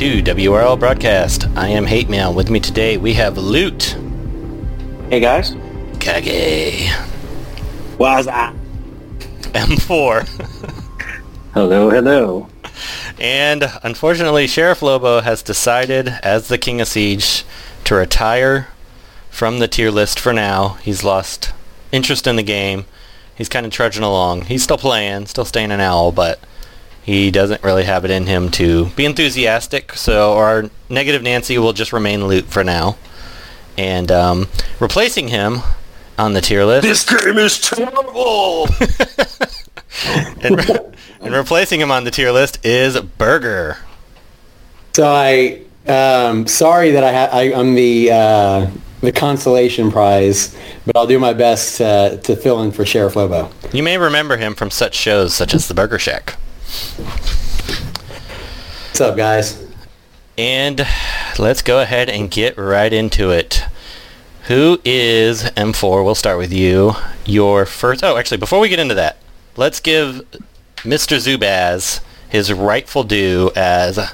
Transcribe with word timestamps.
to 0.00 0.22
WRL 0.22 0.80
Broadcast. 0.80 1.46
I 1.56 1.68
am 1.68 1.84
Hate 1.84 2.08
Mail. 2.08 2.32
With 2.32 2.48
me 2.48 2.58
today 2.58 2.96
we 2.96 3.12
have 3.12 3.36
Loot, 3.36 3.98
Hey 5.10 5.20
guys. 5.20 5.54
Kage, 5.98 6.88
that? 7.98 8.54
M4, 9.52 10.26
Hello, 11.52 11.90
hello. 11.90 12.48
and 13.20 13.70
unfortunately 13.82 14.46
Sheriff 14.46 14.80
Lobo 14.80 15.20
has 15.20 15.42
decided, 15.42 16.08
as 16.22 16.48
the 16.48 16.56
King 16.56 16.80
of 16.80 16.88
Siege, 16.88 17.44
to 17.84 17.94
retire 17.94 18.68
from 19.28 19.58
the 19.58 19.68
tier 19.68 19.90
list 19.90 20.18
for 20.18 20.32
now. 20.32 20.78
He's 20.80 21.04
lost 21.04 21.52
interest 21.92 22.26
in 22.26 22.36
the 22.36 22.42
game. 22.42 22.86
He's 23.34 23.50
kind 23.50 23.66
of 23.66 23.72
trudging 23.72 24.02
along. 24.02 24.46
He's 24.46 24.62
still 24.62 24.78
playing, 24.78 25.26
still 25.26 25.44
staying 25.44 25.72
an 25.72 25.80
owl, 25.80 26.10
but 26.10 26.40
he 27.10 27.32
doesn't 27.32 27.64
really 27.64 27.82
have 27.82 28.04
it 28.04 28.10
in 28.12 28.26
him 28.26 28.50
to 28.52 28.86
be 28.90 29.04
enthusiastic. 29.04 29.94
So 29.94 30.34
our 30.34 30.70
negative 30.88 31.22
Nancy 31.24 31.58
will 31.58 31.72
just 31.72 31.92
remain 31.92 32.28
Loot 32.28 32.44
for 32.44 32.62
now. 32.62 32.96
And 33.76 34.12
um, 34.12 34.46
replacing 34.78 35.26
him 35.26 35.58
on 36.18 36.34
the 36.34 36.40
tier 36.40 36.64
list 36.64 36.82
This 36.86 37.04
game 37.04 37.36
is 37.38 37.58
terrible. 37.58 38.68
and, 40.40 40.56
re- 40.56 40.78
and 41.20 41.34
replacing 41.34 41.80
him 41.80 41.90
on 41.90 42.04
the 42.04 42.12
tier 42.12 42.30
list 42.30 42.64
is 42.64 43.00
Burger. 43.00 43.78
So 44.92 45.08
I, 45.08 45.62
um, 45.88 46.46
sorry 46.46 46.92
that 46.92 47.02
I, 47.02 47.12
ha- 47.12 47.36
I 47.36 47.54
I'm 47.54 47.74
the 47.74 48.12
uh, 48.12 48.70
the 49.00 49.10
consolation 49.10 49.90
prize, 49.90 50.54
but 50.86 50.96
I'll 50.96 51.06
do 51.06 51.18
my 51.18 51.32
best 51.32 51.78
to, 51.78 52.20
to 52.22 52.36
fill 52.36 52.62
in 52.62 52.70
for 52.70 52.84
Sheriff 52.84 53.16
Lobo. 53.16 53.50
You 53.72 53.82
may 53.82 53.98
remember 53.98 54.36
him 54.36 54.54
from 54.54 54.70
such 54.70 54.94
shows 54.94 55.34
such 55.34 55.54
as 55.54 55.66
The 55.66 55.74
Burger 55.74 55.98
Shack. 55.98 56.36
What's 58.88 59.00
up, 59.00 59.16
guys? 59.16 59.66
And 60.38 60.86
let's 61.38 61.62
go 61.62 61.80
ahead 61.80 62.08
and 62.08 62.30
get 62.30 62.56
right 62.56 62.92
into 62.92 63.30
it. 63.30 63.64
Who 64.44 64.80
is 64.84 65.42
M4? 65.42 66.04
We'll 66.04 66.14
start 66.14 66.38
with 66.38 66.52
you. 66.52 66.92
Your 67.24 67.66
first... 67.66 68.04
Oh, 68.04 68.16
actually, 68.16 68.38
before 68.38 68.60
we 68.60 68.68
get 68.68 68.78
into 68.78 68.94
that, 68.94 69.18
let's 69.56 69.80
give 69.80 70.24
Mr. 70.78 71.18
Zubaz 71.18 72.00
his 72.28 72.52
rightful 72.52 73.04
due 73.04 73.50
as 73.56 74.12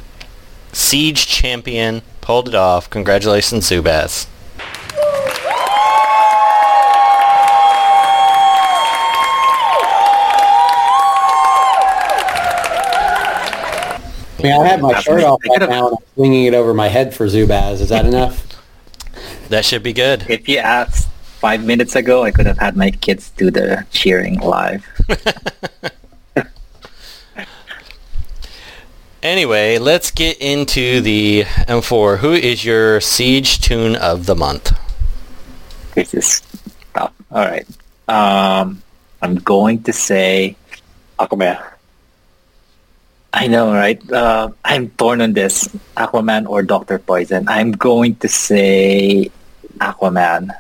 Siege 0.73 1.27
Champion. 1.27 2.03
Pulled 2.23 2.49
it 2.49 2.55
off. 2.55 2.89
Congratulations, 2.89 3.69
Zubaz. 3.69 4.27
Mean, 14.47 14.61
I 14.61 14.67
have 14.69 14.81
my 14.81 15.01
shirt 15.01 15.25
off 15.25 15.41
right 15.49 15.61
now 15.61 15.89
and 15.89 15.97
I'm 15.97 16.05
swinging 16.15 16.45
it 16.45 16.55
over 16.55 16.75
my 16.75 16.89
head 16.89 17.15
for 17.15 17.27
Zubaz. 17.27 17.81
Is 17.81 17.89
that 17.91 18.07
enough? 18.07 18.45
That 19.49 19.65
should 19.65 19.83
be 19.83 19.93
good. 19.93 20.25
If 20.29 20.49
you 20.49 20.59
asked 20.59 21.09
five 21.41 21.65
minutes 21.65 21.95
ago, 21.95 22.23
I 22.25 22.31
could 22.31 22.47
have 22.47 22.59
had 22.59 22.77
my 22.77 22.91
kids 22.91 23.31
do 23.31 23.51
the 23.51 23.87
cheering 23.91 24.41
live. 24.41 24.85
Anyway, 29.27 29.77
let's 29.79 30.13
get 30.13 30.41
into 30.41 31.01
the 31.01 31.43
M4. 31.67 32.19
Who 32.19 32.33
is 32.33 32.65
your 32.65 33.01
Siege 33.01 33.61
Tune 33.61 33.97
of 33.97 34.27
the 34.27 34.37
Month? 34.37 34.79
This 35.97 36.15
is 36.15 36.43
tough. 36.95 37.13
All 37.33 37.45
right. 37.45 37.67
Um, 38.07 38.81
I'm 39.21 39.35
going 39.35 39.83
to 39.83 39.93
say 39.93 40.55
Aquaman. 41.19 41.61
I 43.37 43.47
know, 43.49 43.71
right? 43.73 44.01
Uh, 44.11 44.49
I'm 44.65 44.89
torn 44.97 45.21
on 45.21 45.35
this. 45.35 45.69
Aquaman 45.97 46.49
or 46.49 46.63
Doctor 46.63 46.99
Poison. 46.99 47.47
I'm 47.49 47.73
going 47.73 48.17
to 48.17 48.29
say 48.29 49.31
Aquaman, 49.79 50.51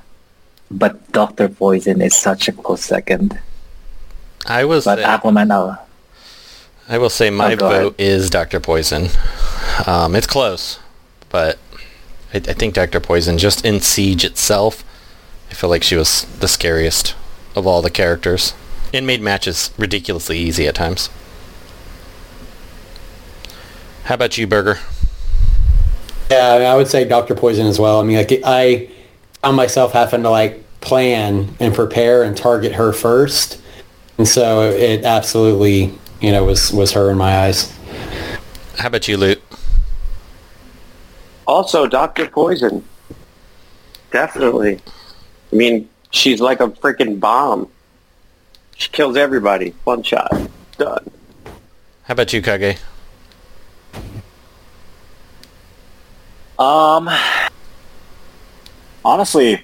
but 0.70 1.00
Doctor 1.10 1.48
Poison 1.48 2.02
is 2.02 2.14
such 2.14 2.48
a 2.48 2.52
close 2.52 2.84
second. 2.84 3.40
I 4.44 4.64
was... 4.66 4.84
But 4.84 4.98
Aquaman, 4.98 5.50
I'll, 5.50 5.86
I 6.88 6.98
will 6.98 7.08
say 7.10 7.30
my 7.30 7.54
Oh, 7.54 7.56
vote 7.56 7.94
is 7.98 8.28
Dr. 8.30 8.60
Poison. 8.60 9.08
Um, 9.86 10.14
it's 10.14 10.26
close, 10.26 10.78
but 11.30 11.58
I, 12.34 12.36
I 12.36 12.52
think 12.54 12.74
Dr. 12.74 13.00
Poison, 13.00 13.38
just 13.38 13.64
in 13.64 13.80
Siege 13.80 14.22
itself, 14.24 14.84
I 15.50 15.54
feel 15.54 15.70
like 15.70 15.82
she 15.82 15.96
was 15.96 16.26
the 16.40 16.46
scariest 16.46 17.14
of 17.56 17.66
all 17.66 17.80
the 17.80 17.90
characters. 17.90 18.52
and 18.92 19.06
made 19.06 19.22
matches 19.22 19.70
ridiculously 19.78 20.38
easy 20.38 20.66
at 20.68 20.74
times. 20.74 21.08
How 24.06 24.14
about 24.14 24.38
you, 24.38 24.46
Burger? 24.46 24.78
Yeah, 26.30 26.52
I, 26.52 26.58
mean, 26.58 26.66
I 26.68 26.76
would 26.76 26.86
say 26.86 27.04
Dr. 27.04 27.34
Poison 27.34 27.66
as 27.66 27.80
well. 27.80 28.00
I 28.00 28.04
mean, 28.04 28.16
like 28.16 28.40
I 28.44 28.88
found 29.42 29.56
myself 29.56 29.92
having 29.92 30.22
to 30.22 30.30
like 30.30 30.62
plan 30.80 31.52
and 31.58 31.74
prepare 31.74 32.22
and 32.22 32.36
target 32.36 32.72
her 32.76 32.92
first, 32.92 33.60
and 34.16 34.28
so 34.28 34.70
it 34.70 35.04
absolutely, 35.04 35.92
you 36.20 36.30
know, 36.30 36.44
was 36.44 36.72
was 36.72 36.92
her 36.92 37.10
in 37.10 37.18
my 37.18 37.36
eyes. 37.36 37.76
How 38.78 38.86
about 38.86 39.08
you, 39.08 39.16
Loot? 39.16 39.42
Also, 41.48 41.88
Dr. 41.88 42.28
Poison. 42.28 42.84
Definitely. 44.12 44.80
I 45.52 45.56
mean, 45.56 45.88
she's 46.12 46.40
like 46.40 46.60
a 46.60 46.68
freaking 46.68 47.18
bomb. 47.18 47.68
She 48.76 48.88
kills 48.88 49.16
everybody. 49.16 49.74
One 49.82 50.04
shot. 50.04 50.30
Done. 50.78 51.10
How 52.04 52.12
about 52.12 52.32
you, 52.32 52.40
Kage? 52.40 52.78
Um, 56.58 57.10
honestly, 59.04 59.62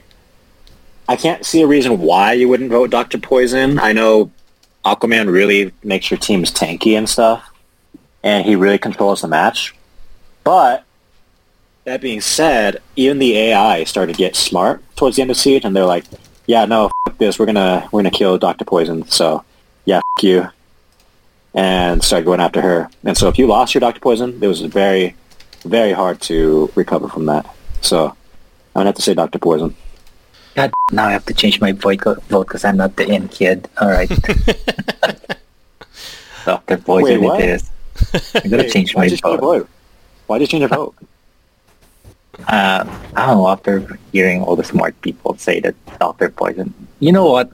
I 1.08 1.16
can't 1.16 1.44
see 1.44 1.62
a 1.62 1.66
reason 1.66 1.98
why 1.98 2.32
you 2.32 2.48
wouldn't 2.48 2.70
vote 2.70 2.90
Doctor 2.90 3.18
Poison. 3.18 3.78
I 3.78 3.92
know 3.92 4.30
Aquaman 4.84 5.32
really 5.32 5.72
makes 5.82 6.10
your 6.10 6.18
teams 6.18 6.52
tanky 6.52 6.96
and 6.96 7.08
stuff, 7.08 7.50
and 8.22 8.44
he 8.44 8.56
really 8.56 8.78
controls 8.78 9.22
the 9.22 9.28
match. 9.28 9.74
But 10.44 10.84
that 11.84 12.00
being 12.00 12.20
said, 12.20 12.80
even 12.96 13.18
the 13.18 13.36
AI 13.36 13.84
started 13.84 14.12
to 14.12 14.18
get 14.18 14.36
smart 14.36 14.82
towards 14.96 15.16
the 15.16 15.22
end 15.22 15.30
of 15.30 15.36
Siege, 15.36 15.64
and 15.64 15.74
they're 15.74 15.86
like, 15.86 16.04
"Yeah, 16.46 16.64
no, 16.64 16.90
f- 17.06 17.18
this. 17.18 17.38
We're 17.38 17.46
gonna 17.46 17.88
we're 17.90 18.00
gonna 18.00 18.10
kill 18.10 18.38
Doctor 18.38 18.64
Poison." 18.64 19.06
So, 19.08 19.44
yeah, 19.84 20.00
f- 20.18 20.24
you, 20.24 20.48
and 21.54 22.02
started 22.02 22.24
going 22.24 22.40
after 22.40 22.60
her. 22.60 22.88
And 23.04 23.16
so, 23.16 23.28
if 23.28 23.38
you 23.38 23.46
lost 23.46 23.74
your 23.74 23.80
Doctor 23.80 24.00
Poison, 24.00 24.38
it 24.40 24.46
was 24.46 24.60
very 24.60 25.14
very 25.62 25.92
hard 25.92 26.20
to 26.22 26.70
recover 26.74 27.08
from 27.08 27.26
that. 27.26 27.46
So 27.80 28.06
I'm 28.08 28.14
gonna 28.74 28.86
have 28.86 28.96
to 28.96 29.02
say 29.02 29.14
Dr. 29.14 29.38
Poison. 29.38 29.74
God, 30.54 30.72
now 30.90 31.06
I 31.06 31.12
have 31.12 31.24
to 31.26 31.34
change 31.34 31.60
my 31.60 31.72
vote 31.72 32.02
because 32.28 32.64
I'm 32.64 32.76
not 32.76 32.96
the 32.96 33.08
in 33.08 33.28
kid. 33.28 33.68
All 33.80 33.88
right. 33.88 34.08
Doctor 36.44 36.76
Poison 36.78 37.02
Wait, 37.02 37.18
what? 37.26 37.40
it 37.40 37.48
is. 37.48 37.70
I'm 38.34 38.50
gonna 38.50 38.68
change 38.70 38.94
my 38.94 39.02
Why 39.02 39.08
did 39.08 39.12
you 39.12 39.16
change 39.18 39.24
your 39.24 39.38
vote. 39.38 39.58
vote? 39.60 39.68
Why 40.26 40.38
did 40.38 40.44
you 40.44 40.48
change 40.48 40.60
your 40.60 40.68
vote? 40.68 40.94
Uh, 42.48 42.84
I 43.14 43.26
don't 43.26 43.36
know, 43.38 43.48
after 43.48 43.98
hearing 44.10 44.42
all 44.42 44.56
the 44.56 44.64
smart 44.64 44.98
people 45.02 45.36
say 45.36 45.60
that 45.60 45.74
Doctor 45.98 46.30
Poison. 46.30 46.72
You 47.00 47.12
know 47.12 47.30
what? 47.30 47.50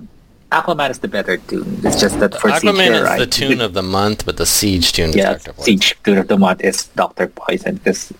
Aquaman 0.50 0.91
is 0.91 0.98
the 1.00 1.09
better 1.09 1.36
tune. 1.36 1.81
It's 1.84 2.00
just 2.00 2.19
that 2.20 2.34
for 2.41 2.48
Aquaman 2.48 2.76
Siege, 2.76 2.91
is 2.91 3.03
right? 3.03 3.19
the 3.19 3.26
tune 3.26 3.60
of 3.60 3.75
the 3.75 3.82
month, 3.82 4.25
but 4.25 4.38
the 4.38 4.47
Siege 4.47 4.92
tune 4.92 5.12
yeah, 5.12 5.33
is 5.34 5.45
Dr. 5.45 5.53
Poison. 5.53 5.65
Siege 5.65 5.97
tune 6.04 6.18
of 6.18 6.28
the 6.28 6.39
month 6.39 6.65
is 6.65 6.86
Doctor 6.89 7.27
Poison 7.27 7.77
because 7.77 8.12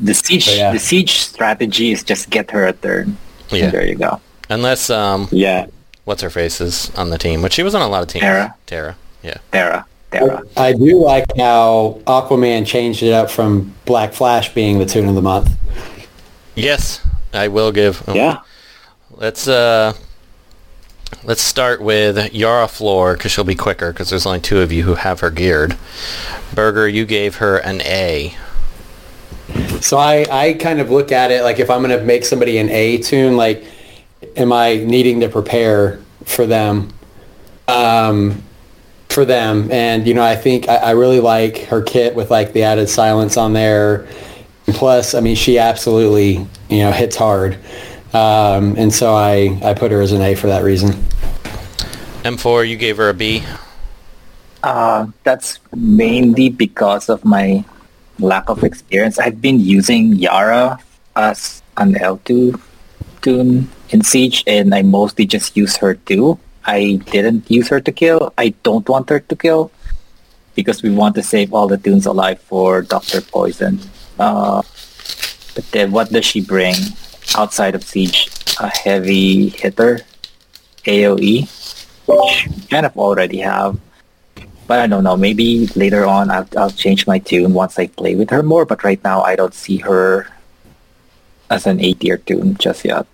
the 0.00 0.14
Siege 0.14 0.48
Yeah. 0.48 0.72
the 0.72 0.78
Siege 0.78 1.20
strategy 1.20 1.92
is 1.92 2.02
just 2.02 2.30
get 2.30 2.50
her 2.52 2.66
a 2.66 2.72
turn. 2.72 3.18
Yeah. 3.50 3.64
And 3.64 3.72
there 3.72 3.86
you 3.86 3.96
go. 3.96 4.20
Unless, 4.48 4.88
um, 4.88 5.28
Yeah. 5.30 5.66
what's 6.04 6.22
her 6.22 6.30
face 6.30 6.60
is 6.60 6.90
on 6.96 7.10
the 7.10 7.18
team, 7.18 7.42
which 7.42 7.52
she 7.52 7.62
was 7.62 7.74
on 7.74 7.82
a 7.82 7.88
lot 7.88 8.02
of 8.02 8.08
teams. 8.08 8.22
Tara. 8.22 8.54
Tara. 8.66 8.96
Yeah. 9.22 9.36
Terra. 9.52 9.86
Terra. 10.10 10.42
I 10.56 10.72
do 10.72 11.02
like 11.02 11.26
how 11.36 11.98
Aquaman 12.06 12.66
changed 12.66 13.02
it 13.02 13.12
up 13.12 13.30
from 13.30 13.74
Black 13.84 14.14
Flash 14.14 14.54
being 14.54 14.78
the 14.78 14.86
tune 14.86 15.08
of 15.08 15.14
the 15.14 15.22
month. 15.22 15.50
Yes, 16.54 17.00
I 17.32 17.48
will 17.48 17.72
give. 17.72 18.02
Yeah. 18.12 18.38
Let's 19.10 19.48
uh, 19.48 19.92
let's 21.22 21.42
start 21.42 21.80
with 21.80 22.32
Yara 22.32 22.68
Flor 22.68 23.14
because 23.14 23.32
she'll 23.32 23.44
be 23.44 23.54
quicker 23.54 23.92
because 23.92 24.10
there's 24.10 24.26
only 24.26 24.40
two 24.40 24.60
of 24.60 24.72
you 24.72 24.84
who 24.84 24.94
have 24.94 25.20
her 25.20 25.30
geared. 25.30 25.76
Burger, 26.54 26.88
you 26.88 27.06
gave 27.06 27.36
her 27.36 27.58
an 27.58 27.80
A. 27.82 28.36
So 29.80 29.98
I, 29.98 30.26
I 30.30 30.52
kind 30.54 30.80
of 30.80 30.90
look 30.90 31.12
at 31.12 31.30
it 31.30 31.42
like 31.42 31.58
if 31.58 31.70
I'm 31.70 31.82
going 31.82 31.98
to 31.98 32.04
make 32.04 32.24
somebody 32.24 32.58
an 32.58 32.70
A 32.70 32.98
tune, 32.98 33.36
like, 33.36 33.64
am 34.36 34.52
I 34.52 34.76
needing 34.76 35.20
to 35.20 35.28
prepare 35.28 36.00
for 36.24 36.46
them? 36.46 36.92
Um, 37.68 38.42
for 39.08 39.24
them. 39.24 39.70
And, 39.70 40.06
you 40.06 40.14
know, 40.14 40.24
I 40.24 40.36
think 40.36 40.68
I, 40.68 40.76
I 40.76 40.90
really 40.90 41.20
like 41.20 41.58
her 41.64 41.82
kit 41.82 42.14
with 42.14 42.30
like 42.30 42.52
the 42.52 42.64
added 42.64 42.88
silence 42.88 43.36
on 43.36 43.52
there. 43.52 44.06
Plus, 44.66 45.14
I 45.14 45.20
mean, 45.20 45.36
she 45.36 45.58
absolutely, 45.58 46.46
you 46.68 46.78
know, 46.78 46.90
hits 46.90 47.16
hard. 47.16 47.58
Um, 48.14 48.76
and 48.78 48.94
so 48.94 49.12
I, 49.12 49.58
I 49.62 49.74
put 49.74 49.90
her 49.90 50.00
as 50.00 50.12
an 50.12 50.22
A 50.22 50.36
for 50.36 50.46
that 50.46 50.62
reason. 50.62 50.90
M4, 52.22 52.68
you 52.68 52.76
gave 52.76 52.96
her 52.96 53.08
a 53.08 53.14
B. 53.14 53.42
Uh, 54.62 55.08
that's 55.24 55.58
mainly 55.74 56.48
because 56.48 57.08
of 57.08 57.24
my 57.24 57.64
lack 58.20 58.48
of 58.48 58.62
experience. 58.62 59.18
I've 59.18 59.42
been 59.42 59.58
using 59.58 60.14
Yara 60.14 60.78
as 61.16 61.60
an 61.76 61.94
L2 61.94 62.58
tune 63.20 63.68
in 63.90 64.02
Siege, 64.02 64.44
and 64.46 64.74
I 64.74 64.82
mostly 64.82 65.26
just 65.26 65.56
use 65.56 65.76
her 65.78 65.94
too. 65.94 66.38
I 66.64 67.00
didn't 67.10 67.50
use 67.50 67.68
her 67.68 67.80
to 67.80 67.92
kill. 67.92 68.32
I 68.38 68.54
don't 68.62 68.88
want 68.88 69.10
her 69.10 69.20
to 69.20 69.36
kill 69.36 69.70
because 70.54 70.82
we 70.82 70.90
want 70.90 71.16
to 71.16 71.22
save 71.22 71.52
all 71.52 71.66
the 71.66 71.76
tunes 71.76 72.06
alive 72.06 72.40
for 72.40 72.82
Doctor 72.82 73.20
Poison. 73.20 73.80
Uh, 74.18 74.62
but 75.54 75.64
then, 75.72 75.90
what 75.90 76.10
does 76.10 76.24
she 76.24 76.40
bring 76.40 76.76
outside 77.36 77.74
of 77.74 77.82
Siege? 77.84 78.30
A 78.60 78.68
heavy 78.68 79.48
hitter, 79.48 80.00
AOE, 80.84 81.48
which 82.06 82.68
kind 82.70 82.86
of 82.86 82.96
already 82.96 83.38
have. 83.38 83.78
But 84.66 84.78
I 84.80 84.86
don't 84.86 85.04
know. 85.04 85.16
Maybe 85.16 85.66
later 85.74 86.06
on, 86.06 86.30
I'll, 86.30 86.48
I'll 86.56 86.70
change 86.70 87.06
my 87.06 87.18
tune 87.18 87.52
once 87.52 87.78
I 87.78 87.88
play 87.88 88.14
with 88.14 88.30
her 88.30 88.42
more. 88.42 88.64
But 88.64 88.84
right 88.84 89.02
now, 89.04 89.22
I 89.22 89.36
don't 89.36 89.52
see 89.54 89.78
her 89.78 90.26
as 91.50 91.66
an 91.66 91.80
A 91.80 91.94
tier 91.94 92.16
tune 92.18 92.56
just 92.56 92.84
yet. 92.84 93.06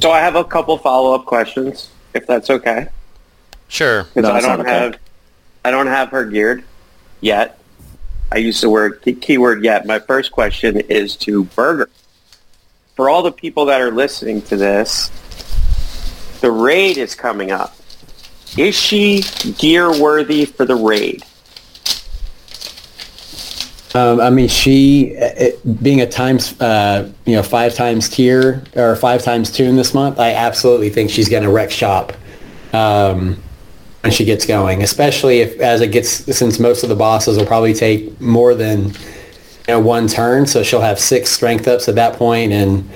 So 0.00 0.10
I 0.10 0.20
have 0.20 0.34
a 0.34 0.44
couple 0.44 0.76
follow-up 0.78 1.26
questions, 1.26 1.90
if 2.14 2.26
that's 2.26 2.50
okay. 2.50 2.88
Sure. 3.68 4.04
Because 4.04 4.22
No, 4.22 4.32
I 4.32 4.40
don't 4.40 4.58
not 4.58 4.60
okay. 4.60 4.70
have, 4.70 4.98
I 5.64 5.70
don't 5.70 5.86
have 5.86 6.08
her 6.10 6.24
geared 6.24 6.64
yet. 7.20 7.60
I 8.32 8.38
use 8.38 8.60
the 8.60 8.70
word 8.70 9.00
key- 9.02 9.14
keyword 9.14 9.62
yet. 9.62 9.86
My 9.86 9.98
first 9.98 10.32
question 10.32 10.80
is 10.80 11.14
to 11.16 11.44
Burger. 11.44 11.88
For 12.98 13.08
all 13.08 13.22
the 13.22 13.30
people 13.30 13.66
that 13.66 13.80
are 13.80 13.92
listening 13.92 14.42
to 14.42 14.56
this, 14.56 15.10
the 16.40 16.50
raid 16.50 16.96
is 16.96 17.14
coming 17.14 17.52
up. 17.52 17.76
Is 18.56 18.74
she 18.74 19.22
gear 19.56 19.88
worthy 20.00 20.46
for 20.46 20.64
the 20.64 20.74
raid? 20.74 21.22
Um, 23.94 24.20
I 24.20 24.30
mean, 24.30 24.48
she 24.48 25.16
uh, 25.16 25.30
it, 25.36 25.80
being 25.80 26.00
a 26.00 26.08
times, 26.08 26.60
uh, 26.60 27.08
you 27.24 27.36
know, 27.36 27.42
five 27.44 27.76
times 27.76 28.08
tier 28.08 28.64
or 28.74 28.96
five 28.96 29.22
times 29.22 29.52
tune 29.52 29.76
this 29.76 29.94
month. 29.94 30.18
I 30.18 30.32
absolutely 30.32 30.90
think 30.90 31.10
she's 31.10 31.28
going 31.28 31.44
to 31.44 31.50
wreck 31.50 31.70
shop 31.70 32.14
um, 32.72 33.40
when 34.00 34.12
she 34.12 34.24
gets 34.24 34.44
going. 34.44 34.82
Especially 34.82 35.38
if, 35.38 35.60
as 35.60 35.82
it 35.82 35.92
gets, 35.92 36.10
since 36.36 36.58
most 36.58 36.82
of 36.82 36.88
the 36.88 36.96
bosses 36.96 37.38
will 37.38 37.46
probably 37.46 37.74
take 37.74 38.20
more 38.20 38.56
than 38.56 38.92
you 39.68 39.74
know 39.74 39.80
one 39.80 40.08
turn, 40.08 40.46
so 40.46 40.62
she'll 40.62 40.80
have 40.80 40.98
six 40.98 41.30
strength 41.30 41.68
ups 41.68 41.88
at 41.88 41.94
that 41.96 42.14
point, 42.14 42.52
and 42.52 42.88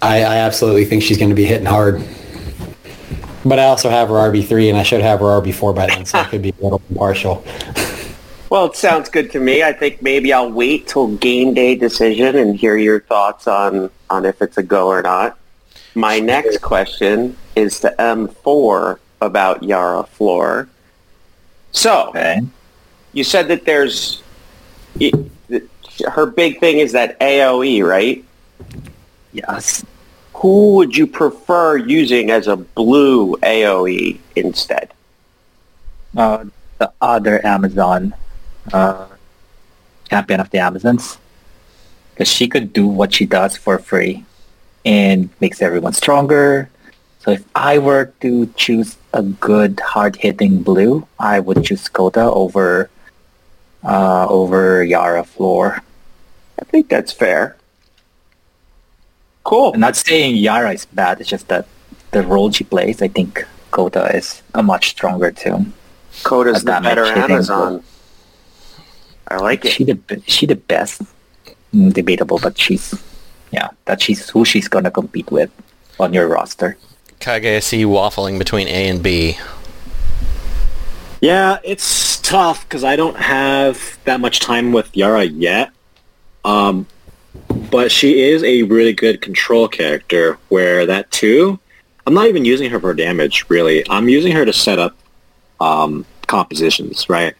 I, 0.00 0.18
I 0.18 0.36
absolutely 0.36 0.84
think 0.84 1.02
she's 1.02 1.18
going 1.18 1.30
to 1.30 1.34
be 1.34 1.44
hitting 1.44 1.66
hard. 1.66 2.00
But 3.44 3.58
I 3.58 3.64
also 3.64 3.90
have 3.90 4.08
her 4.08 4.14
RB 4.14 4.46
three, 4.46 4.68
and 4.68 4.78
I 4.78 4.84
should 4.84 5.00
have 5.00 5.18
her 5.18 5.26
RB 5.26 5.52
four 5.52 5.72
by 5.72 5.88
then, 5.88 6.06
so 6.06 6.20
I 6.20 6.24
could 6.24 6.42
be 6.42 6.50
a 6.50 6.62
little 6.62 6.80
impartial. 6.88 7.44
Well, 8.52 8.66
it 8.66 8.76
sounds 8.76 9.08
good 9.08 9.30
to 9.30 9.40
me. 9.40 9.62
I 9.62 9.72
think 9.72 10.02
maybe 10.02 10.30
I'll 10.30 10.52
wait 10.52 10.86
till 10.86 11.16
game 11.16 11.54
day 11.54 11.74
decision 11.74 12.36
and 12.36 12.54
hear 12.54 12.76
your 12.76 13.00
thoughts 13.00 13.48
on, 13.48 13.90
on 14.10 14.26
if 14.26 14.42
it's 14.42 14.58
a 14.58 14.62
go 14.62 14.88
or 14.88 15.00
not. 15.00 15.38
My 15.94 16.18
next 16.18 16.60
question 16.60 17.34
is 17.56 17.80
to 17.80 17.94
M4 17.98 18.98
about 19.22 19.62
Yara 19.62 20.02
Flor. 20.02 20.68
So, 21.70 22.08
Okay. 22.10 22.42
you 23.14 23.24
said 23.24 23.48
that 23.48 23.64
there's... 23.64 24.22
Her 26.00 26.26
big 26.26 26.60
thing 26.60 26.78
is 26.78 26.92
that 26.92 27.18
AoE, 27.20 27.86
right? 27.86 28.24
Yes. 29.32 29.84
Who 30.34 30.74
would 30.74 30.96
you 30.96 31.06
prefer 31.06 31.76
using 31.76 32.30
as 32.30 32.48
a 32.48 32.56
blue 32.56 33.36
AoE 33.36 34.18
instead? 34.34 34.92
Uh, 36.16 36.44
the 36.78 36.92
other 37.00 37.44
Amazon 37.46 38.14
uh, 38.72 39.06
champion 40.10 40.40
of 40.40 40.50
the 40.50 40.58
Amazons, 40.58 41.18
because 42.10 42.28
she 42.28 42.48
could 42.48 42.72
do 42.72 42.86
what 42.86 43.14
she 43.14 43.24
does 43.24 43.56
for 43.56 43.78
free, 43.78 44.24
and 44.84 45.30
makes 45.40 45.62
everyone 45.62 45.92
stronger. 45.92 46.68
So 47.20 47.30
if 47.30 47.44
I 47.54 47.78
were 47.78 48.12
to 48.20 48.46
choose 48.56 48.96
a 49.12 49.22
good 49.22 49.78
hard 49.78 50.16
hitting 50.16 50.62
blue, 50.62 51.06
I 51.18 51.38
would 51.38 51.64
choose 51.64 51.88
Kota 51.88 52.22
over 52.22 52.90
uh, 53.84 54.26
over 54.28 54.82
Yara 54.84 55.24
Flor. 55.24 55.82
I 56.60 56.64
think 56.64 56.88
that's 56.88 57.12
fair. 57.12 57.56
Cool. 59.44 59.72
I'm 59.74 59.80
not 59.80 59.96
saying 59.96 60.36
Yara 60.36 60.72
is 60.72 60.86
bad. 60.86 61.20
It's 61.20 61.28
just 61.28 61.48
that 61.48 61.66
the 62.12 62.22
role 62.22 62.50
she 62.52 62.64
plays, 62.64 63.02
I 63.02 63.08
think 63.08 63.44
Kota 63.70 64.14
is 64.14 64.42
a 64.54 64.62
much 64.62 64.90
stronger 64.90 65.30
too. 65.32 65.66
Coda's 66.22 66.62
the 66.62 66.78
better 66.82 67.04
Amazon. 67.04 67.82
I 69.28 69.36
like 69.36 69.64
it. 69.64 69.72
She 69.72 69.84
the 69.84 70.22
she 70.26 70.46
the 70.46 70.56
best. 70.56 71.02
Mm, 71.74 71.92
debatable, 71.92 72.38
but 72.38 72.58
she's 72.58 72.94
yeah, 73.50 73.70
that 73.86 74.02
she's 74.02 74.28
who 74.28 74.44
she's 74.44 74.68
gonna 74.68 74.90
compete 74.90 75.30
with 75.30 75.50
on 75.98 76.12
your 76.12 76.28
roster. 76.28 76.76
Kage, 77.18 77.46
I 77.46 77.60
see 77.60 77.78
you 77.78 77.88
waffling 77.88 78.38
between 78.38 78.68
A 78.68 78.88
and 78.88 79.02
B. 79.02 79.38
Yeah, 81.22 81.60
it's 81.62 82.20
tough 82.20 82.68
because 82.68 82.82
I 82.82 82.96
don't 82.96 83.16
have 83.16 83.96
that 84.06 84.18
much 84.18 84.40
time 84.40 84.72
with 84.72 84.94
Yara 84.96 85.22
yet. 85.22 85.70
Um, 86.44 86.84
but 87.70 87.92
she 87.92 88.20
is 88.20 88.42
a 88.42 88.64
really 88.64 88.92
good 88.92 89.22
control 89.22 89.68
character 89.68 90.36
where 90.48 90.84
that 90.84 91.08
too, 91.12 91.60
I'm 92.08 92.14
not 92.14 92.26
even 92.26 92.44
using 92.44 92.70
her 92.70 92.80
for 92.80 92.92
damage 92.92 93.46
really. 93.48 93.88
I'm 93.88 94.08
using 94.08 94.32
her 94.32 94.44
to 94.44 94.52
set 94.52 94.80
up 94.80 94.96
um, 95.60 96.04
compositions, 96.26 97.08
right? 97.08 97.36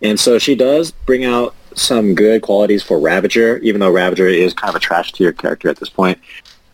And 0.00 0.18
so 0.18 0.38
she 0.38 0.54
does 0.54 0.90
bring 0.90 1.26
out 1.26 1.54
some 1.74 2.14
good 2.14 2.40
qualities 2.40 2.82
for 2.82 2.98
Ravager, 2.98 3.58
even 3.58 3.80
though 3.80 3.92
Ravager 3.92 4.28
is 4.28 4.54
kind 4.54 4.70
of 4.70 4.76
a 4.76 4.80
trash 4.80 5.12
tier 5.12 5.34
character 5.34 5.68
at 5.68 5.76
this 5.76 5.90
point. 5.90 6.18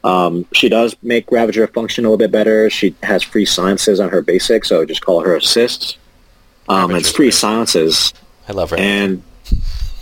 Um, 0.04 0.46
she 0.52 0.68
does 0.68 0.94
make 1.02 1.32
Ravager 1.32 1.66
function 1.66 2.04
a 2.04 2.08
little 2.08 2.18
bit 2.18 2.30
better. 2.30 2.70
She 2.70 2.94
has 3.02 3.24
free 3.24 3.46
silences 3.46 3.98
on 3.98 4.10
her 4.10 4.22
basic, 4.22 4.64
so 4.64 4.84
just 4.84 5.04
call 5.04 5.22
her 5.22 5.34
assists. 5.34 5.98
Um, 6.68 6.90
it's 6.92 7.10
free 7.10 7.30
silences, 7.30 8.12
I 8.48 8.52
love 8.52 8.70
her. 8.70 8.76
and 8.76 9.22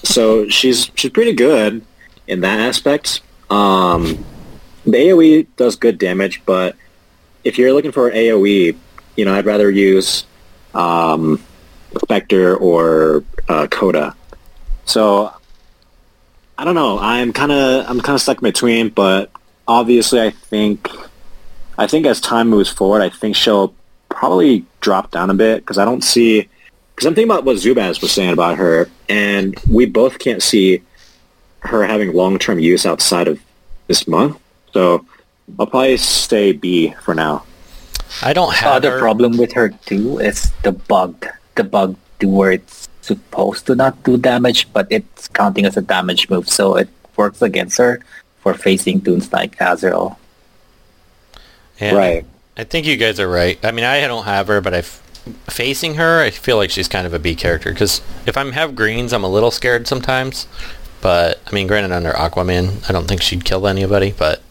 so 0.03 0.49
she's 0.49 0.91
she's 0.95 1.11
pretty 1.11 1.33
good 1.33 1.83
in 2.27 2.41
that 2.41 2.61
aspect. 2.61 3.21
Um, 3.51 4.25
the 4.85 4.93
AOE 4.93 5.47
does 5.57 5.77
good 5.77 5.99
damage, 5.99 6.43
but 6.47 6.77
if 7.43 7.59
you're 7.59 7.73
looking 7.73 7.93
for 7.93 8.11
AOE, 8.11 8.77
you 9.17 9.25
know 9.25 9.35
I'd 9.35 9.47
rather 9.47 9.71
use 9.71 10.25
um, 10.75 11.43
Spectre 11.99 12.57
or 12.57 13.25
uh, 13.49 13.67
Coda. 13.71 14.15
So 14.85 15.33
I 16.59 16.65
don't 16.65 16.75
know. 16.75 16.99
I'm 16.99 17.33
kind 17.33 17.53
of 17.53 17.89
I'm 17.89 18.01
kind 18.01 18.15
of 18.15 18.21
stuck 18.21 18.39
in 18.39 18.43
between, 18.43 18.89
but 18.91 19.31
obviously 19.67 20.21
I 20.21 20.31
think 20.31 20.89
I 21.79 21.87
think 21.87 22.07
as 22.07 22.21
time 22.21 22.49
moves 22.49 22.69
forward, 22.71 23.03
I 23.03 23.09
think 23.09 23.37
she'll 23.37 23.75
probably 24.09 24.65
drop 24.81 25.11
down 25.11 25.31
a 25.31 25.35
bit 25.35 25.63
because 25.63 25.79
I 25.79 25.85
don't 25.85 26.05
see 26.05 26.49
because 26.95 27.07
I'm 27.07 27.15
thinking 27.15 27.31
about 27.31 27.45
what 27.45 27.57
Zubaz 27.57 28.01
was 28.01 28.13
saying 28.13 28.33
about 28.33 28.57
her, 28.59 28.89
and 29.09 29.59
we 29.71 29.87
both 29.87 30.19
can't 30.19 30.43
see 30.43 30.83
her 31.61 31.85
having 31.87 32.13
long-term 32.13 32.59
use 32.61 32.87
outside 32.87 33.27
of 33.29 33.41
this 33.89 34.07
month. 34.07 34.39
So 34.73 35.05
I'll 35.59 35.67
probably 35.67 35.97
stay 35.97 36.53
B 36.53 36.95
for 37.03 37.15
now. 37.15 37.45
I 38.23 38.33
don't 38.33 38.49
Uh, 38.49 38.53
have 38.77 38.83
the 38.83 38.91
her. 38.91 38.99
problem 38.99 39.37
with 39.37 39.53
her 39.55 39.71
too 39.87 40.19
is 40.19 40.53
the 40.63 40.73
bug. 40.73 41.27
The 41.57 41.65
bug 41.65 41.97
to 42.21 42.29
where 42.29 42.53
it's 42.53 42.89
supposed 43.03 43.67
to 43.67 43.75
not 43.75 44.03
do 44.05 44.17
damage, 44.17 44.69
but 44.73 44.87
it's 44.91 45.27
counting 45.29 45.67
as 45.67 45.77
a 45.77 45.83
damage 45.83 46.29
move, 46.31 46.49
so 46.49 46.77
it 46.77 46.89
works 47.17 47.43
against 47.43 47.79
her 47.79 48.01
for 48.41 48.55
facing 48.55 49.01
tunes 49.01 49.33
like 49.33 49.57
Azrael. 49.61 50.19
Yeah, 51.81 51.95
Right. 51.95 52.25
I 52.57 52.63
think 52.65 52.87
you 52.87 52.97
guys 52.97 53.19
are 53.19 53.29
right. 53.29 53.59
I 53.65 53.73
mean, 53.73 53.85
I 53.85 54.07
don't 54.07 54.25
have 54.25 54.47
her, 54.47 54.61
but 54.61 54.75
I 54.75 54.79
f- 54.79 55.03
facing 55.49 55.95
her, 55.95 56.21
I 56.21 56.31
feel 56.31 56.57
like 56.57 56.71
she's 56.71 56.89
kind 56.89 57.07
of 57.07 57.15
a 57.15 57.19
B 57.19 57.35
character. 57.35 57.73
Because 57.73 58.01
if 58.27 58.37
I 58.37 58.45
have 58.53 58.75
greens, 58.75 59.13
I'm 59.13 59.25
a 59.25 59.29
little 59.29 59.51
scared 59.51 59.87
sometimes. 59.87 60.47
But 61.01 61.41
I 61.47 61.53
mean, 61.53 61.67
granted, 61.67 61.93
under 61.93 62.13
Aquaman, 62.13 62.89
I 62.89 62.93
don't 62.93 63.07
think 63.07 63.23
she'd 63.23 63.45
kill 63.45 63.67
anybody. 63.67 64.15
But 64.17 64.43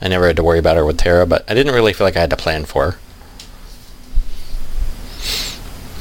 I 0.00 0.08
never 0.08 0.26
had 0.26 0.36
to 0.36 0.44
worry 0.44 0.58
about 0.58 0.76
her 0.76 0.84
with 0.84 0.98
Terra. 0.98 1.26
But 1.26 1.44
I 1.50 1.54
didn't 1.54 1.74
really 1.74 1.92
feel 1.92 2.06
like 2.06 2.16
I 2.16 2.20
had 2.20 2.30
to 2.30 2.36
plan 2.36 2.64
for 2.64 2.92
her. 2.92 2.98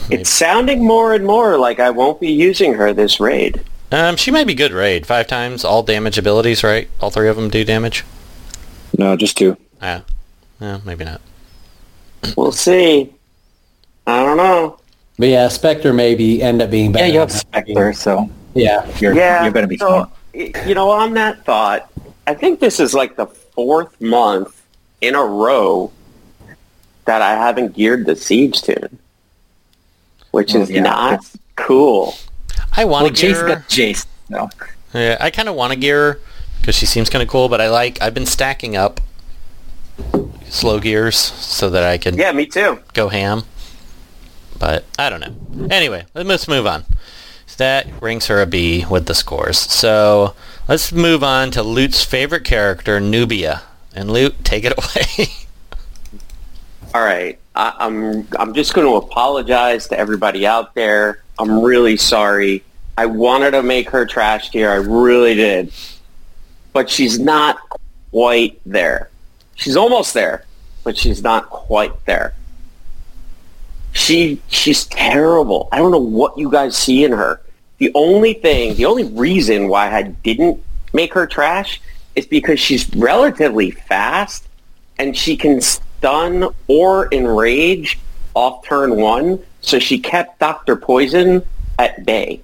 It's 0.09 0.29
sounding 0.29 0.86
more 0.86 1.13
and 1.13 1.25
more 1.25 1.57
like 1.57 1.79
I 1.79 1.89
won't 1.89 2.21
be 2.21 2.31
using 2.31 2.74
her 2.75 2.93
this 2.93 3.19
raid. 3.19 3.62
Um, 3.91 4.15
she 4.15 4.31
might 4.31 4.47
be 4.47 4.55
good 4.55 4.71
raid. 4.71 5.05
Five 5.05 5.27
times 5.27 5.65
all 5.65 5.83
damage 5.83 6.17
abilities, 6.17 6.63
right? 6.63 6.89
All 7.01 7.09
three 7.09 7.27
of 7.27 7.36
them 7.36 7.50
do 7.50 7.63
damage. 7.63 8.03
No, 8.97 9.15
just 9.15 9.38
two. 9.38 9.57
Yeah. 9.81 10.01
Yeah, 10.59 10.79
maybe 10.86 11.05
not. 11.05 11.21
We'll 12.36 12.51
see. 12.51 13.13
I 14.08 14.24
don't 14.24 14.38
know. 14.38 14.80
But 15.20 15.28
yeah, 15.30 15.48
Spectre 15.50 15.94
maybe 15.94 16.42
end 16.42 16.62
up 16.62 16.72
being 16.72 16.92
better. 16.92 17.06
Yeah, 17.06 17.14
you 17.14 17.20
have 17.20 17.32
Spectre, 17.32 17.94
so 17.94 18.30
yeah, 18.56 18.86
you're, 19.00 19.14
yeah, 19.14 19.44
you're 19.44 19.52
gonna 19.54 19.68
be 19.68 19.78
so, 19.78 20.10
fine. 20.34 20.54
You 20.68 20.76
know, 20.76 20.90
on 20.90 21.14
that 21.16 21.44
thought, 21.46 21.92
I 22.26 22.34
think 22.34 22.60
this 22.60 22.80
is 22.80 22.94
like 22.94 23.16
the 23.16 23.26
fourth 23.28 24.00
month 24.02 24.64
in 25.02 25.14
a 25.16 25.24
row 25.24 25.92
that 27.06 27.22
I 27.22 27.32
haven't 27.32 27.76
geared 27.76 28.06
the 28.06 28.16
Siege 28.16 28.62
tune. 28.62 29.00
which 30.32 30.54
is 30.56 30.70
yeah, 30.70 30.82
not 30.82 31.26
cool. 31.56 32.14
I 32.76 32.86
want 32.86 33.04
Well, 33.06 33.14
to 33.14 33.22
gear 33.22 33.34
Jace 33.34 33.42
her. 33.42 33.48
got 33.48 33.70
Jace. 33.70 34.06
No. 34.30 34.50
Yeah, 34.94 35.18
I 35.20 35.32
kind 35.32 35.50
of 35.50 35.56
want 35.56 35.74
to 35.74 35.80
gear 35.80 36.14
her 36.14 36.20
because 36.62 36.76
she 36.76 36.86
seems 36.86 37.10
kind 37.10 37.24
of 37.24 37.30
cool. 37.30 37.50
But 37.50 37.60
I 37.62 37.70
like 37.70 38.00
I've 38.02 38.14
been 38.14 38.26
stacking 38.28 38.76
up 38.76 39.02
slow 40.50 40.80
gears 40.80 41.18
so 41.18 41.70
that 41.72 41.84
I 41.84 41.98
can 41.98 42.16
Yeah, 42.18 42.32
me 42.34 42.46
too. 42.46 42.80
go 42.94 43.10
ham. 43.10 43.44
But 44.60 44.86
I 44.98 45.10
don't 45.10 45.20
know. 45.20 45.68
Anyway, 45.70 46.06
let's 46.14 46.48
move 46.48 46.66
on. 46.66 46.86
So 47.46 47.56
that 47.58 47.88
ranks 48.02 48.28
her 48.28 48.42
a 48.42 48.46
B 48.46 48.86
with 48.90 49.06
the 49.06 49.16
scores. 49.16 49.58
So 49.58 50.36
let's 50.68 50.92
move 50.92 51.24
on 51.24 51.52
to 51.52 51.64
Loot's 51.64 52.04
favorite 52.04 52.44
character, 52.44 53.00
Nubia. 53.00 53.62
And 53.96 54.12
Lute, 54.12 54.44
take 54.44 54.64
it 54.64 54.74
away. 54.78 55.30
All 56.94 57.04
right, 57.04 57.38
I, 57.56 57.74
I'm 57.80 58.28
I'm 58.40 58.54
just 58.54 58.74
going 58.74 58.88
to 58.88 58.96
apologize 58.96 59.88
to 59.90 60.00
everybody 60.00 60.48
out 60.48 60.74
there. 60.74 61.24
I'm 61.38 61.62
really 61.62 61.98
sorry. 61.98 62.64
I 62.98 63.06
wanted 63.06 63.52
to 63.52 63.62
make 63.62 63.90
her 63.92 64.06
trash 64.06 64.50
tier. 64.50 64.72
I 64.72 64.76
really 64.76 65.36
did, 65.36 65.72
but 66.74 66.90
she's 66.90 67.20
not 67.20 67.60
quite 68.12 68.60
there. 68.66 69.10
She's 69.56 69.76
almost 69.76 70.14
there, 70.14 70.46
but 70.84 70.98
she's 70.98 71.22
not 71.22 71.50
quite 71.50 72.06
there. 72.06 72.34
She 73.98 74.39
she's 74.48 74.86
terrible. 74.86 75.70
I 75.72 75.77
don't 75.80 75.89
know 75.89 75.98
what 75.98 76.38
you 76.38 76.51
guys 76.51 76.77
see 76.77 77.04
in 77.04 77.12
her. 77.12 77.42
The 77.80 77.92
only 77.96 78.34
thing, 78.34 78.75
the 78.75 78.86
only 78.86 79.06
reason 79.06 79.70
why 79.70 79.92
I 79.92 80.04
didn't 80.04 80.63
make 80.94 81.16
her 81.16 81.25
trash 81.25 81.82
is 82.16 82.27
because 82.27 82.60
she's 82.60 82.88
relatively 82.96 83.72
fast 83.72 84.48
and 85.00 85.18
she 85.18 85.36
can 85.36 85.62
stun 85.62 86.48
or 86.68 87.12
enrage 87.12 88.00
off 88.36 88.63
turn 88.63 88.98
one. 88.98 89.39
So 89.62 89.80
she 89.80 89.98
kept 89.98 90.39
Dr. 90.39 90.75
Poison 90.75 91.44
at 91.80 92.06
bay. 92.06 92.42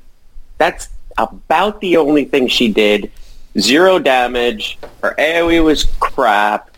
That's 0.58 0.90
about 1.20 1.80
the 1.82 1.98
only 1.98 2.26
thing 2.26 2.48
she 2.48 2.68
did. 2.68 3.12
Zero 3.60 4.00
damage. 4.00 4.80
Her 5.04 5.14
AoE 5.20 5.64
was 5.64 5.84
crap. 6.00 6.72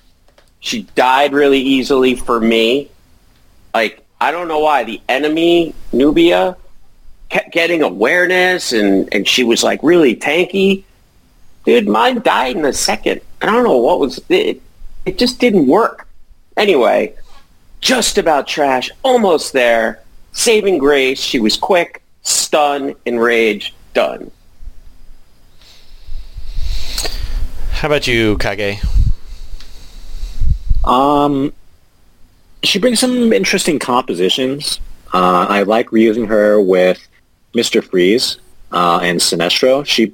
She 0.60 0.84
died 0.96 1.32
really 1.32 1.62
easily 1.62 2.16
for 2.16 2.42
me. 2.42 2.90
Like, 3.74 4.05
I 4.20 4.32
don't 4.32 4.48
know 4.48 4.60
why. 4.60 4.84
The 4.84 5.02
enemy, 5.10 5.74
Nubia, 5.92 6.58
kept 7.30 7.52
getting 7.52 7.82
awareness 7.82 8.72
and, 8.72 9.14
and 9.14 9.28
she 9.28 9.44
was 9.44 9.64
like 9.64 9.80
really 9.84 10.16
tanky. 10.16 10.84
Dude, 11.66 11.88
mine 11.88 12.22
died 12.22 12.56
in 12.56 12.66
a 12.66 12.74
second. 12.74 13.22
I 13.42 13.48
don't 13.48 13.64
know 13.64 13.78
what 13.78 14.00
was 14.00 14.22
it. 14.30 14.62
It 15.06 15.18
just 15.18 15.40
didn't 15.40 15.68
work. 15.68 16.08
Anyway, 16.58 17.14
just 17.82 18.18
about 18.18 18.48
trash, 18.48 18.90
almost 19.04 19.54
there. 19.54 20.02
Saving 20.32 20.78
grace. 20.78 21.20
She 21.20 21.40
was 21.40 21.58
quick, 21.58 22.02
stun, 22.22 22.96
enrage, 23.06 23.74
done. 23.94 24.32
How 27.72 27.88
about 27.88 28.08
you, 28.08 28.38
Kage? 28.38 28.80
Um, 30.84 31.54
she 32.68 32.80
brings 32.80 33.00
some 33.00 33.34
interesting 33.34 33.80
compositions. 33.80 34.80
Uh, 35.14 35.46
I 35.50 35.64
like 35.64 35.90
reusing 35.90 36.28
her 36.28 36.62
with 36.62 37.06
Mr. 37.54 37.84
Freeze 37.84 38.38
uh, 38.72 39.00
and 39.02 39.20
Sinestro. 39.20 39.86
She 39.86 40.14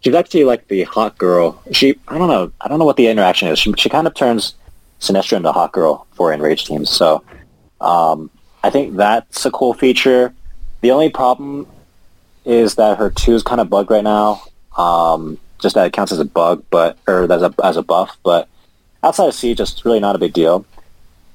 she's 0.00 0.14
actually 0.14 0.44
like 0.44 0.68
the 0.68 0.84
hot 0.84 1.18
girl. 1.18 1.62
She 1.72 1.98
I 2.08 2.18
don't 2.18 2.28
know 2.28 2.52
I 2.60 2.68
don't 2.68 2.78
know 2.78 2.84
what 2.84 2.96
the 2.96 3.08
interaction 3.08 3.48
is. 3.48 3.58
She 3.58 3.72
she 3.76 3.88
kind 3.88 4.06
of 4.06 4.14
turns 4.14 4.54
Sinestro 5.00 5.36
into 5.36 5.52
hot 5.52 5.72
girl 5.72 6.06
for 6.12 6.32
enraged 6.32 6.66
teams. 6.66 6.90
So 6.90 7.22
um, 7.80 8.30
I 8.62 8.70
think 8.70 8.96
that's 8.96 9.44
a 9.46 9.50
cool 9.50 9.74
feature. 9.74 10.34
The 10.82 10.90
only 10.90 11.10
problem 11.10 11.66
is 12.44 12.74
that 12.76 12.98
her 12.98 13.10
two 13.10 13.34
is 13.34 13.42
kind 13.42 13.60
of 13.60 13.68
bugged 13.68 13.90
right 13.90 14.04
now. 14.04 14.42
Um, 14.76 15.38
just 15.58 15.74
that 15.74 15.86
it 15.86 15.92
counts 15.92 16.12
as 16.12 16.18
a 16.18 16.24
bug, 16.24 16.64
but 16.70 16.96
or 17.06 17.30
as 17.30 17.42
a 17.42 17.54
as 17.62 17.76
a 17.76 17.82
buff, 17.82 18.16
but 18.22 18.48
outside 19.02 19.28
of 19.28 19.34
siege, 19.34 19.60
it's 19.60 19.84
really 19.84 20.00
not 20.00 20.16
a 20.16 20.18
big 20.18 20.32
deal. 20.32 20.64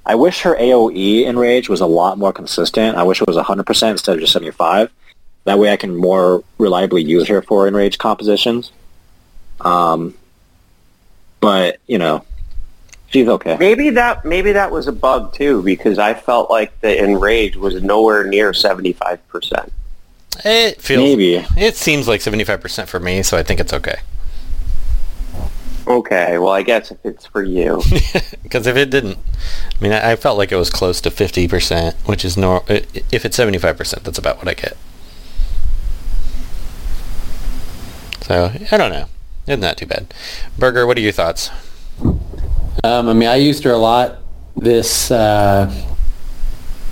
I 0.06 0.16
wish 0.16 0.42
her 0.42 0.56
AOE 0.56 1.26
in 1.26 1.38
Rage 1.40 1.68
was 1.68 1.82
a 1.82 1.86
lot 1.86 2.18
more 2.18 2.32
consistent. 2.32 2.98
I 2.98 3.04
wish 3.04 3.22
it 3.22 3.28
was 3.28 3.38
100% 3.38 3.92
instead 3.92 4.16
of 4.16 4.22
just 4.22 4.34
75. 4.34 4.92
That 5.46 5.60
way 5.60 5.72
I 5.72 5.78
can 5.78 5.96
more 5.96 6.44
reliably 6.58 7.04
use 7.04 7.28
her 7.28 7.42
for 7.42 7.68
Enrage 7.68 7.98
compositions. 7.98 8.72
Um, 9.62 10.14
but, 11.40 11.80
you 11.88 11.98
know, 11.98 12.24
she's 13.08 13.28
okay. 13.28 13.58
Maybe 13.58 13.92
that 13.92 14.26
maybe 14.26 14.52
that 14.52 14.72
was 14.72 14.88
a 14.88 14.92
bug 14.92 15.34
too 15.34 15.62
because 15.64 15.98
I 15.98 16.14
felt 16.14 16.50
like 16.50 16.80
the 16.82 17.04
enrage 17.04 17.56
was 17.56 17.82
nowhere 17.82 18.26
near 18.26 18.54
seventy 18.54 18.94
five 18.94 19.26
percent. 19.28 19.72
It 20.44 20.82
feels. 20.82 21.02
Maybe. 21.02 21.46
It 21.56 21.76
seems 21.76 22.08
like 22.08 22.20
75% 22.20 22.88
for 22.88 23.00
me, 23.00 23.24
so 23.24 23.38
I 23.38 23.44
think 23.44 23.62
it's 23.62 23.72
okay. 23.72 24.00
Okay, 25.88 26.38
well 26.38 26.52
I 26.52 26.64
guess 26.64 26.92
if 26.92 26.98
it's 27.04 27.26
for 27.26 27.44
you, 27.44 27.82
Because 28.44 28.68
if 28.68 28.76
it 28.76 28.90
didn't, 28.90 29.18
I 29.18 29.84
mean, 29.84 29.92
I, 29.92 30.12
I 30.12 30.16
felt 30.16 30.38
like 30.38 30.52
it 30.52 30.56
was 30.56 30.70
close 30.70 31.00
to 31.02 31.10
50%, 31.10 31.94
which 32.08 32.26
is 32.26 32.38
normal. 32.38 32.66
If 32.70 33.26
it's 33.26 33.38
75%, 33.38 34.04
that's 34.04 34.18
about 34.18 34.38
what 34.38 34.48
I 34.48 34.54
get. 34.54 34.78
So, 38.22 38.52
I 38.72 38.78
don't 38.78 38.92
know. 38.92 39.06
It's 39.48 39.62
not 39.62 39.62
that 39.62 39.78
too 39.78 39.86
bad. 39.86 40.12
Burger, 40.58 40.88
what 40.88 40.98
are 40.98 41.02
your 41.02 41.12
thoughts? 41.12 41.52
Um, 42.84 43.10
I 43.10 43.14
mean, 43.14 43.30
I 43.30 43.36
used 43.36 43.64
her 43.64 43.72
a 43.72 43.78
lot 43.78 44.20
this 44.56 45.12
uh, 45.12 45.72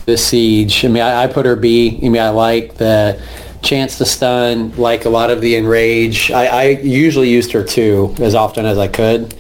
this 0.06 0.28
siege. 0.28 0.86
I 0.86 0.90
mean, 0.90 1.02
I, 1.02 1.24
I 1.24 1.28
put 1.28 1.46
her 1.46 1.56
B. 1.56 2.00
I 2.04 2.10
mean, 2.10 2.22
I 2.22 2.30
like 2.30 2.76
the 2.76 3.20
chance 3.64 3.98
to 3.98 4.06
stun, 4.06 4.76
like 4.76 5.06
a 5.06 5.10
lot 5.10 5.32
of 5.32 5.42
the 5.42 5.56
enrage. 5.56 6.32
I, 6.32 6.46
I 6.46 6.64
usually 6.82 7.30
used 7.30 7.52
her 7.54 7.64
too 7.64 8.16
as 8.20 8.36
often 8.36 8.66
as 8.66 8.78
I 8.78 8.88
could. 8.88 9.34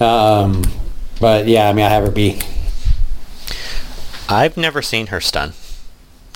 Um, 0.00 0.62
but 1.20 1.46
yeah, 1.46 1.68
I 1.68 1.72
mean, 1.72 1.84
I 1.84 1.88
have 1.88 2.04
her 2.04 2.10
B. 2.10 2.40
I've 4.28 4.56
never 4.56 4.82
seen 4.82 5.08
her 5.08 5.20
stun. 5.20 5.52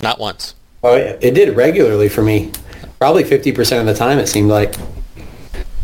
Not 0.01 0.19
once. 0.19 0.55
Oh, 0.83 0.95
yeah. 0.95 1.17
it 1.21 1.31
did 1.31 1.55
regularly 1.55 2.09
for 2.09 2.21
me. 2.21 2.51
Probably 2.99 3.23
50% 3.23 3.79
of 3.79 3.85
the 3.85 3.93
time, 3.93 4.19
it 4.19 4.27
seemed 4.27 4.49
like. 4.49 4.75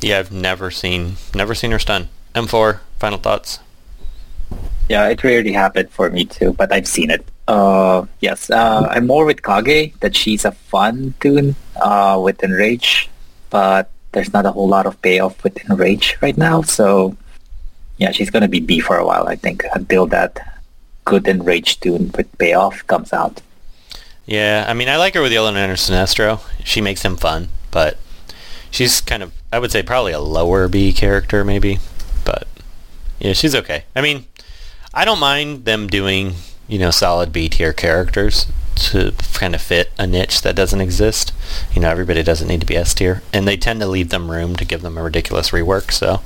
Yeah, 0.02 0.20
I've 0.20 0.32
never 0.32 0.72
seen 0.72 1.16
never 1.34 1.56
seen 1.56 1.72
her 1.72 1.80
stun. 1.80 2.10
M4, 2.36 2.80
final 3.00 3.18
thoughts? 3.18 3.60
Yeah, 4.90 5.08
it 5.08 5.24
rarely 5.24 5.54
happened 5.54 5.90
for 5.90 6.10
me 6.10 6.26
too, 6.26 6.54
but 6.54 6.72
I've 6.72 6.88
seen 6.88 7.10
it. 7.10 7.26
Uh, 7.48 8.06
yes, 8.22 8.50
uh, 8.50 8.88
I'm 8.90 9.08
more 9.08 9.26
with 9.26 9.44
Kage 9.44 9.94
that 10.00 10.16
she's 10.16 10.46
a 10.46 10.52
fun 10.52 11.14
tune 11.20 11.56
uh, 11.76 12.20
with 12.24 12.44
Enrage, 12.44 13.10
but 13.50 13.90
there's 14.14 14.32
not 14.32 14.46
a 14.46 14.52
whole 14.52 14.68
lot 14.68 14.86
of 14.86 15.02
payoff 15.02 15.44
with 15.44 15.58
Enrage 15.70 16.18
right 16.22 16.38
now. 16.38 16.62
So 16.62 17.18
yeah, 17.98 18.12
she's 18.12 18.30
gonna 18.30 18.48
be 18.48 18.60
B 18.60 18.80
for 18.80 18.98
a 18.98 19.06
while, 19.06 19.28
I 19.28 19.36
think, 19.36 19.66
until 19.74 20.06
that 20.08 20.62
good 21.06 21.28
Enrage 21.28 21.80
tune 21.80 22.12
with 22.16 22.38
payoff 22.38 22.86
comes 22.88 23.12
out. 23.12 23.42
Yeah, 24.26 24.66
I 24.68 24.74
mean, 24.74 24.88
I 24.88 24.98
like 24.98 25.16
her 25.16 25.22
with 25.22 25.34
Yellow 25.34 25.54
and 25.54 25.78
Sinestro. 25.78 26.40
She 26.64 26.80
makes 26.80 27.02
him 27.02 27.18
fun, 27.18 27.50
but 27.72 27.98
she's 28.72 29.02
kind 29.02 29.22
of, 29.22 29.34
I 29.52 29.60
would 29.60 29.72
say, 29.72 29.84
probably 29.84 30.14
a 30.14 30.20
lower 30.20 30.70
B 30.70 30.94
character, 30.94 31.44
maybe. 31.44 31.80
But 32.24 32.48
yeah, 33.20 33.34
she's 33.34 33.54
okay. 33.54 33.84
I 33.96 34.02
mean, 34.02 34.26
I 34.94 35.04
don't 35.04 35.20
mind 35.20 35.66
them 35.66 35.88
doing, 35.88 36.36
you 36.68 36.80
know, 36.80 36.92
solid 36.92 37.32
B 37.32 37.50
tier 37.50 37.74
characters 37.74 38.48
to 38.76 39.14
kind 39.34 39.54
of 39.54 39.62
fit 39.62 39.92
a 40.00 40.08
niche 40.08 40.42
that 40.42 40.56
doesn't 40.56 40.82
exist. 40.82 41.32
You 41.74 41.82
know, 41.82 41.90
everybody 41.90 42.24
doesn't 42.24 42.48
need 42.48 42.62
to 42.62 42.66
be 42.66 42.78
S 42.78 42.94
tier, 42.94 43.22
and 43.32 43.48
they 43.48 43.58
tend 43.58 43.80
to 43.82 43.88
leave 43.88 44.10
them 44.10 44.32
room 44.32 44.56
to 44.56 44.66
give 44.66 44.82
them 44.82 44.98
a 44.98 45.04
ridiculous 45.04 45.52
rework. 45.52 45.92
So, 45.92 46.22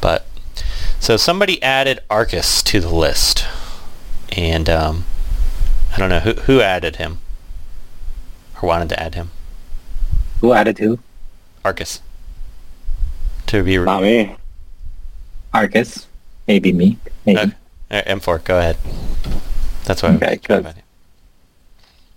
but 0.00 0.26
so 1.00 1.16
somebody 1.16 1.62
added 1.62 2.00
Arcus 2.08 2.62
to 2.64 2.80
the 2.80 2.94
list, 2.94 3.46
and 4.30 4.68
um, 4.68 5.04
I 5.94 5.98
don't 5.98 6.08
know 6.08 6.20
who 6.20 6.32
who 6.32 6.60
added 6.60 6.96
him 6.96 7.18
or 8.60 8.68
wanted 8.68 8.88
to 8.90 9.02
add 9.02 9.14
him. 9.14 9.30
Who 10.40 10.52
added 10.52 10.78
who? 10.78 10.98
Arcus. 11.64 12.00
To 13.46 13.62
be 13.62 13.78
Not 13.78 14.02
me. 14.02 14.36
Arcus? 15.52 16.06
Maybe 16.46 16.72
me. 16.72 16.98
Maybe. 17.24 17.40
Okay. 17.40 17.52
Uh, 17.90 18.02
M4. 18.02 18.44
Go 18.44 18.58
ahead. 18.58 18.76
That's 19.84 20.02
what 20.02 20.12
Okay, 20.22 20.38
I. 20.48 20.74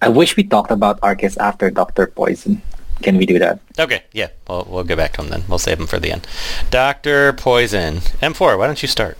I 0.01 0.09
wish 0.09 0.35
we 0.37 0.43
talked 0.43 0.71
about 0.71 0.99
Arcus 1.01 1.37
after 1.37 1.69
Doctor 1.69 2.07
Poison. 2.07 2.61
Can 3.01 3.17
we 3.17 3.25
do 3.25 3.37
that? 3.39 3.59
Okay. 3.77 4.03
Yeah. 4.11 4.29
We'll 4.47 4.65
we'll 4.69 4.83
get 4.83 4.97
back 4.97 5.13
to 5.13 5.21
him 5.21 5.29
then. 5.29 5.43
We'll 5.47 5.59
save 5.59 5.79
him 5.79 5.87
for 5.87 5.99
the 5.99 6.11
end. 6.11 6.25
Doctor 6.71 7.33
Poison. 7.33 7.97
M4. 8.21 8.57
Why 8.57 8.65
don't 8.65 8.81
you 8.81 8.87
start? 8.87 9.17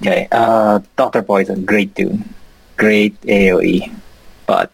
Okay, 0.00 0.28
uh, 0.32 0.80
Doctor 0.96 1.20
Poison, 1.20 1.66
great 1.66 1.94
tune, 1.94 2.24
great 2.78 3.20
AOE, 3.28 3.92
but 4.46 4.72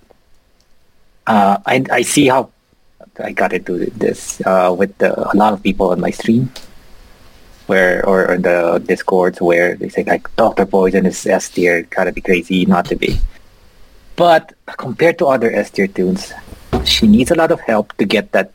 uh, 1.26 1.58
I 1.66 1.82
I 1.90 2.02
see 2.02 2.28
how 2.28 2.50
I 3.18 3.32
got 3.32 3.52
into 3.52 3.90
this 3.90 4.40
uh, 4.46 4.70
with 4.70 4.96
the, 4.98 5.10
a 5.18 5.34
lot 5.34 5.52
of 5.52 5.64
people 5.66 5.90
on 5.90 5.98
my 6.00 6.10
stream, 6.14 6.52
where 7.66 8.04
or 8.06 8.32
in 8.32 8.42
the 8.42 8.82
discords 8.85 9.40
where 9.40 9.76
they 9.76 9.88
say 9.88 10.04
like 10.04 10.35
Doctor 10.37 10.66
Poison 10.66 11.06
is 11.06 11.26
S 11.26 11.49
tier, 11.49 11.82
gotta 11.82 12.12
be 12.12 12.20
crazy 12.20 12.64
not 12.66 12.87
to 12.87 12.96
be. 12.96 13.18
But 14.16 14.54
compared 14.76 15.18
to 15.18 15.26
other 15.26 15.50
S 15.50 15.70
tier 15.70 15.87
tunes, 15.87 16.32
she 16.85 17.06
needs 17.06 17.30
a 17.30 17.35
lot 17.35 17.50
of 17.50 17.61
help 17.61 17.92
to 17.99 18.04
get 18.04 18.32
that 18.32 18.54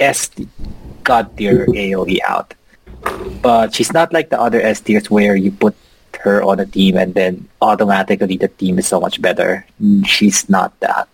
S 0.00 0.30
god 1.04 1.36
tier 1.36 1.66
AoE 1.68 2.18
out. 2.26 2.54
But 3.42 3.74
she's 3.74 3.92
not 3.92 4.12
like 4.12 4.30
the 4.30 4.40
other 4.40 4.60
S 4.60 4.80
tiers 4.80 5.10
where 5.10 5.36
you 5.36 5.52
put 5.52 5.76
her 6.20 6.42
on 6.42 6.58
a 6.58 6.66
team 6.66 6.96
and 6.96 7.14
then 7.14 7.48
automatically 7.62 8.36
the 8.36 8.48
team 8.48 8.78
is 8.78 8.86
so 8.86 9.00
much 9.00 9.22
better. 9.22 9.64
Mm, 9.80 10.06
she's 10.06 10.48
not 10.48 10.78
that. 10.80 11.08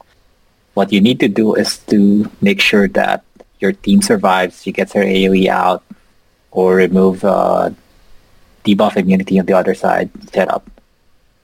What 0.73 0.93
you 0.93 1.01
need 1.01 1.21
to 1.21 1.29
do 1.29 1.55
is 1.55 1.79
to 1.93 2.31
make 2.41 2.61
sure 2.61 2.89
that 2.89 3.23
your 3.61 3.73
team 3.73 4.03
survives, 4.03 4.63
she 4.63 4.73
gets 4.73 4.93
her 4.93 5.05
AoE 5.05 5.47
out, 5.47 5.85
or 6.55 6.77
remove 6.77 7.25
uh, 7.25 7.69
debuff 8.65 8.97
immunity 8.97 9.39
on 9.39 9.45
the 9.45 9.53
other 9.53 9.75
side 9.75 10.09
setup. 10.33 10.65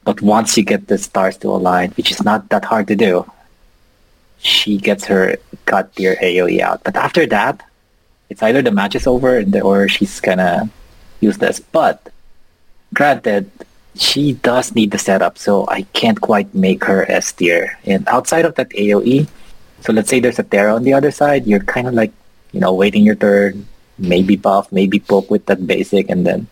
But 0.05 0.23
once 0.23 0.57
you 0.57 0.65
get 0.65 0.89
the 0.89 0.97
stars 0.97 1.37
to 1.39 1.49
align, 1.49 1.91
which 1.93 2.11
is 2.11 2.25
not 2.25 2.49
that 2.49 2.65
hard 2.65 2.89
to 2.89 2.97
do, 2.97 3.31
she 4.39 4.79
gets 4.79 5.05
her 5.05 5.37
god 5.67 5.93
tier 5.95 6.17
AoE 6.17 6.61
out. 6.61 6.83
But 6.83 6.97
after 6.97 7.27
that, 7.27 7.61
it's 8.31 8.43
either 8.43 8.63
the 8.63 8.71
match 8.71 8.95
is 8.95 9.07
over 9.07 9.45
or 9.63 9.89
she's 9.89 10.21
gonna 10.21 10.71
useless. 11.21 11.61
But 11.61 12.09
granted, 12.95 13.51
she 13.95 14.35
does 14.35 14.75
need 14.75 14.93
the 14.93 14.99
setup, 14.99 15.37
so 15.37 15.69
I 15.69 15.83
can't 15.93 16.21
quite 16.21 16.55
make 16.55 16.85
her 16.85 17.05
S 17.11 17.33
tier. 17.33 17.77
And 17.85 18.07
outside 18.09 18.47
of 18.47 18.55
that 18.55 18.71
AoE, 18.71 19.29
so 19.83 19.93
let's 19.93 20.09
say 20.09 20.21
there's 20.21 20.39
a 20.39 20.45
Terra 20.47 20.75
on 20.75 20.85
the 20.85 20.95
other 20.95 21.11
side, 21.11 21.47
you're 21.47 21.61
kind 21.65 21.87
of 21.87 21.95
like, 21.95 22.13
you 22.53 22.61
know, 22.61 22.73
waiting 22.73 23.05
your 23.05 23.17
turn, 23.17 23.67
maybe 24.01 24.37
buff, 24.37 24.71
maybe 24.73 24.99
poke 24.99 25.31
with 25.31 25.47
that 25.47 25.67
basic, 25.67 26.11
and 26.11 26.27
then 26.27 26.47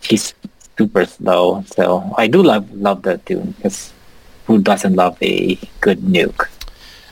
she's 0.00 0.34
super 0.78 1.04
slow. 1.04 1.62
So 1.66 2.14
I 2.16 2.26
do 2.26 2.42
love 2.42 2.72
love 2.72 3.02
that 3.02 3.26
tune 3.26 3.52
because 3.56 3.92
who 4.46 4.58
doesn't 4.58 4.94
love 4.94 5.16
a 5.22 5.58
good 5.80 6.00
nuke? 6.00 6.48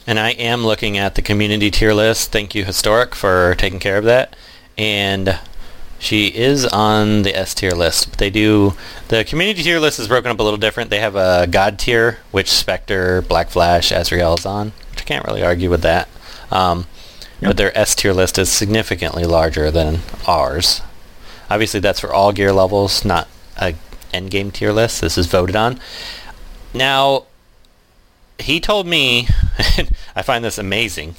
And 0.07 0.19
I 0.19 0.31
am 0.31 0.65
looking 0.65 0.97
at 0.97 1.17
the 1.17 1.23
community 1.23 1.71
tier 1.71 1.93
list. 1.93 2.33
Thank 2.33 2.55
you, 2.55 2.65
Historic, 2.65 3.15
for 3.15 3.55
taking 3.57 3.79
care 3.79 3.99
of 3.99 4.05
that. 4.05 4.35
And 4.79 5.39
she 5.99 6.29
is 6.29 6.65
on 6.65 7.23
the 7.23 7.37
S 7.37 7.53
tier 7.55 7.73
list. 7.73 8.11
But 8.11 8.19
They 8.19 8.31
do 8.31 8.75
the 9.09 9.25
community 9.25 9.63
tier 9.63 9.79
list 9.79 9.99
is 9.99 10.09
broken 10.09 10.31
up 10.31 10.41
a 10.41 10.43
little 10.43 10.59
different. 10.59 10.89
They 10.89 11.01
have 11.01 11.17
a 11.17 11.47
God 11.47 11.79
tier, 11.79 12.19
which 12.31 12.51
Spectre, 12.51 13.21
Black 13.23 13.51
Flash, 13.51 13.93
Azrael 13.93 14.35
is 14.35 14.47
on. 14.47 14.73
Which 14.91 15.03
I 15.03 15.05
can't 15.05 15.27
really 15.27 15.43
argue 15.43 15.69
with 15.69 15.83
that. 15.83 16.09
Um, 16.51 16.87
But 17.40 17.57
their 17.57 17.76
S 17.78 17.95
tier 17.95 18.12
list 18.12 18.37
is 18.38 18.50
significantly 18.50 19.25
larger 19.25 19.71
than 19.71 20.00
ours. 20.26 20.83
Obviously, 21.50 21.80
that's 21.80 22.00
for 22.00 22.12
all 22.12 22.33
gear 22.33 22.52
levels, 22.52 23.04
not 23.04 23.28
a 23.57 23.75
end 24.12 24.30
game 24.30 24.50
tier 24.50 24.73
list. 24.73 25.00
This 25.00 25.16
is 25.16 25.26
voted 25.26 25.54
on. 25.57 25.78
Now, 26.75 27.25
he 28.38 28.61
told 28.61 28.87
me, 28.87 29.28
and 29.78 29.90
I 30.16 30.23
find 30.23 30.45
this 30.45 30.59
amazing, 30.59 31.14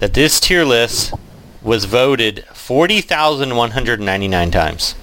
that 0.00 0.14
this 0.14 0.40
tier 0.40 0.64
list 0.64 1.14
was 1.62 1.84
voted 1.86 2.44
40,199 2.52 4.50
times. 4.50 4.94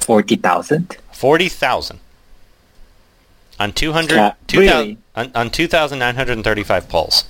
Forty 0.00 0.36
thousand. 0.36 0.96
40,000. 1.12 2.00
On 3.60 3.72
200, 3.72 4.14
Yeah, 4.16 4.32
2000 4.46 4.78
really? 4.80 4.98
on, 5.14 5.30
on 5.34 5.50
2,935 5.50 6.88
polls. 6.88 7.24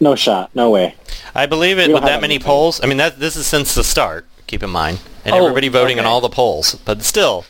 No 0.00 0.14
shot. 0.14 0.50
No 0.54 0.70
way. 0.70 0.94
I 1.34 1.46
believe 1.46 1.78
it 1.78 1.88
We 1.88 1.94
with 1.94 2.02
that 2.02 2.08
that 2.08 2.20
many 2.22 2.34
many 2.34 2.44
polls. 2.44 2.80
I 2.82 2.86
mean, 2.86 2.96
that 2.96 3.18
this 3.20 3.36
is 3.36 3.46
since 3.46 3.74
the 3.74 3.84
start. 3.84 4.26
Keep 4.46 4.62
in 4.62 4.70
mind, 4.70 4.98
and 5.24 5.34
Oh, 5.34 5.38
everybody 5.44 5.68
voting 5.68 5.98
on 5.98 6.04
okay. 6.06 6.10
all 6.10 6.20
the 6.20 6.28
polls. 6.28 6.74
But 6.84 7.02
still, 7.02 7.44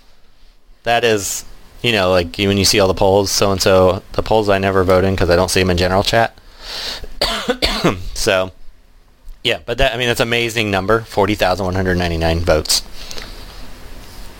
that 0.83 1.03
is, 1.05 1.45
you 1.81 1.93
know, 1.93 2.11
like 2.11 2.37
when 2.37 2.59
you 2.59 2.65
see 2.65 2.79
all 2.81 2.89
the 2.89 2.95
polls, 2.95 3.31
so 3.31 3.53
and 3.53 3.63
so, 3.63 4.03
the 4.13 4.23
polls 4.23 4.49
I 4.49 4.59
never 4.59 4.85
vote 4.85 5.05
in 5.05 5.15
because 5.15 5.31
I 5.31 5.37
don't 5.37 5.49
see 5.51 5.61
them 5.61 5.71
in 5.71 5.77
general 5.79 6.03
chat. 6.03 6.37
so, 8.15 8.51
yeah, 9.45 9.61
but 9.65 9.79
that 9.79 9.95
I 9.95 9.97
mean, 9.97 10.09
that's 10.09 10.21
an 10.21 10.29
amazing 10.29 10.71
number. 10.71 11.01
Forty 11.03 11.35
thousand 11.37 11.65
one 11.65 11.75
hundred 11.75 11.97
ninety-nine 11.97 12.41
votes. 12.41 12.83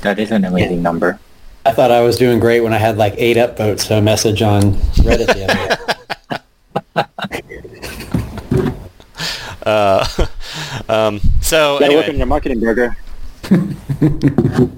That 0.03 0.19
is 0.19 0.31
an 0.31 0.45
amazing 0.45 0.83
number. 0.83 1.19
I 1.65 1.73
thought 1.73 1.91
I 1.91 2.01
was 2.01 2.17
doing 2.17 2.41
great 2.41 2.61
when 2.61 2.73
I 2.73 2.79
had 2.79 2.97
like 2.99 3.15
eight 3.17 3.37
upvotes 3.37 3.87
to 3.89 3.99
a 3.99 4.03
message 4.03 4.43
on 4.43 4.73
Reddit 5.05 5.27
the 5.27 5.45
other 5.45 7.05
day. 7.07 7.71
Uh, 9.63 10.07
um, 10.89 11.21
so 11.41 11.79
Gotta 11.79 11.95
work 11.95 12.09
on 12.09 12.17
your 12.17 12.27
marketing, 12.27 12.61
Burger. 12.61 12.97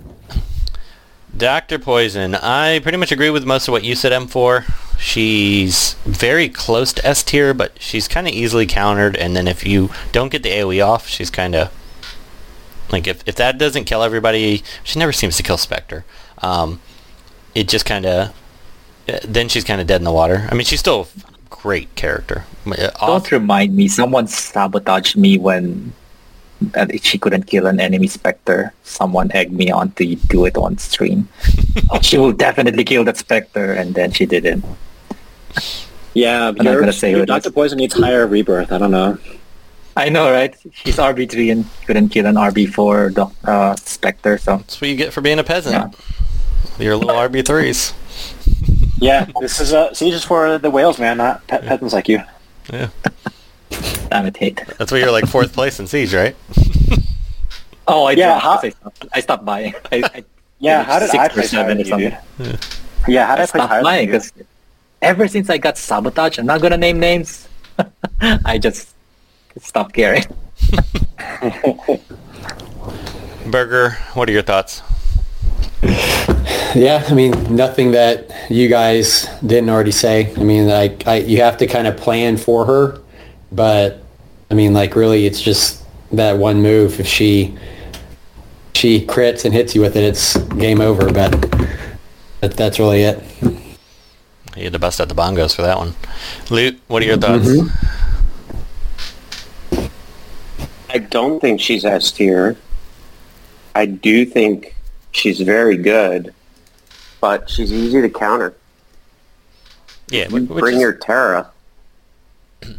Dr. 1.36 1.78
Poison, 1.78 2.34
I 2.36 2.78
pretty 2.80 2.98
much 2.98 3.10
agree 3.10 3.30
with 3.30 3.44
most 3.44 3.66
of 3.66 3.72
what 3.72 3.84
you 3.84 3.94
said, 3.96 4.12
M4. 4.12 4.98
She's 4.98 5.94
very 6.04 6.48
close 6.48 6.92
to 6.92 7.04
S 7.06 7.24
tier, 7.24 7.52
but 7.52 7.72
she's 7.80 8.06
kind 8.06 8.28
of 8.28 8.34
easily 8.34 8.66
countered, 8.66 9.16
and 9.16 9.34
then 9.34 9.48
if 9.48 9.66
you 9.66 9.90
don't 10.12 10.30
get 10.30 10.42
the 10.44 10.50
AoE 10.50 10.86
off, 10.86 11.08
she's 11.08 11.30
kind 11.30 11.54
of... 11.56 11.72
Like, 12.90 13.06
if, 13.08 13.26
if 13.26 13.34
that 13.36 13.58
doesn't 13.58 13.84
kill 13.86 14.02
everybody, 14.02 14.62
she 14.84 14.98
never 14.98 15.12
seems 15.12 15.36
to 15.38 15.42
kill 15.42 15.56
Spectre. 15.56 16.04
Um, 16.38 16.80
it 17.54 17.66
just 17.68 17.86
kind 17.86 18.06
of... 18.06 18.32
Then 19.24 19.48
she's 19.48 19.64
kind 19.64 19.80
of 19.80 19.86
dead 19.88 20.00
in 20.00 20.04
the 20.04 20.12
water. 20.12 20.46
I 20.50 20.54
mean, 20.54 20.64
she's 20.64 20.78
still 20.78 21.08
great 21.52 21.94
character. 21.94 22.44
Uh, 22.66 22.90
Don't 23.06 23.30
remind 23.30 23.76
me. 23.76 23.86
Someone 23.88 24.26
sabotaged 24.26 25.16
me 25.16 25.38
when 25.38 25.92
uh, 26.74 26.86
she 27.02 27.18
couldn't 27.18 27.44
kill 27.44 27.66
an 27.66 27.78
enemy 27.78 28.06
Spectre. 28.08 28.72
Someone 28.82 29.30
egged 29.32 29.52
me 29.52 29.70
on 29.70 29.92
to 29.92 30.16
do 30.16 30.44
it 30.46 30.56
on 30.56 30.78
stream. 30.78 31.28
oh, 31.90 32.00
she 32.02 32.18
will 32.18 32.32
definitely 32.32 32.84
kill 32.84 33.04
that 33.04 33.16
Spectre, 33.16 33.72
and 33.72 33.94
then 33.94 34.10
she 34.10 34.26
didn't. 34.26 34.64
Yeah, 36.14 36.48
I'm 36.48 36.56
not 36.56 36.72
your, 36.72 36.80
gonna 36.80 36.92
say 36.92 37.10
who 37.10 37.18
your 37.18 37.24
it 37.24 37.26
Dr. 37.26 37.48
is. 37.48 37.54
Poison 37.54 37.78
needs 37.78 37.94
higher 37.94 38.26
rebirth. 38.26 38.72
I 38.72 38.78
don't 38.78 38.90
know. 38.90 39.18
I 39.96 40.08
know, 40.08 40.32
right? 40.32 40.56
She's 40.72 40.96
RB 40.96 41.30
three 41.30 41.50
and 41.50 41.66
couldn't 41.86 42.08
kill 42.08 42.26
an 42.26 42.36
RB 42.36 42.72
four 42.72 43.10
doc- 43.10 43.36
uh, 43.44 43.76
Spectre. 43.76 44.38
So 44.38 44.56
that's 44.56 44.80
what 44.80 44.88
you 44.88 44.96
get 44.96 45.12
for 45.12 45.20
being 45.20 45.38
a 45.38 45.44
peasant. 45.44 45.74
Yeah. 45.74 46.84
Your 46.84 46.96
little 46.96 47.14
RB3s. 47.14 47.92
Yeah, 49.02 49.26
this 49.40 49.58
is 49.60 49.72
uh, 49.72 49.92
Siege 49.92 50.14
is 50.14 50.24
for 50.24 50.58
the 50.58 50.70
whales, 50.70 50.98
man, 51.00 51.16
not 51.16 51.44
pe- 51.48 51.60
peasants 51.66 51.92
like 51.92 52.08
you. 52.08 52.22
Yeah. 52.72 52.88
damn 54.08 54.26
it, 54.26 54.36
hate. 54.36 54.62
That's 54.78 54.92
why 54.92 54.98
you're 54.98 55.10
like 55.10 55.26
fourth 55.26 55.52
place 55.52 55.80
in 55.80 55.86
Siege, 55.86 56.14
right? 56.14 56.36
Oh, 57.88 58.04
I 58.04 58.12
Yeah, 58.12 58.38
how- 58.38 58.60
I, 58.62 58.68
stopped, 58.70 59.06
I 59.12 59.20
stopped 59.20 59.44
buying. 59.44 59.74
I, 59.90 60.02
I 60.14 60.24
Yeah, 60.60 60.84
how 60.84 61.00
did 61.00 61.10
six 61.10 61.18
I 61.18 61.26
or 61.26 61.42
seven 61.42 61.78
than 61.78 61.92
or 61.92 62.00
you, 62.00 62.10
dude? 62.10 62.18
something. 62.38 62.58
Yeah, 63.12 63.26
how 63.26 63.34
did 63.34 63.40
I 63.40 63.42
I 63.42 63.46
place 63.46 63.64
stopped 63.66 63.82
buying 63.82 64.06
because 64.06 64.32
ever 65.02 65.26
since 65.26 65.50
I 65.50 65.58
got 65.58 65.76
sabotaged, 65.76 66.38
I'm 66.38 66.46
not 66.46 66.60
gonna 66.62 66.76
name 66.76 67.00
names. 67.00 67.48
I 68.20 68.58
just 68.58 68.94
stopped 69.58 69.94
caring. 69.94 70.22
Burger, 73.50 73.98
what 74.14 74.28
are 74.28 74.32
your 74.32 74.42
thoughts? 74.46 74.80
Yeah, 75.82 77.04
I 77.06 77.14
mean, 77.14 77.54
nothing 77.54 77.90
that 77.92 78.30
you 78.48 78.68
guys 78.68 79.26
didn't 79.44 79.68
already 79.68 79.90
say. 79.90 80.32
I 80.34 80.42
mean, 80.42 80.68
like, 80.68 81.06
I, 81.06 81.16
you 81.16 81.42
have 81.42 81.58
to 81.58 81.66
kind 81.66 81.86
of 81.86 81.96
plan 81.96 82.36
for 82.36 82.64
her, 82.64 83.00
but 83.50 84.02
I 84.50 84.54
mean, 84.54 84.72
like, 84.72 84.96
really, 84.96 85.26
it's 85.26 85.42
just 85.42 85.84
that 86.12 86.38
one 86.38 86.62
move. 86.62 86.98
If 86.98 87.06
she 87.06 87.56
she 88.74 89.04
crits 89.04 89.44
and 89.44 89.52
hits 89.52 89.74
you 89.74 89.80
with 89.80 89.96
it, 89.96 90.04
it's 90.04 90.36
game 90.36 90.80
over. 90.80 91.12
But 91.12 91.32
that, 92.40 92.54
that's 92.56 92.78
really 92.78 93.02
it. 93.02 93.22
You 94.56 94.64
had 94.64 94.72
to 94.72 94.78
bust 94.78 95.00
out 95.00 95.08
the 95.08 95.14
bongos 95.14 95.54
for 95.54 95.62
that 95.62 95.78
one. 95.78 95.94
Loot, 96.50 96.80
what 96.88 97.02
are 97.02 97.06
your 97.06 97.16
mm-hmm. 97.16 97.68
thoughts? 99.72 99.88
I 100.90 100.98
don't 100.98 101.40
think 101.40 101.60
she's 101.60 101.84
S 101.84 102.12
tier. 102.12 102.56
I 103.74 103.86
do 103.86 104.26
think 104.26 104.74
she's 105.12 105.40
very 105.40 105.76
good, 105.76 106.34
but 107.20 107.48
she's 107.48 107.72
easy 107.72 108.00
to 108.00 108.08
counter. 108.08 108.54
Yeah, 110.08 110.28
You 110.28 110.40
bring 110.40 110.76
is- 110.76 110.80
your 110.80 110.92
Terra, 110.92 111.50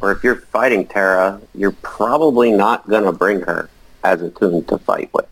or 0.01 0.11
if 0.11 0.23
you're 0.23 0.35
fighting 0.35 0.85
Terra, 0.85 1.39
you're 1.55 1.71
probably 1.71 2.51
not 2.51 2.87
going 2.89 3.05
to 3.05 3.11
bring 3.11 3.41
her 3.41 3.69
as 4.03 4.21
a 4.21 4.29
tune 4.29 4.63
to 4.65 4.77
fight 4.77 5.09
with. 5.13 5.25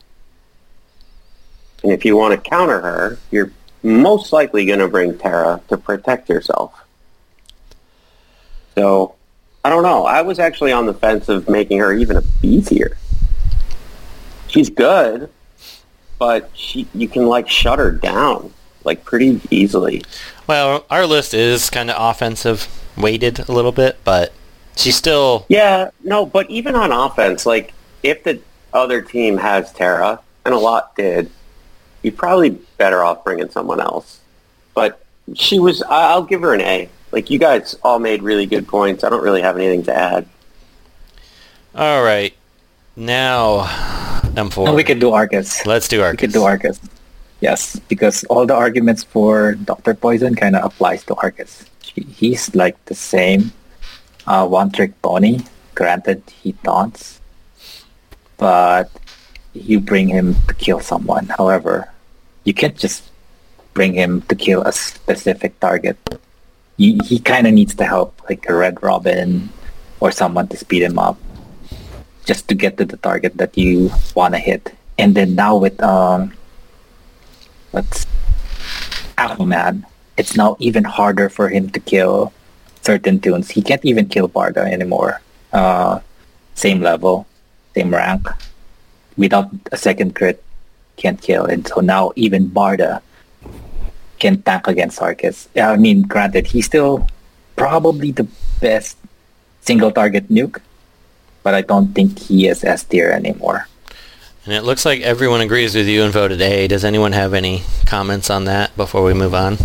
And 1.84 1.92
if 1.92 2.06
you 2.06 2.16
want 2.16 2.34
to 2.34 2.50
counter 2.50 2.80
her, 2.80 3.18
you're 3.32 3.52
most 3.84 4.32
likely 4.32 4.66
going 4.66 4.80
to 4.80 4.88
bring 4.88 5.18
Terra 5.18 5.62
to 5.70 5.78
protect 5.78 6.30
yourself. 6.30 6.74
So, 8.76 9.16
I 9.66 9.70
don't 9.70 9.84
know. 9.84 10.06
I 10.06 10.22
was 10.22 10.40
actually 10.40 10.72
on 10.72 10.86
the 10.86 10.94
fence 10.94 11.28
of 11.30 11.50
making 11.50 11.80
her 11.80 11.92
even 11.94 12.18
a 12.18 12.22
B 12.42 12.62
tier. 12.62 12.98
She's 14.48 14.70
good, 14.70 15.30
but 16.22 16.52
she 16.54 16.86
you 16.94 17.08
can 17.08 17.26
like 17.26 17.50
shut 17.50 17.80
her 17.80 17.90
down 17.90 18.54
like 18.84 19.04
pretty 19.04 19.42
easily. 19.50 20.04
well, 20.46 20.86
our 20.92 21.08
list 21.08 21.34
is 21.34 21.72
kind 21.72 21.90
of 21.90 21.96
offensive 22.00 22.68
weighted 22.96 23.40
a 23.50 23.52
little 23.52 23.72
bit, 23.72 23.98
but 24.04 24.32
she's 24.76 24.96
still 24.96 25.48
Yeah, 25.50 25.90
no, 26.04 26.28
but 26.28 26.48
even 26.52 26.76
on 26.76 26.92
offense, 26.92 27.48
like 27.48 27.74
if 28.04 28.24
the 28.24 28.40
other 28.72 29.02
team 29.02 29.38
has 29.38 29.74
Terra, 29.74 30.20
and 30.46 30.54
a 30.54 30.60
lot 30.60 30.96
did, 30.96 31.32
you're 32.04 32.14
probably 32.14 32.52
better 32.78 33.04
off 33.04 33.24
bringing 33.24 33.50
someone 33.50 33.82
else. 33.82 34.20
But 34.76 35.04
she 35.34 35.58
was. 35.58 35.82
I- 35.82 36.12
I'll 36.12 36.24
give 36.24 36.42
her 36.42 36.54
an 36.54 36.62
A. 36.62 36.88
Like 37.12 37.32
you 37.32 37.40
guys 37.40 37.76
all 37.84 37.98
made 37.98 38.22
really 38.22 38.46
good 38.46 38.68
points. 38.68 39.04
I 39.04 39.10
don't 39.10 39.24
really 39.24 39.42
have 39.42 39.58
anything 39.58 39.82
to 39.84 39.96
add. 39.96 40.28
All 41.74 42.04
right. 42.04 42.34
Now, 42.96 43.66
M4. 44.36 44.66
No, 44.66 44.74
we 44.74 44.84
can 44.84 45.00
do 45.00 45.12
Arcus. 45.12 45.66
Let's 45.66 45.88
do 45.88 46.02
Argus. 46.02 46.02
We 46.02 46.06
Arcus. 46.06 46.20
can 46.22 46.32
do 46.32 46.44
Arcus. 46.44 46.80
Yes, 47.40 47.80
because 47.90 48.24
all 48.26 48.46
the 48.46 48.54
arguments 48.54 49.04
for 49.04 49.56
Doctor 49.56 49.94
Poison 49.96 50.36
kind 50.36 50.56
of 50.56 50.64
applies 50.66 51.04
to 51.06 51.16
Arcus. 51.16 51.66
He- 51.82 52.04
He's 52.04 52.54
like 52.54 52.78
the 52.86 52.96
same 52.96 53.52
uh, 54.28 54.46
one-trick 54.48 55.02
pony. 55.02 55.40
Granted, 55.74 56.22
he 56.42 56.54
taunts, 56.64 57.20
but 58.38 58.92
you 59.54 59.80
bring 59.80 60.10
him 60.10 60.36
to 60.48 60.54
kill 60.54 60.80
someone. 60.80 61.28
However, 61.28 61.90
you 62.44 62.54
can't 62.54 62.78
just 62.78 63.04
bring 63.74 63.94
him 63.94 64.22
to 64.24 64.36
kill 64.36 64.62
a 64.64 64.72
specific 64.72 65.60
target. 65.60 65.98
He, 66.78 67.00
he 67.06 67.20
kind 67.20 67.48
of 67.48 67.54
needs 67.54 67.74
to 67.76 67.86
help, 67.86 68.22
like 68.30 68.46
a 68.50 68.54
Red 68.54 68.84
Robin 68.84 69.50
or 70.00 70.12
someone 70.12 70.48
to 70.50 70.58
speed 70.58 70.84
him 70.84 71.00
up 71.00 71.18
just 72.26 72.48
to 72.50 72.56
get 72.56 72.78
to 72.78 72.86
the 72.86 72.98
target 72.98 73.38
that 73.38 73.58
you 73.58 73.92
want 74.16 74.34
to 74.34 74.40
hit. 74.40 74.74
And 74.98 75.16
then 75.16 75.36
now 75.36 75.58
with 75.58 75.82
um, 75.82 76.34
what's 77.72 78.06
Aquaman, 79.18 79.86
it's 80.18 80.36
now 80.36 80.56
even 80.60 80.84
harder 80.84 81.30
for 81.30 81.50
him 81.50 81.70
to 81.72 81.80
kill 81.80 82.34
certain 82.82 83.20
tunes. 83.20 83.50
He 83.52 83.62
can't 83.62 83.84
even 83.86 84.08
kill 84.08 84.30
Barda 84.30 84.70
anymore. 84.70 85.22
Uh, 85.54 86.00
same 86.54 86.82
level, 86.82 87.26
same 87.74 87.94
rank, 87.94 88.28
without 89.18 89.50
a 89.72 89.78
second 89.78 90.16
crit, 90.16 90.44
can't 90.98 91.22
kill. 91.22 91.46
And 91.46 91.68
so 91.68 91.82
now 91.82 92.12
even 92.16 92.50
Barda 92.50 93.02
can 94.20 94.42
tank 94.44 94.68
against 94.68 95.02
Arcus. 95.02 95.50
I 95.56 95.76
mean, 95.78 96.04
granted, 96.04 96.48
he's 96.48 96.66
still 96.66 97.08
probably 97.56 98.12
the 98.12 98.28
best 98.62 98.98
single 99.62 99.92
target 99.92 100.30
nuke, 100.30 100.62
but 101.44 101.54
I 101.54 101.62
don't 101.62 101.94
think 101.94 102.20
he 102.20 102.48
is 102.48 102.64
S 102.64 102.84
tier 102.84 103.10
anymore. 103.10 103.68
And 104.46 104.54
it 104.54 104.64
looks 104.64 104.86
like 104.86 105.02
everyone 105.02 105.42
agrees 105.42 105.76
with 105.76 105.88
you 105.88 106.04
and 106.04 106.12
voted 106.12 106.42
A. 106.42 106.68
Does 106.68 106.84
anyone 106.84 107.12
have 107.12 107.34
any 107.34 107.64
comments 107.86 108.30
on 108.30 108.46
that 108.46 108.76
before 108.76 109.04
we 109.04 109.14
move 109.14 109.36
on? 109.36 109.58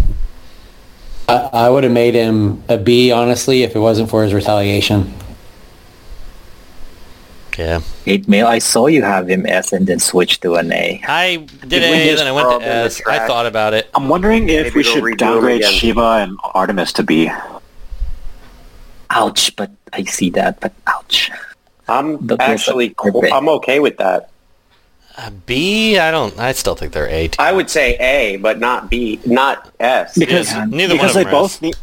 I, 1.29 1.35
I 1.53 1.71
would 1.71 1.85
have 1.85 1.93
made 1.93 2.15
him 2.15 2.63
a 2.69 2.77
B, 2.77 3.11
honestly, 3.11 3.63
if 3.63 3.75
it 3.75 3.79
wasn't 3.79 4.11
for 4.11 4.23
his 4.23 4.35
retaliation. 4.35 5.15
Yeah. 7.59 7.81
Hate 8.05 8.29
Mail, 8.29 8.47
I 8.47 8.59
saw 8.59 8.87
you 8.87 9.03
have 9.03 9.29
him 9.29 9.47
S 9.47 9.73
and 9.73 9.87
then 9.87 9.99
switch 9.99 10.41
to 10.41 10.57
an 10.57 10.71
A. 10.73 11.01
I 11.09 11.37
did 11.37 11.69
Did 11.71 11.83
A, 11.85 12.05
just 12.11 12.19
then 12.19 12.27
I 12.27 12.33
went 12.33 12.49
to 12.51 12.57
him 12.57 12.63
in 12.63 12.69
the 12.69 12.85
S. 12.85 13.01
I 13.07 13.27
thought 13.27 13.47
about 13.47 13.73
it. 13.73 13.89
I'm 13.95 14.11
wondering 14.11 14.51
if 14.51 14.67
Maybe 14.67 14.77
we 14.77 14.83
should 14.83 15.17
downgrade 15.17 15.63
again. 15.63 15.73
Shiva 15.73 16.19
and 16.21 16.37
Artemis 16.53 16.93
to 16.95 17.03
B. 17.03 17.31
Ouch, 19.09 19.57
but 19.57 19.71
I 19.95 20.05
see 20.05 20.29
that, 20.31 20.61
but 20.61 20.75
ouch. 20.87 21.31
I'm 21.89 22.27
The- 22.27 22.37
the- 22.37 22.43
actually. 22.43 22.95
cool. 22.97 23.23
I'm 23.33 23.49
okay 23.49 23.81
with 23.81 23.97
that. 23.99 24.31
Uh, 25.19 25.31
B, 25.47 25.99
I 25.99 26.11
don't. 26.11 26.39
I 26.39 26.53
still 26.53 26.75
think 26.75 26.93
they're 26.93 27.09
A. 27.09 27.29
Too. 27.29 27.37
I 27.41 27.51
would 27.53 27.71
say 27.71 27.95
A, 27.97 28.37
but 28.37 28.59
not 28.59 28.91
B, 28.91 29.19
not 29.25 29.71
S. 29.81 30.17
Because 30.19 30.53
Yeah, 30.53 30.67
neither 30.69 30.95
one 30.95 30.99
because 30.99 31.11
of 31.11 31.15
they 31.15 31.25
them 31.25 31.29
are 31.35 31.41
both 31.41 31.63
need. 31.63 31.77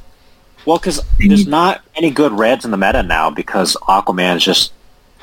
Well, 0.66 0.78
because 0.78 1.02
there's 1.20 1.48
not 1.48 1.82
any 1.96 2.10
good 2.12 2.32
reds 2.32 2.64
in 2.64 2.72
the 2.72 2.78
meta 2.78 3.02
now 3.04 3.30
because 3.32 3.76
Aquaman 3.88 4.38
is 4.38 4.44
just 4.46 4.72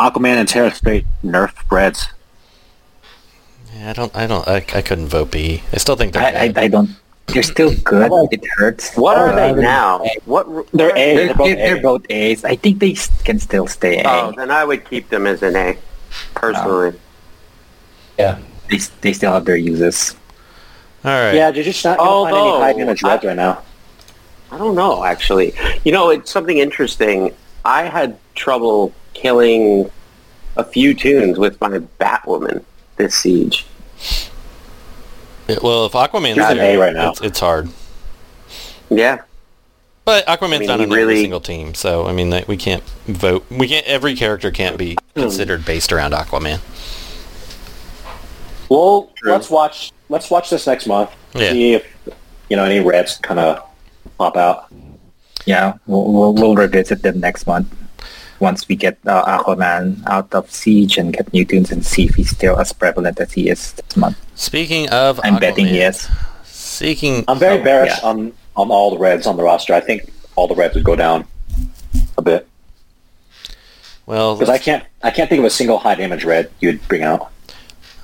Aquaman 0.01 0.37
and 0.37 0.49
Terra 0.49 0.75
straight 0.75 1.07
nerf 1.25 1.53
reds. 1.71 2.09
Yeah, 3.77 3.91
I 3.91 3.93
don't. 3.93 4.15
I 4.17 4.27
don't. 4.27 4.47
I, 4.49 4.57
I 4.57 4.83
couldn't 4.83 5.07
vote 5.09 5.31
B. 5.31 5.63
I 5.73 5.77
still 5.79 5.95
think 5.97 6.13
they're 6.13 6.23
I, 6.23 6.27
I, 6.31 6.45
A. 6.57 6.61
I 6.65 6.69
don't. 6.69 6.91
They're 7.29 7.43
still 7.45 7.73
good. 7.85 8.11
It 8.33 8.45
hurts. 8.57 8.97
What 8.97 9.17
are 9.17 9.35
they 9.35 9.51
Uh, 9.51 9.55
now? 9.55 10.05
What? 10.25 10.47
They're 10.73 10.91
A. 10.91 11.15
They're, 11.15 11.27
They're 11.27 11.35
both 11.35 11.47
they're, 11.47 11.57
they're 11.57 11.77
A. 11.77 11.81
both 11.81 12.07
A's. 12.11 12.45
I 12.45 12.57
think 12.57 12.81
they 12.81 12.97
can 13.25 13.39
still 13.39 13.67
stay 13.69 14.01
A. 14.03 14.09
Oh, 14.09 14.33
then 14.37 14.51
I 14.51 14.65
would 14.65 14.85
keep 14.89 15.09
them 15.11 15.27
as 15.27 15.43
an 15.43 15.55
A, 15.55 15.79
personally. 16.35 16.99
Yeah. 18.19 18.39
They, 18.69 18.79
they 19.01 19.13
still 19.13 19.33
have 19.33 19.45
their 19.45 19.57
uses. 19.57 20.17
All 21.05 21.11
right. 21.13 21.35
Yeah, 21.35 21.49
you're 21.51 21.65
just 21.65 21.85
not 21.85 21.99
going 21.99 22.09
to 22.09 22.31
find 22.31 22.37
any 22.37 22.37
Although, 22.51 22.61
high 22.61 22.73
damage 22.73 23.03
reds 23.03 23.25
right 23.25 23.37
now. 23.37 23.63
I 24.53 24.59
don't 24.59 24.75
know, 24.75 25.05
actually. 25.05 25.55
You 25.85 25.93
know, 25.93 26.11
it's 26.11 26.31
something 26.31 26.59
interesting. 26.59 27.33
I 27.65 27.85
had 27.85 28.19
trouble 28.35 28.93
killing 29.15 29.91
a 30.57 30.65
few 30.65 30.95
tunes 30.95 31.39
with 31.39 31.61
my 31.61 31.79
Batwoman 32.01 32.65
this 32.97 33.15
siege. 33.15 33.67
Yeah, 35.51 35.59
Well, 35.63 35.87
if 35.87 35.93
Aquaman's 35.93 36.37
He's 36.37 36.45
an 36.45 36.57
there, 36.59 36.77
A 36.77 36.81
right 36.81 36.95
now. 36.95 37.11
It's, 37.11 37.21
it's 37.21 37.41
hard. 37.41 37.69
Yeah. 38.91 39.23
But 40.05 40.27
Aquaman's 40.27 40.61
mean, 40.61 40.67
not 40.69 40.81
he 40.81 40.87
on 40.87 40.93
every 40.93 41.05
really- 41.05 41.21
single 41.23 41.41
team, 41.41 41.75
so 41.75 42.07
I 42.07 42.13
mean, 42.13 42.33
we 42.49 42.57
can't 42.57 42.83
vote. 43.07 43.45
We 43.51 43.69
can't. 43.69 43.87
Every 43.87 44.15
character 44.15 44.51
can't 44.51 44.77
be 44.79 44.97
Hmm. 45.15 45.21
considered 45.23 45.65
based 45.65 45.93
around 45.93 46.13
Aquaman. 46.13 46.61
Well, 48.69 49.11
True. 49.17 49.33
let's 49.33 49.51
watch. 49.51 49.93
Let's 50.09 50.31
watch 50.31 50.51
this 50.51 50.67
next 50.67 50.87
month. 50.87 51.11
Yeah. 51.35 51.51
See 51.53 51.75
if 51.75 51.87
you 52.49 52.57
know 52.57 52.65
any 52.65 52.81
reds 52.81 53.19
kind 53.19 53.39
of 53.39 53.63
pop 54.19 54.37
out. 54.37 54.67
Yeah, 55.47 55.75
we'll, 55.87 56.13
we'll, 56.13 56.35
we'll 56.35 56.55
revisit 56.55 57.03
them 57.03 57.19
next 57.21 57.47
month 57.47 57.73
once 58.41 58.67
we 58.69 58.75
get 58.77 58.99
uh, 59.07 59.25
Aquaman 59.25 60.03
out 60.07 60.35
of 60.35 60.51
Siege 60.51 60.99
and 60.99 61.13
get 61.13 61.33
new 61.33 61.45
tunes 61.45 61.71
and 61.71 61.85
see 61.85 62.05
if 62.07 62.15
he's 62.15 62.31
still 62.31 62.59
as 62.59 62.73
prevalent 62.73 63.21
as 63.21 63.33
he 63.33 63.49
is 63.49 63.73
this 63.73 63.97
month. 63.97 64.17
Speaking 64.35 64.89
of, 64.91 65.21
I'm 65.23 65.37
Aquaman, 65.37 65.41
betting 65.41 65.67
yes. 65.69 66.09
Speaking, 66.45 67.25
I'm 67.29 67.39
very 67.39 67.59
So, 67.59 67.65
bearish 67.65 67.91
yeah. 68.03 68.09
on 68.09 68.33
on 68.57 68.71
all 68.71 68.91
the 68.91 68.99
reds 68.99 69.27
on 69.27 69.37
the 69.37 69.43
roster. 69.43 69.75
I 69.75 69.81
think 69.81 70.11
all 70.37 70.49
the 70.49 70.55
reds 70.55 70.75
would 70.75 70.85
go 70.85 70.97
down 70.97 71.27
a 72.19 72.23
bit 72.23 72.49
well, 74.07 74.35
because 74.37 74.49
I 74.49 74.59
can't 74.59 74.85
I 75.03 75.11
can't 75.11 75.29
think 75.29 75.39
of 75.41 75.45
a 75.45 75.51
single 75.51 75.79
high 75.79 75.95
damage 75.95 76.25
red 76.25 76.51
you'd 76.61 76.87
bring 76.89 77.03
out. 77.03 77.31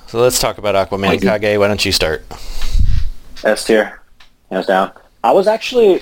so 0.07 0.19
let's 0.19 0.39
talk 0.39 0.57
about 0.57 0.75
Aquaman. 0.75 1.09
Wait, 1.09 1.21
Kage, 1.21 1.57
why 1.59 1.67
don't 1.67 1.83
you 1.83 1.91
start? 1.91 2.23
S 3.43 3.65
tier, 3.65 3.99
hands 4.49 4.67
down. 4.67 4.91
I 5.23 5.31
was 5.31 5.47
actually. 5.47 6.01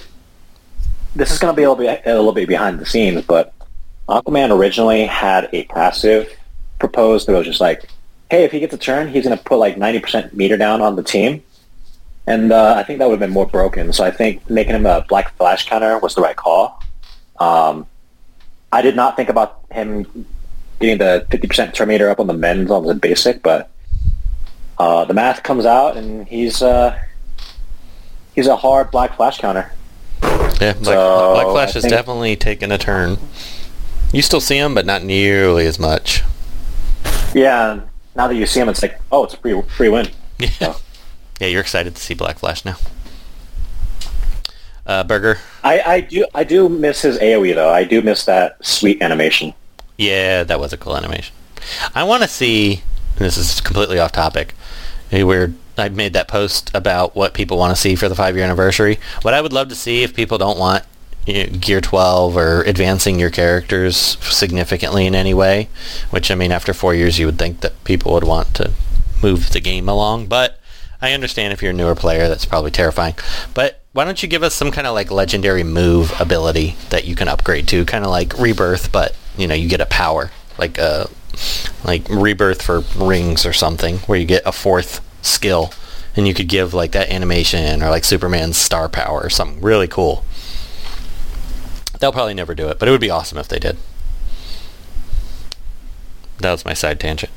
This 1.15 1.31
is 1.31 1.39
going 1.39 1.53
to 1.53 1.55
be 1.55 1.63
a 1.63 1.71
little 1.71 1.83
bit 1.83 2.01
a 2.05 2.13
little 2.13 2.33
bit 2.33 2.47
behind 2.47 2.77
the 2.77 2.85
scenes, 2.85 3.23
but 3.23 3.53
Aquaman 4.07 4.55
originally 4.55 5.05
had 5.05 5.49
a 5.53 5.63
passive 5.65 6.31
proposed 6.79 7.27
that 7.27 7.33
was 7.33 7.45
just 7.45 7.61
like, 7.61 7.89
hey, 8.29 8.43
if 8.43 8.51
he 8.51 8.59
gets 8.59 8.73
a 8.73 8.77
turn, 8.77 9.07
he's 9.07 9.23
going 9.25 9.37
to 9.37 9.43
put 9.43 9.57
like 9.57 9.77
ninety 9.77 9.99
percent 9.99 10.33
meter 10.33 10.57
down 10.57 10.81
on 10.81 10.95
the 10.95 11.03
team, 11.03 11.43
and 12.27 12.51
uh, 12.51 12.75
I 12.77 12.83
think 12.83 12.99
that 12.99 13.05
would 13.05 13.13
have 13.13 13.19
been 13.19 13.31
more 13.31 13.47
broken. 13.47 13.93
So 13.93 14.03
I 14.03 14.11
think 14.11 14.47
making 14.49 14.75
him 14.75 14.85
a 14.85 15.05
black 15.07 15.35
flash 15.37 15.67
counter 15.67 15.97
was 15.99 16.15
the 16.15 16.21
right 16.21 16.35
call. 16.35 16.81
Um, 17.39 17.87
I 18.71 18.81
did 18.81 18.95
not 18.95 19.15
think 19.15 19.29
about 19.29 19.61
him 19.71 20.25
getting 20.79 20.97
the 20.97 21.25
fifty 21.29 21.47
percent 21.47 21.73
turn 21.73 21.87
meter 21.87 22.09
up 22.09 22.19
on 22.19 22.27
the 22.27 22.33
men's 22.33 22.69
on 22.69 22.85
the 22.85 22.95
basic, 22.95 23.41
but 23.41 23.71
uh, 24.77 25.05
the 25.05 25.13
math 25.13 25.41
comes 25.43 25.65
out, 25.65 25.97
and 25.97 26.27
he's 26.27 26.61
uh, 26.61 26.99
he's 28.35 28.47
a 28.47 28.55
hard 28.55 28.91
black 28.91 29.15
flash 29.15 29.39
counter. 29.39 29.71
Yeah, 30.21 30.73
Black, 30.73 30.83
So, 30.83 31.33
Black 31.33 31.47
Flash 31.47 31.69
I 31.71 31.73
has 31.73 31.83
definitely 31.83 32.35
taken 32.35 32.71
a 32.71 32.77
turn. 32.77 33.17
You 34.15 34.21
still 34.21 34.39
see 34.39 34.57
him, 34.57 34.73
but 34.73 34.85
not 34.85 35.03
nearly 35.03 35.65
as 35.65 35.77
much. 35.77 36.23
Yeah, 37.33 37.81
now 38.15 38.29
that 38.29 38.35
you 38.35 38.45
see 38.45 38.61
him, 38.61 38.69
it's 38.69 38.81
like, 38.81 38.97
oh, 39.11 39.25
it's 39.25 39.33
a 39.33 39.37
free 39.37 39.61
free 39.63 39.89
win. 39.89 40.07
Yeah, 40.39 40.75
yeah, 41.41 41.47
you're 41.47 41.61
excited 41.61 41.95
to 41.95 42.01
see 42.01 42.13
Black 42.13 42.39
Flash 42.39 42.63
now. 42.63 42.77
Uh, 44.85 45.03
Burger, 45.03 45.39
I, 45.63 45.81
I 45.81 45.99
do 45.99 46.25
I 46.33 46.45
do 46.45 46.69
miss 46.69 47.01
his 47.01 47.17
AOE 47.17 47.55
though. 47.55 47.73
I 47.73 47.83
do 47.83 48.01
miss 48.01 48.23
that 48.25 48.63
sweet 48.65 49.01
animation. 49.01 49.53
yeah, 49.97 50.45
that 50.45 50.59
was 50.61 50.71
a 50.71 50.77
cool 50.77 50.95
animation. 50.95 51.35
I 51.93 52.05
want 52.05 52.23
to 52.23 52.29
see. 52.29 52.83
And 53.17 53.25
this 53.25 53.37
is 53.37 53.59
completely 53.59 53.99
off 53.99 54.13
topic. 54.13 54.53
Where 55.09 55.53
I 55.77 55.89
made 55.89 56.13
that 56.13 56.29
post 56.29 56.71
about 56.73 57.15
what 57.15 57.33
people 57.33 57.57
want 57.57 57.75
to 57.75 57.81
see 57.81 57.95
for 57.95 58.07
the 58.07 58.15
five 58.15 58.35
year 58.35 58.45
anniversary. 58.45 58.97
What 59.23 59.33
I 59.33 59.41
would 59.41 59.53
love 59.53 59.67
to 59.69 59.75
see 59.75 60.03
if 60.03 60.13
people 60.13 60.37
don't 60.37 60.57
want 60.57 60.85
Gear 61.25 61.81
12 61.81 62.37
or 62.37 62.61
advancing 62.63 63.19
your 63.19 63.29
characters 63.29 64.17
significantly 64.21 65.05
in 65.05 65.15
any 65.15 65.33
way, 65.33 65.69
which 66.11 66.29
I 66.29 66.35
mean, 66.35 66.51
after 66.51 66.73
four 66.73 66.93
years, 66.93 67.17
you 67.17 67.25
would 67.25 67.39
think 67.39 67.61
that 67.61 67.83
people 67.83 68.13
would 68.13 68.23
want 68.23 68.53
to 68.55 68.71
move 69.21 69.51
the 69.51 69.59
game 69.59 69.89
along. 69.89 70.27
But 70.27 70.59
I 71.01 71.13
understand 71.13 71.51
if 71.51 71.61
you're 71.61 71.71
a 71.71 71.75
newer 71.75 71.95
player, 71.95 72.27
that's 72.27 72.45
probably 72.45 72.71
terrifying. 72.71 73.15
But 73.53 73.81
why 73.93 74.05
don't 74.05 74.21
you 74.21 74.29
give 74.29 74.43
us 74.43 74.53
some 74.53 74.71
kind 74.71 74.85
of 74.85 74.93
like 74.93 75.09
legendary 75.09 75.63
move 75.63 76.13
ability 76.19 76.75
that 76.89 77.05
you 77.05 77.15
can 77.15 77.27
upgrade 77.27 77.67
to, 77.69 77.85
kind 77.85 78.05
of 78.05 78.11
like 78.11 78.37
Rebirth, 78.37 78.91
but 78.91 79.15
you 79.37 79.47
know, 79.47 79.55
you 79.55 79.67
get 79.67 79.81
a 79.81 79.85
power 79.85 80.31
like 80.57 80.77
a 80.77 81.09
like 81.83 82.07
Rebirth 82.09 82.61
for 82.61 82.81
rings 82.97 83.45
or 83.45 83.53
something, 83.53 83.97
where 83.99 84.19
you 84.19 84.25
get 84.25 84.43
a 84.45 84.51
fourth 84.51 85.01
skill, 85.23 85.73
and 86.15 86.27
you 86.27 86.33
could 86.33 86.47
give 86.47 86.73
like 86.73 86.91
that 86.93 87.09
animation 87.09 87.83
or 87.83 87.89
like 87.89 88.03
Superman's 88.03 88.57
star 88.57 88.89
power 88.89 89.21
or 89.21 89.29
something 89.29 89.61
really 89.61 89.87
cool. 89.87 90.23
They'll 91.99 92.11
probably 92.11 92.33
never 92.33 92.55
do 92.55 92.67
it, 92.67 92.79
but 92.79 92.87
it 92.87 92.91
would 92.91 93.01
be 93.01 93.09
awesome 93.09 93.37
if 93.37 93.47
they 93.47 93.59
did. 93.59 93.77
That 96.39 96.51
was 96.51 96.65
my 96.65 96.73
side 96.73 96.99
tangent. 96.99 97.31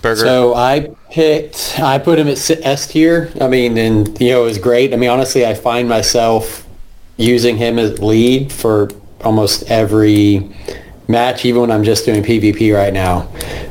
Burger. 0.00 0.20
So 0.20 0.54
I 0.54 0.90
picked, 1.10 1.78
I 1.78 1.98
put 1.98 2.18
him 2.18 2.26
at 2.26 2.50
S- 2.50 2.86
tier. 2.88 3.32
I 3.40 3.46
mean, 3.46 3.78
and 3.78 4.20
you 4.20 4.30
know, 4.30 4.42
it 4.42 4.46
was 4.46 4.58
great. 4.58 4.92
I 4.92 4.96
mean, 4.96 5.08
honestly, 5.08 5.46
I 5.46 5.54
find 5.54 5.88
myself 5.88 6.66
using 7.16 7.56
him 7.56 7.78
as 7.78 8.00
lead 8.00 8.52
for 8.52 8.90
almost 9.22 9.70
every 9.70 10.50
match, 11.06 11.44
even 11.44 11.60
when 11.60 11.70
I'm 11.70 11.84
just 11.84 12.04
doing 12.04 12.22
PvP 12.22 12.74
right 12.74 12.92
now. 12.92 13.28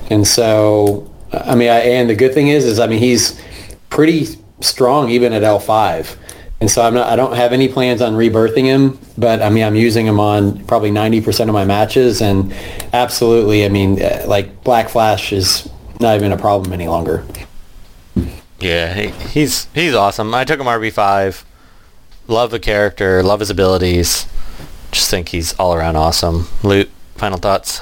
And 0.09 0.25
so, 0.25 1.11
I 1.33 1.55
mean, 1.55 1.69
I, 1.69 1.79
and 1.79 2.09
the 2.09 2.15
good 2.15 2.33
thing 2.33 2.47
is, 2.47 2.65
is 2.65 2.79
I 2.79 2.87
mean, 2.87 2.99
he's 2.99 3.41
pretty 3.89 4.27
strong 4.61 5.09
even 5.09 5.33
at 5.33 5.41
L5. 5.41 6.15
And 6.62 6.69
so 6.69 6.84
I'm 6.84 6.93
not, 6.93 7.10
I 7.10 7.15
don't 7.15 7.36
have 7.36 7.54
any 7.54 7.67
plans 7.67 8.04
on 8.04 8.13
rebirthing 8.13 8.65
him, 8.65 9.00
but 9.17 9.41
I 9.41 9.50
mean, 9.50 9.63
I'm 9.63 9.76
using 9.76 10.06
him 10.06 10.19
on 10.19 10.63
probably 10.65 10.91
90% 10.91 11.47
of 11.47 11.54
my 11.54 11.65
matches. 11.65 12.21
And 12.21 12.54
absolutely, 12.93 13.65
I 13.65 13.69
mean, 13.69 14.00
uh, 14.00 14.26
like 14.28 14.63
Black 14.63 14.88
Flash 14.88 15.34
is 15.34 15.67
not 16.00 16.15
even 16.15 16.32
a 16.32 16.38
problem 16.38 16.71
any 16.71 16.88
longer. 16.88 17.26
Yeah, 18.60 18.93
he, 18.93 19.08
he's 19.30 19.65
he's 19.74 19.95
awesome. 19.95 20.36
I 20.36 20.43
took 20.43 20.60
him 20.60 20.67
RB 20.67 20.91
five. 20.93 21.43
Love 22.28 22.52
the 22.52 22.60
character, 22.60 23.24
love 23.24 23.39
his 23.39 23.50
abilities. 23.50 24.28
Just 24.91 25.10
think 25.10 25.30
he's 25.30 25.54
all 25.54 25.74
around 25.74 25.95
awesome. 25.95 26.47
Loot, 26.62 26.91
final 27.15 27.39
thoughts. 27.39 27.82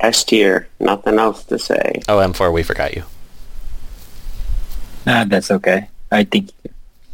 S 0.00 0.24
tier. 0.24 0.68
Nothing 0.80 1.18
else 1.18 1.44
to 1.44 1.58
say. 1.58 2.00
Oh, 2.08 2.16
M4, 2.16 2.50
we 2.50 2.62
forgot 2.62 2.96
you. 2.96 3.04
Nah, 5.04 5.24
that's 5.24 5.50
okay. 5.50 5.88
I 6.12 6.24
think 6.24 6.50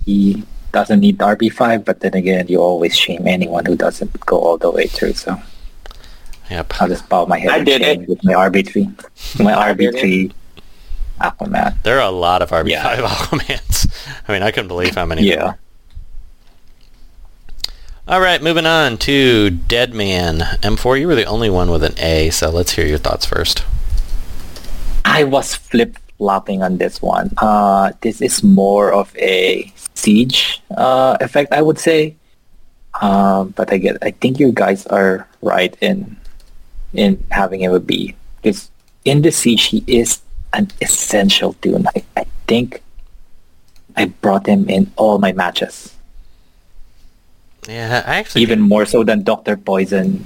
he 0.04 0.42
doesn't 0.72 1.00
need 1.00 1.18
RB5, 1.18 1.84
but 1.84 2.00
then 2.00 2.14
again, 2.14 2.46
you 2.48 2.60
always 2.60 2.96
shame 2.96 3.26
anyone 3.26 3.64
who 3.64 3.76
doesn't 3.76 4.18
go 4.26 4.38
all 4.38 4.58
the 4.58 4.70
way 4.70 4.86
through. 4.86 5.14
So 5.14 5.40
Yep. 6.50 6.80
I'll 6.80 6.88
just 6.88 7.08
bow 7.08 7.26
my 7.26 7.38
head 7.38 7.50
I 7.50 7.56
and 7.58 7.66
did 7.66 7.82
shame 7.82 8.02
it. 8.02 8.08
with 8.08 8.24
my 8.24 8.32
RB3. 8.34 9.40
My 9.44 9.52
RB3 9.74 10.32
Aquaman. 11.20 11.82
There 11.82 11.98
are 11.98 12.08
a 12.08 12.10
lot 12.10 12.42
of 12.42 12.50
RB5 12.50 12.68
Yeah. 12.70 12.96
Aquamans. 13.06 13.90
I 14.26 14.32
mean, 14.32 14.42
I 14.42 14.50
couldn't 14.50 14.68
believe 14.68 14.94
how 14.94 15.04
many. 15.06 15.28
there 15.28 15.36
Yeah. 15.38 15.54
All 18.06 18.20
right, 18.22 18.42
moving 18.42 18.64
on 18.64 18.96
to 18.98 19.50
Deadman. 19.50 20.38
M4, 20.62 20.98
you 20.98 21.06
were 21.06 21.14
the 21.14 21.26
only 21.26 21.50
one 21.50 21.70
with 21.70 21.84
an 21.84 21.94
A, 21.98 22.30
so 22.30 22.48
let's 22.48 22.72
hear 22.72 22.86
your 22.86 22.96
thoughts 22.96 23.26
first. 23.26 23.64
I 25.04 25.24
was 25.24 25.54
flip 25.54 25.98
flopping 26.18 26.62
on 26.62 26.78
this 26.78 27.00
one. 27.00 27.32
Uh, 27.38 27.92
this 28.02 28.20
is 28.20 28.42
more 28.42 28.92
of 28.92 29.14
a 29.16 29.72
siege 29.94 30.60
uh, 30.76 31.16
effect, 31.20 31.52
I 31.52 31.62
would 31.62 31.78
say. 31.78 32.16
Um, 33.00 33.54
but 33.56 33.72
I 33.72 33.78
get, 33.78 33.96
I 34.02 34.10
think 34.10 34.40
you 34.40 34.52
guys 34.52 34.86
are 34.86 35.26
right 35.40 35.76
in 35.80 36.16
in 36.92 37.22
having 37.30 37.60
him 37.60 37.72
a 37.72 37.80
B 37.80 38.16
because 38.40 38.70
in 39.04 39.22
the 39.22 39.30
siege 39.30 39.66
he 39.66 39.84
is 39.86 40.20
an 40.52 40.70
essential 40.80 41.52
tune. 41.60 41.86
I, 41.94 42.02
I 42.16 42.24
think 42.46 42.82
I 43.96 44.06
brought 44.06 44.46
him 44.46 44.68
in 44.70 44.90
all 44.96 45.18
my 45.18 45.32
matches, 45.32 45.94
Yeah, 47.66 48.02
I 48.06 48.22
actually 48.22 48.42
even 48.42 48.62
more 48.62 48.86
so 48.86 49.02
than 49.02 49.22
Doctor 49.22 49.56
Poison 49.56 50.22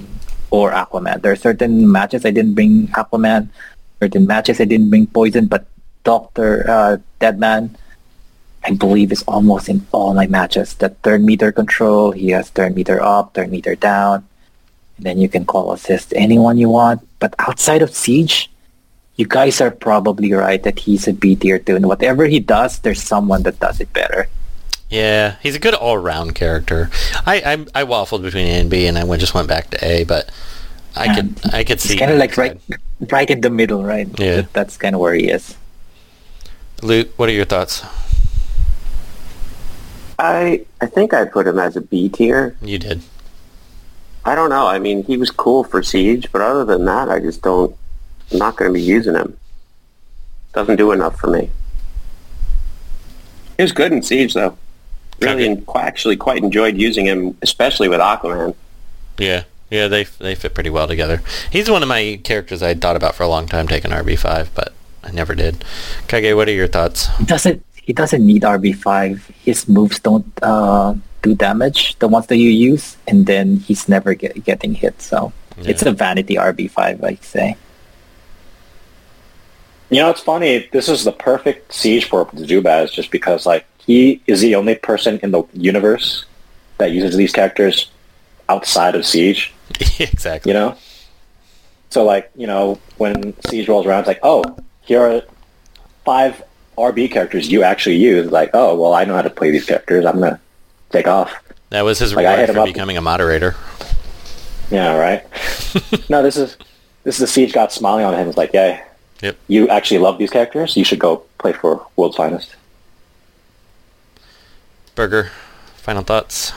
or 0.51 0.71
Aquaman. 0.71 1.21
There 1.21 1.33
are 1.33 1.39
certain 1.39 1.91
matches 1.91 2.25
I 2.25 2.31
didn't 2.31 2.53
bring 2.53 2.87
Aquaman, 2.93 3.49
certain 3.99 4.25
matches 4.27 4.61
I 4.61 4.65
didn't 4.65 4.89
bring 4.89 5.07
Poison, 5.07 5.47
but 5.47 5.65
Doctor 6.03 6.69
uh, 6.69 6.97
Deadman, 7.19 7.77
I 8.63 8.71
believe 8.71 9.11
is 9.11 9.23
almost 9.23 9.69
in 9.69 9.85
all 9.91 10.13
my 10.13 10.27
matches. 10.27 10.75
That 10.75 11.01
turn 11.03 11.25
meter 11.25 11.51
control, 11.51 12.11
he 12.11 12.29
has 12.29 12.49
turn 12.49 12.75
meter 12.75 13.01
up, 13.01 13.33
turn 13.33 13.51
meter 13.51 13.75
down, 13.75 14.27
and 14.97 15.05
then 15.05 15.17
you 15.17 15.29
can 15.29 15.45
call 15.45 15.73
assist 15.73 16.13
anyone 16.15 16.57
you 16.57 16.69
want. 16.69 17.07
But 17.19 17.35
outside 17.39 17.81
of 17.81 17.95
Siege, 17.95 18.49
you 19.15 19.27
guys 19.27 19.61
are 19.61 19.71
probably 19.71 20.33
right 20.33 20.61
that 20.63 20.79
he's 20.79 21.07
a 21.07 21.13
B 21.13 21.35
tier 21.35 21.59
too. 21.59 21.75
And 21.75 21.87
whatever 21.87 22.25
he 22.25 22.39
does, 22.39 22.79
there's 22.79 23.03
someone 23.03 23.43
that 23.43 23.59
does 23.59 23.79
it 23.79 23.91
better. 23.93 24.27
Yeah, 24.89 25.37
he's 25.41 25.55
a 25.55 25.59
good 25.59 25.73
all-round 25.73 26.35
character. 26.35 26.89
I 27.25 27.65
I, 27.75 27.81
I 27.81 27.83
waffled 27.85 28.21
between 28.21 28.47
A 28.47 28.59
and 28.59 28.69
B, 28.69 28.87
and 28.87 28.97
I 28.97 29.03
went, 29.03 29.19
just 29.21 29.33
went 29.33 29.47
back 29.47 29.69
to 29.71 29.83
A, 29.83 30.03
but 30.03 30.29
I 30.95 31.15
could 31.15 31.39
I 31.53 31.63
could 31.63 31.81
see. 31.81 31.97
Kind 31.97 32.11
of 32.11 32.19
like 32.19 32.37
right, 32.37 32.59
right 33.09 33.29
in 33.29 33.41
the 33.41 33.49
middle, 33.49 33.83
right? 33.83 34.07
Yeah. 34.19 34.43
That's 34.53 34.77
kind 34.77 34.93
of 34.95 35.01
where 35.01 35.13
he 35.13 35.29
is. 35.29 35.57
Side. 36.83 36.87
Loot, 36.87 37.13
what 37.17 37.29
are 37.29 37.33
your 37.33 37.45
thoughts? 37.45 37.83
I 40.19 40.65
I 40.79 40.85
think 40.85 41.13
I 41.13 41.25
put 41.25 41.47
him 41.47 41.59
as 41.59 41.75
a 41.75 41.81
B 41.81 42.09
tier. 42.09 42.55
You 42.61 42.79
did. 42.79 43.01
I 44.25 44.35
don't 44.35 44.49
know. 44.49 44.67
I 44.67 44.79
mean, 44.79 45.03
he 45.03 45.17
was 45.17 45.31
cool 45.31 45.63
for 45.63 45.83
Siege, 45.83 46.31
but 46.31 46.41
other 46.41 46.63
than 46.63 46.85
that, 46.85 47.09
I 47.09 47.19
just 47.19 47.41
don't. 47.41 47.75
I'm 48.31 48.37
not 48.37 48.55
going 48.55 48.71
to 48.71 48.73
be 48.73 48.81
using 48.81 49.15
him. 49.15 49.37
Doesn't 50.53 50.77
do 50.77 50.91
enough 50.91 51.19
for 51.19 51.27
me. 51.27 51.49
He 53.57 53.63
was 53.63 53.73
good 53.73 53.91
in 53.91 54.01
Siege, 54.01 54.33
though. 54.33 54.57
Really, 55.19 55.45
and 55.45 55.65
quite, 55.65 55.83
actually, 55.83 56.15
quite 56.15 56.41
enjoyed 56.43 56.77
using 56.77 57.05
him, 57.05 57.37
especially 57.41 57.89
with 57.89 57.99
Aquaman. 57.99 58.55
Yeah, 59.17 59.43
yeah, 59.69 59.87
they 59.87 60.05
they 60.05 60.35
fit 60.35 60.53
pretty 60.53 60.69
well 60.69 60.87
together. 60.87 61.21
He's 61.51 61.69
one 61.69 61.83
of 61.83 61.89
my 61.89 62.19
characters 62.23 62.63
I 62.63 62.73
thought 62.75 62.95
about 62.95 63.15
for 63.15 63.23
a 63.23 63.27
long 63.27 63.47
time 63.47 63.67
taking 63.67 63.91
RB 63.91 64.17
five, 64.17 64.49
but 64.55 64.73
I 65.03 65.11
never 65.11 65.35
did. 65.35 65.63
Kage, 66.07 66.33
what 66.35 66.47
are 66.47 66.53
your 66.53 66.67
thoughts? 66.67 67.07
He 67.17 67.25
doesn't. 67.25 67.65
He 67.75 67.91
doesn't 67.91 68.25
need 68.25 68.43
RB 68.43 68.75
five. 68.75 69.27
His 69.43 69.67
moves 69.67 69.99
don't 69.99 70.25
uh, 70.41 70.95
do 71.21 71.35
damage. 71.35 71.99
The 71.99 72.07
ones 72.07 72.27
that 72.27 72.37
you 72.37 72.49
use, 72.49 72.95
and 73.07 73.25
then 73.25 73.57
he's 73.57 73.89
never 73.89 74.13
get, 74.13 74.43
getting 74.43 74.73
hit. 74.73 75.01
So 75.01 75.33
it's 75.57 75.83
a 75.83 75.91
vanity 75.91 76.35
RB 76.35 76.71
five, 76.71 77.03
I 77.03 77.15
say. 77.15 77.57
You 79.89 80.01
know, 80.01 80.09
it's 80.09 80.21
funny. 80.21 80.69
This 80.71 80.89
is 80.89 81.03
the 81.03 81.11
perfect 81.11 81.73
siege 81.73 82.05
for 82.05 82.25
Zubaz 82.25 82.91
just 82.91 83.11
because, 83.11 83.45
like, 83.45 83.65
he 83.77 84.21
is 84.25 84.41
the 84.41 84.55
only 84.55 84.75
person 84.75 85.19
in 85.21 85.31
the 85.31 85.43
universe 85.53 86.25
that 86.77 86.91
uses 86.91 87.15
these 87.15 87.31
characters 87.31 87.91
outside 88.49 88.95
of 88.95 89.05
Siege, 89.05 89.53
exactly. 89.99 90.51
you 90.51 90.53
know? 90.53 90.75
So, 91.89 92.03
like, 92.03 92.31
you 92.35 92.47
know, 92.47 92.79
when 92.97 93.39
Siege 93.47 93.67
rolls 93.67 93.85
around, 93.85 93.99
it's 93.99 94.07
like, 94.07 94.19
oh, 94.23 94.43
here 94.93 95.01
are 95.01 95.21
five 96.05 96.43
RB 96.77 97.09
characters 97.11 97.49
you 97.51 97.63
actually 97.63 97.95
use. 97.97 98.31
Like, 98.31 98.51
oh, 98.53 98.75
well, 98.79 98.93
I 98.93 99.05
know 99.05 99.15
how 99.15 99.23
to 99.23 99.29
play 99.29 99.49
these 99.49 99.65
characters. 99.65 100.05
I'm 100.05 100.19
going 100.19 100.33
to 100.35 100.39
take 100.91 101.07
off. 101.07 101.33
That 101.71 101.81
was 101.81 101.97
his 101.97 102.13
Like, 102.13 102.27
I 102.27 102.33
reward 102.33 102.39
hit 102.41 102.49
him 102.49 102.55
for 102.55 102.59
up- 102.61 102.67
becoming 102.67 102.97
a 102.97 103.01
moderator. 103.01 103.55
Yeah, 104.69 104.95
right? 104.95 105.23
no, 106.09 106.21
this 106.21 106.37
is 106.37 106.57
this 107.03 107.15
is 107.15 107.19
the 107.21 107.27
Siege 107.27 107.53
God 107.53 107.71
smiling 107.71 108.05
on 108.05 108.13
him. 108.13 108.27
It's 108.27 108.37
like, 108.37 108.53
yeah, 108.53 108.83
Yep. 109.21 109.35
you 109.47 109.67
actually 109.69 109.97
love 109.99 110.17
these 110.19 110.29
characters. 110.29 110.77
You 110.77 110.83
should 110.83 110.99
go 110.99 111.23
play 111.39 111.53
for 111.53 111.85
World's 111.95 112.15
Finest. 112.17 112.55
Burger, 114.95 115.31
final 115.77 116.03
thoughts. 116.03 116.53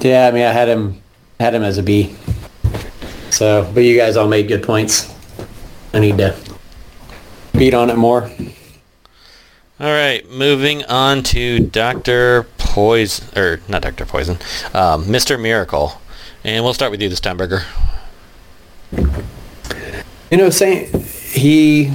Yeah, 0.00 0.26
I 0.26 0.30
mean, 0.32 0.42
I 0.44 0.52
had 0.52 0.68
him 0.68 1.00
had 1.38 1.54
him 1.54 1.62
as 1.62 1.78
a 1.78 1.82
B. 1.82 2.14
So, 3.30 3.70
but 3.72 3.80
you 3.84 3.96
guys 3.96 4.16
all 4.16 4.28
made 4.28 4.48
good 4.48 4.62
points. 4.62 5.12
I 5.92 5.98
need 5.98 6.18
to 6.18 6.36
beat 7.52 7.74
on 7.74 7.90
it 7.90 7.96
more. 7.96 8.30
All 9.80 9.86
right, 9.86 10.28
moving 10.30 10.84
on 10.84 11.22
to 11.24 11.58
Doctor 11.58 12.46
Poison, 12.58 13.26
or 13.36 13.60
not 13.66 13.82
Doctor 13.82 14.04
Poison, 14.04 14.38
um, 14.74 15.10
Mister 15.10 15.38
Miracle, 15.38 16.00
and 16.44 16.62
we'll 16.62 16.74
start 16.74 16.90
with 16.90 17.00
you 17.00 17.08
this 17.08 17.20
time, 17.20 17.38
Burger. 17.38 17.64
You 20.30 20.36
know, 20.36 20.50
saying 20.50 20.92
he 21.32 21.92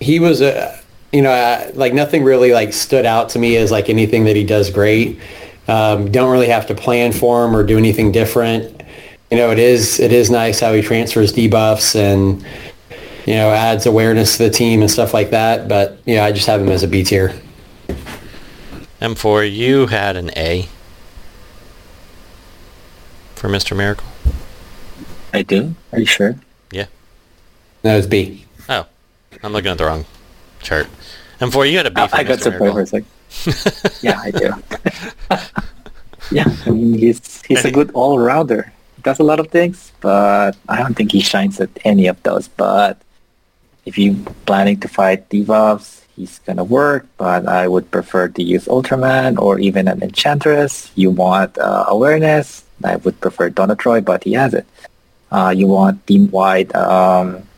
he 0.00 0.18
was 0.18 0.40
a 0.40 0.80
you 1.12 1.22
know 1.22 1.30
uh, 1.30 1.70
like 1.74 1.92
nothing 1.92 2.24
really 2.24 2.52
like 2.52 2.72
stood 2.72 3.04
out 3.04 3.28
to 3.30 3.38
me 3.38 3.56
as 3.56 3.70
like 3.70 3.88
anything 3.90 4.24
that 4.24 4.34
he 4.34 4.44
does 4.44 4.70
great. 4.70 5.20
Um, 5.68 6.10
don't 6.10 6.32
really 6.32 6.48
have 6.48 6.66
to 6.68 6.74
plan 6.74 7.12
for 7.12 7.44
him 7.44 7.54
or 7.54 7.62
do 7.62 7.76
anything 7.76 8.12
different. 8.12 8.82
You 9.30 9.36
know, 9.36 9.50
it 9.50 9.58
is 9.58 10.00
it 10.00 10.12
is 10.12 10.30
nice 10.30 10.58
how 10.58 10.72
he 10.72 10.80
transfers 10.80 11.34
debuffs 11.34 11.94
and 11.94 12.44
you 13.28 13.34
know 13.34 13.50
adds 13.50 13.84
awareness 13.84 14.38
to 14.38 14.44
the 14.44 14.50
team 14.50 14.80
and 14.80 14.90
stuff 14.90 15.12
like 15.12 15.30
that. 15.30 15.68
But 15.68 15.98
yeah, 16.06 16.24
I 16.24 16.32
just 16.32 16.46
have 16.46 16.62
him 16.62 16.70
as 16.70 16.82
a 16.82 16.88
B 16.88 17.04
tier. 17.04 17.38
M4, 19.02 19.54
you 19.54 19.86
had 19.86 20.16
an 20.16 20.30
A 20.34 20.66
for 23.34 23.50
Mister 23.50 23.74
Miracle. 23.74 24.08
I 25.34 25.42
do. 25.42 25.74
Are 25.92 25.98
you 25.98 26.06
sure? 26.06 26.36
Yeah. 26.72 26.86
No, 27.84 27.98
it's 27.98 28.06
B. 28.06 28.46
Oh, 28.66 28.86
I'm 29.42 29.52
looking 29.52 29.70
at 29.70 29.76
the 29.76 29.84
wrong 29.84 30.06
chart. 30.62 30.86
M4, 31.38 31.70
you 31.70 31.76
had 31.76 31.86
a 31.86 31.90
B 31.90 32.00
I, 32.00 32.08
for 32.08 32.16
I 32.16 32.22
got 32.22 32.38
Mr. 32.38 32.42
surprised 32.44 32.90
for 32.90 32.96
a 32.96 33.02
Miracle. 33.02 33.52
sec. 33.52 34.02
yeah, 34.02 34.20
I 34.20 34.30
do. 34.30 34.54
yeah, 36.34 36.56
I 36.64 36.70
mean, 36.70 36.94
he's 36.94 37.42
he's 37.42 37.62
a 37.66 37.70
good 37.70 37.90
all 37.92 38.18
rounder. 38.18 38.72
He 38.96 39.02
does 39.02 39.18
a 39.18 39.22
lot 39.22 39.38
of 39.38 39.48
things, 39.48 39.92
but 40.00 40.56
I 40.66 40.78
don't 40.78 40.94
think 40.94 41.12
he 41.12 41.20
shines 41.20 41.60
at 41.60 41.68
any 41.84 42.06
of 42.06 42.20
those. 42.22 42.48
But 42.48 42.98
if 43.88 43.96
you 43.96 44.20
planning 44.44 44.76
to 44.84 44.88
fight 44.88 45.32
debuffs, 45.32 46.04
he's 46.12 46.44
gonna 46.44 46.62
work. 46.62 47.08
But 47.16 47.48
I 47.48 47.64
would 47.66 47.90
prefer 47.90 48.28
to 48.28 48.42
use 48.44 48.68
Ultraman 48.68 49.40
or 49.40 49.58
even 49.58 49.88
an 49.88 50.04
Enchantress. 50.04 50.92
You 50.94 51.08
want 51.08 51.56
uh, 51.56 51.88
awareness? 51.88 52.68
I 52.84 52.96
would 53.00 53.16
prefer 53.18 53.48
Donna 53.48 53.74
Troy, 53.74 54.04
but 54.04 54.28
he 54.28 54.36
has 54.36 54.52
it. 54.52 54.68
Uh, 55.32 55.56
you 55.56 55.66
want 55.66 56.06
team 56.06 56.30
wide 56.30 56.68
um, 56.76 57.48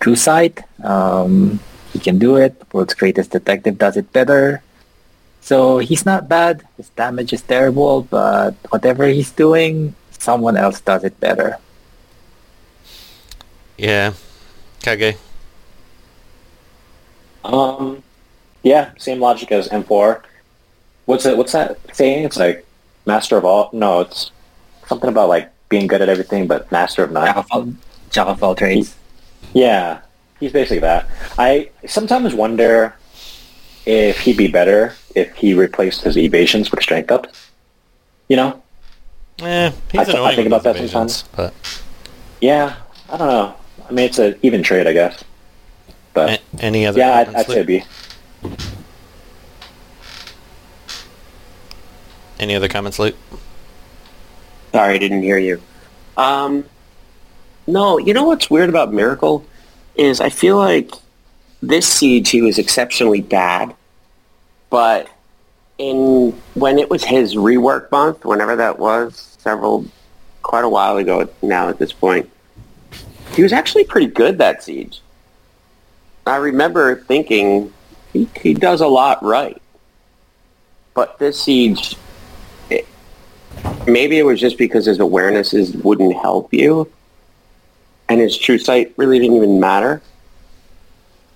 True 0.00 0.16
Sight. 0.16 0.64
Um, 0.82 1.60
he 1.92 2.00
can 2.00 2.18
do 2.18 2.36
it. 2.36 2.56
World's 2.72 2.96
Greatest 2.96 3.30
Detective 3.30 3.76
does 3.76 3.96
it 4.00 4.10
better. 4.12 4.64
So 5.44 5.78
he's 5.78 6.04
not 6.04 6.28
bad. 6.28 6.64
His 6.76 6.88
damage 6.96 7.32
is 7.32 7.42
terrible, 7.42 8.02
but 8.02 8.56
whatever 8.72 9.06
he's 9.06 9.30
doing, 9.30 9.94
someone 10.10 10.56
else 10.56 10.80
does 10.80 11.04
it 11.04 11.20
better. 11.20 11.58
Yeah. 13.76 14.12
Kage. 14.82 15.16
Um, 17.44 18.02
yeah, 18.62 18.90
same 18.98 19.20
logic 19.20 19.52
as 19.52 19.68
M4. 19.68 20.22
What's 21.06 21.24
it? 21.24 21.36
What's 21.36 21.52
that 21.52 21.78
saying? 21.94 22.24
It's 22.24 22.36
like 22.36 22.66
master 23.06 23.36
of 23.36 23.44
all. 23.44 23.70
No, 23.72 24.00
it's 24.00 24.30
something 24.86 25.08
about 25.08 25.28
like 25.28 25.50
being 25.68 25.86
good 25.86 26.02
at 26.02 26.08
everything, 26.08 26.46
but 26.46 26.70
master 26.70 27.04
of 27.04 27.12
none. 27.12 27.26
Jack 27.26 27.36
of 27.36 27.46
all, 27.50 27.72
jack 28.10 28.26
of 28.26 28.42
all 28.42 28.54
trades. 28.54 28.94
Yeah, 29.54 30.00
he's 30.40 30.52
basically 30.52 30.80
that. 30.80 31.08
I 31.38 31.70
sometimes 31.86 32.34
wonder 32.34 32.94
if 33.86 34.20
he'd 34.20 34.36
be 34.36 34.48
better 34.48 34.94
if 35.14 35.34
he 35.36 35.54
replaced 35.54 36.02
his 36.02 36.16
evasions 36.18 36.70
with 36.70 36.82
strength 36.82 37.10
ups. 37.10 37.50
You 38.28 38.36
know? 38.36 38.62
Yeah, 39.38 39.72
he's 39.90 40.00
I 40.00 40.04
th- 40.04 40.16
I 40.18 40.34
think 40.34 40.46
about 40.46 40.62
that 40.64 40.76
evasions, 40.76 41.24
but 41.34 41.54
Yeah, 42.40 42.76
I 43.08 43.16
don't 43.16 43.28
know. 43.28 43.54
I 43.88 43.92
mean, 43.92 44.06
it's 44.06 44.18
an 44.18 44.38
even 44.42 44.62
trade, 44.62 44.86
I 44.86 44.92
guess. 44.92 45.24
But 46.12 46.40
a- 46.40 46.64
any 46.64 46.86
other 46.86 46.98
yeah, 46.98 47.18
I'd, 47.18 47.26
comments, 47.26 47.48
I'd 47.48 47.52
say 47.52 47.58
Luke? 47.64 47.66
B. 47.66 47.84
Any 52.38 52.54
other 52.54 52.68
comments, 52.68 52.98
Luke? 52.98 53.16
Sorry, 54.72 54.94
I 54.94 54.98
didn't 54.98 55.22
hear 55.22 55.38
you. 55.38 55.60
Um, 56.16 56.64
no, 57.66 57.98
you 57.98 58.14
know 58.14 58.24
what's 58.24 58.50
weird 58.50 58.68
about 58.68 58.92
Miracle 58.92 59.44
is 59.94 60.20
I 60.20 60.28
feel 60.28 60.56
like 60.56 60.90
this 61.62 61.86
siege 61.86 62.30
he 62.30 62.42
was 62.42 62.58
exceptionally 62.58 63.20
bad, 63.20 63.74
but 64.70 65.08
in 65.78 66.32
when 66.54 66.78
it 66.78 66.90
was 66.90 67.04
his 67.04 67.34
rework 67.34 67.90
month, 67.90 68.24
whenever 68.24 68.56
that 68.56 68.78
was, 68.78 69.36
several 69.38 69.86
quite 70.42 70.64
a 70.64 70.68
while 70.68 70.96
ago 70.96 71.28
now 71.42 71.68
at 71.68 71.78
this 71.78 71.92
point, 71.92 72.30
he 73.34 73.42
was 73.42 73.52
actually 73.52 73.84
pretty 73.84 74.06
good 74.06 74.38
that 74.38 74.62
siege. 74.62 75.00
I 76.26 76.36
remember 76.36 76.96
thinking 76.96 77.72
he, 78.12 78.28
he 78.40 78.54
does 78.54 78.80
a 78.80 78.86
lot 78.86 79.22
right, 79.22 79.60
but 80.94 81.18
this 81.18 81.42
siege 81.42 81.96
maybe 83.86 84.18
it 84.18 84.24
was 84.24 84.40
just 84.40 84.58
because 84.58 84.86
his 84.86 84.98
awarenesses 84.98 85.82
wouldn't 85.82 86.14
help 86.14 86.52
you 86.52 86.90
and 88.08 88.20
his 88.20 88.36
true 88.36 88.58
sight 88.58 88.92
really 88.96 89.18
didn't 89.18 89.36
even 89.36 89.60
matter. 89.60 90.02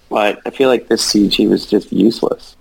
But 0.08 0.40
i 0.44 0.50
feel 0.50 0.68
like 0.68 0.88
this 0.88 1.02
siege 1.02 1.36
he 1.36 1.46
was 1.46 1.66
just 1.66 1.92
useless. 1.92 2.56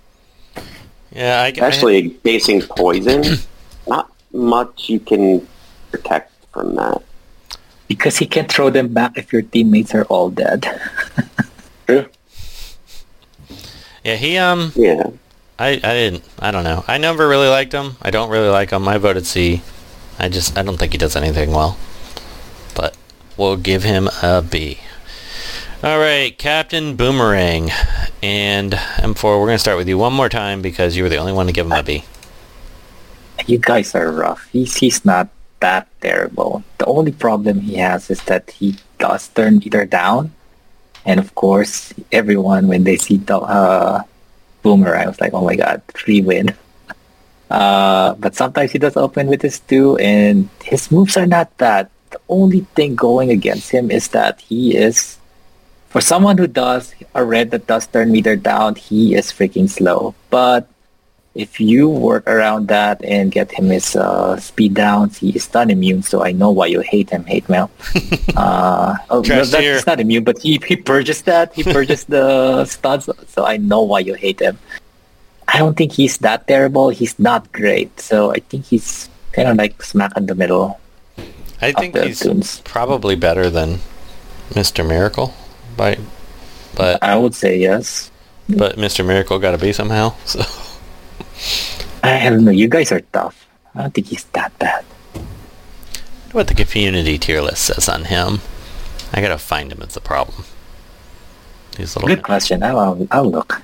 Yeah, 1.10 1.42
I, 1.42 1.48
especially 1.48 2.08
basing 2.08 2.62
poison. 2.62 3.24
Not 3.86 4.10
much 4.32 4.88
you 4.88 5.00
can 5.00 5.46
protect 5.90 6.32
from 6.52 6.74
that 6.76 7.02
Because 7.92 8.16
he 8.16 8.26
can't 8.26 8.50
throw 8.50 8.70
them 8.70 8.88
back 8.88 9.18
if 9.18 9.32
your 9.32 9.42
teammates 9.42 9.94
are 9.94 10.04
all 10.04 10.30
dead. 10.30 10.64
True. 11.86 12.06
Yeah, 14.02 14.16
he 14.16 14.38
um, 14.38 14.72
yeah 14.74 15.04
I, 15.62 15.68
I 15.74 15.94
didn't, 15.94 16.24
I 16.40 16.50
don't 16.50 16.64
know. 16.64 16.84
I 16.88 16.98
never 16.98 17.28
really 17.28 17.46
liked 17.46 17.72
him. 17.72 17.96
I 18.02 18.10
don't 18.10 18.30
really 18.30 18.48
like 18.48 18.70
him. 18.70 18.88
I 18.88 18.98
voted 18.98 19.26
C. 19.26 19.62
I 20.18 20.28
just, 20.28 20.58
I 20.58 20.62
don't 20.62 20.76
think 20.76 20.90
he 20.90 20.98
does 20.98 21.14
anything 21.14 21.52
well. 21.52 21.78
But 22.74 22.96
we'll 23.36 23.56
give 23.56 23.84
him 23.84 24.08
a 24.22 24.42
B. 24.42 24.80
All 25.84 25.98
right, 25.98 26.36
Captain 26.36 26.96
Boomerang 26.96 27.70
and 28.22 28.72
M4. 28.72 29.22
We're 29.22 29.46
gonna 29.46 29.58
start 29.58 29.76
with 29.76 29.88
you 29.88 29.98
one 29.98 30.12
more 30.12 30.28
time 30.28 30.62
because 30.62 30.96
you 30.96 31.04
were 31.04 31.08
the 31.08 31.18
only 31.18 31.32
one 31.32 31.46
to 31.46 31.52
give 31.52 31.66
him 31.66 31.72
a 31.72 31.82
B. 31.84 32.04
you 33.46 33.58
guys 33.58 33.94
are 33.94 34.10
rough. 34.10 34.48
He's 34.52 34.76
he's 34.76 35.04
not 35.04 35.28
that 35.62 35.86
terrible. 36.02 36.62
The 36.78 36.86
only 36.86 37.14
problem 37.14 37.62
he 37.62 37.78
has 37.78 38.10
is 38.10 38.22
that 38.26 38.50
he 38.50 38.76
does 38.98 39.30
turn 39.30 39.58
meter 39.62 39.86
down, 39.86 40.34
and 41.06 41.18
of 41.18 41.34
course, 41.34 41.94
everyone 42.10 42.66
when 42.68 42.84
they 42.84 42.98
see 42.98 43.16
the 43.16 43.38
uh, 43.38 44.02
boomerang, 44.60 45.08
was 45.08 45.22
like, 45.22 45.32
"Oh 45.32 45.46
my 45.46 45.56
god, 45.56 45.80
free 45.94 46.20
win." 46.20 46.54
Uh, 47.52 48.16
but 48.16 48.32
sometimes 48.32 48.72
he 48.72 48.80
does 48.80 48.96
open 48.96 49.28
with 49.28 49.44
his 49.44 49.60
two, 49.60 49.92
and 50.00 50.48
his 50.64 50.88
moves 50.88 51.20
are 51.20 51.28
not 51.28 51.52
bad. 51.60 51.84
The 52.08 52.16
only 52.32 52.64
thing 52.72 52.96
going 52.96 53.28
against 53.28 53.68
him 53.68 53.92
is 53.92 54.08
that 54.16 54.40
he 54.40 54.72
is, 54.72 55.20
for 55.92 56.00
someone 56.00 56.40
who 56.40 56.48
does 56.48 56.96
a 57.12 57.20
red 57.20 57.52
that 57.52 57.68
does 57.68 57.84
turn 57.84 58.08
meter 58.08 58.40
down, 58.40 58.80
he 58.80 59.12
is 59.12 59.28
freaking 59.28 59.68
slow. 59.68 60.14
But 60.32 60.71
if 61.34 61.60
you 61.60 61.88
work 61.88 62.28
around 62.28 62.68
that 62.68 63.02
and 63.04 63.32
get 63.32 63.50
him 63.50 63.66
his 63.70 63.96
uh, 63.96 64.36
speed 64.36 64.74
downs, 64.74 65.18
he 65.18 65.30
is 65.30 65.44
stun 65.44 65.70
immune. 65.70 66.02
So 66.02 66.22
I 66.22 66.32
know 66.32 66.50
why 66.50 66.66
you 66.66 66.80
hate 66.80 67.10
him, 67.10 67.24
Hate 67.24 67.48
Mail. 67.48 67.70
uh, 68.36 68.96
oh, 69.08 69.20
no, 69.20 69.44
that's 69.44 69.56
he's 69.56 69.86
not 69.86 70.00
immune, 70.00 70.24
but 70.24 70.38
he, 70.38 70.60
he 70.66 70.76
purges 70.76 71.22
that. 71.22 71.54
He 71.54 71.64
purchased 71.64 72.10
the 72.10 72.64
stuns, 72.66 73.08
so 73.28 73.46
I 73.46 73.56
know 73.56 73.82
why 73.82 74.00
you 74.00 74.14
hate 74.14 74.40
him. 74.40 74.58
I 75.48 75.58
don't 75.58 75.76
think 75.76 75.92
he's 75.92 76.18
that 76.18 76.46
terrible. 76.46 76.90
He's 76.90 77.18
not 77.18 77.50
great, 77.52 78.00
so 78.00 78.32
I 78.32 78.40
think 78.40 78.66
he's 78.66 79.08
kind 79.32 79.48
of 79.48 79.56
like 79.56 79.82
smack 79.82 80.16
in 80.16 80.26
the 80.26 80.34
middle. 80.34 80.78
I 81.60 81.72
think 81.72 81.96
he's 81.96 82.20
tunes. 82.20 82.60
probably 82.64 83.16
better 83.16 83.48
than 83.48 83.78
Mr. 84.50 84.86
Miracle, 84.86 85.32
by, 85.76 85.98
but 86.74 87.02
I 87.02 87.16
would 87.16 87.34
say 87.34 87.58
yes. 87.58 88.10
but 88.48 88.76
Mr. 88.76 89.06
Miracle 89.06 89.38
got 89.38 89.52
to 89.52 89.58
be 89.58 89.72
somehow. 89.72 90.14
So 90.26 90.40
I 92.02 92.28
don't 92.30 92.44
know. 92.44 92.50
You 92.50 92.68
guys 92.68 92.90
are 92.92 93.00
tough. 93.12 93.46
I 93.74 93.82
don't 93.82 93.94
think 93.94 94.08
he's 94.08 94.24
that 94.32 94.56
bad. 94.58 94.84
what 96.32 96.48
the 96.48 96.54
community 96.54 97.18
tier 97.18 97.40
list 97.40 97.64
says 97.64 97.88
on 97.88 98.04
him. 98.06 98.40
I 99.12 99.20
gotta 99.20 99.38
find 99.38 99.70
him. 99.72 99.80
It's 99.82 99.94
the 99.94 100.00
problem. 100.00 100.44
These 101.76 101.94
little. 101.96 102.08
Good 102.08 102.22
question. 102.22 102.62
I'll, 102.62 103.06
I'll 103.10 103.30
look. 103.30 103.62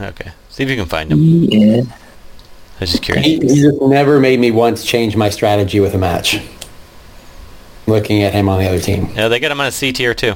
Okay, 0.00 0.30
see 0.50 0.62
if 0.62 0.68
you 0.70 0.76
can 0.76 0.86
find 0.86 1.10
him. 1.10 1.18
He 1.18 1.64
is 1.64 1.88
I 1.88 2.80
was 2.80 2.90
just 2.92 3.02
curious. 3.02 3.26
He, 3.26 3.38
he 3.40 3.60
just 3.62 3.80
never 3.82 4.20
made 4.20 4.38
me 4.38 4.52
once 4.52 4.84
change 4.84 5.16
my 5.16 5.30
strategy 5.30 5.80
with 5.80 5.94
a 5.94 5.98
match. 5.98 6.40
Looking 7.88 8.22
at 8.22 8.32
him 8.32 8.48
on 8.48 8.60
the 8.60 8.68
other 8.68 8.78
team. 8.80 9.08
Yeah, 9.16 9.26
they 9.28 9.40
got 9.40 9.50
him 9.50 9.60
on 9.60 9.66
a 9.66 9.72
C 9.72 9.92
tier 9.92 10.14
too. 10.14 10.34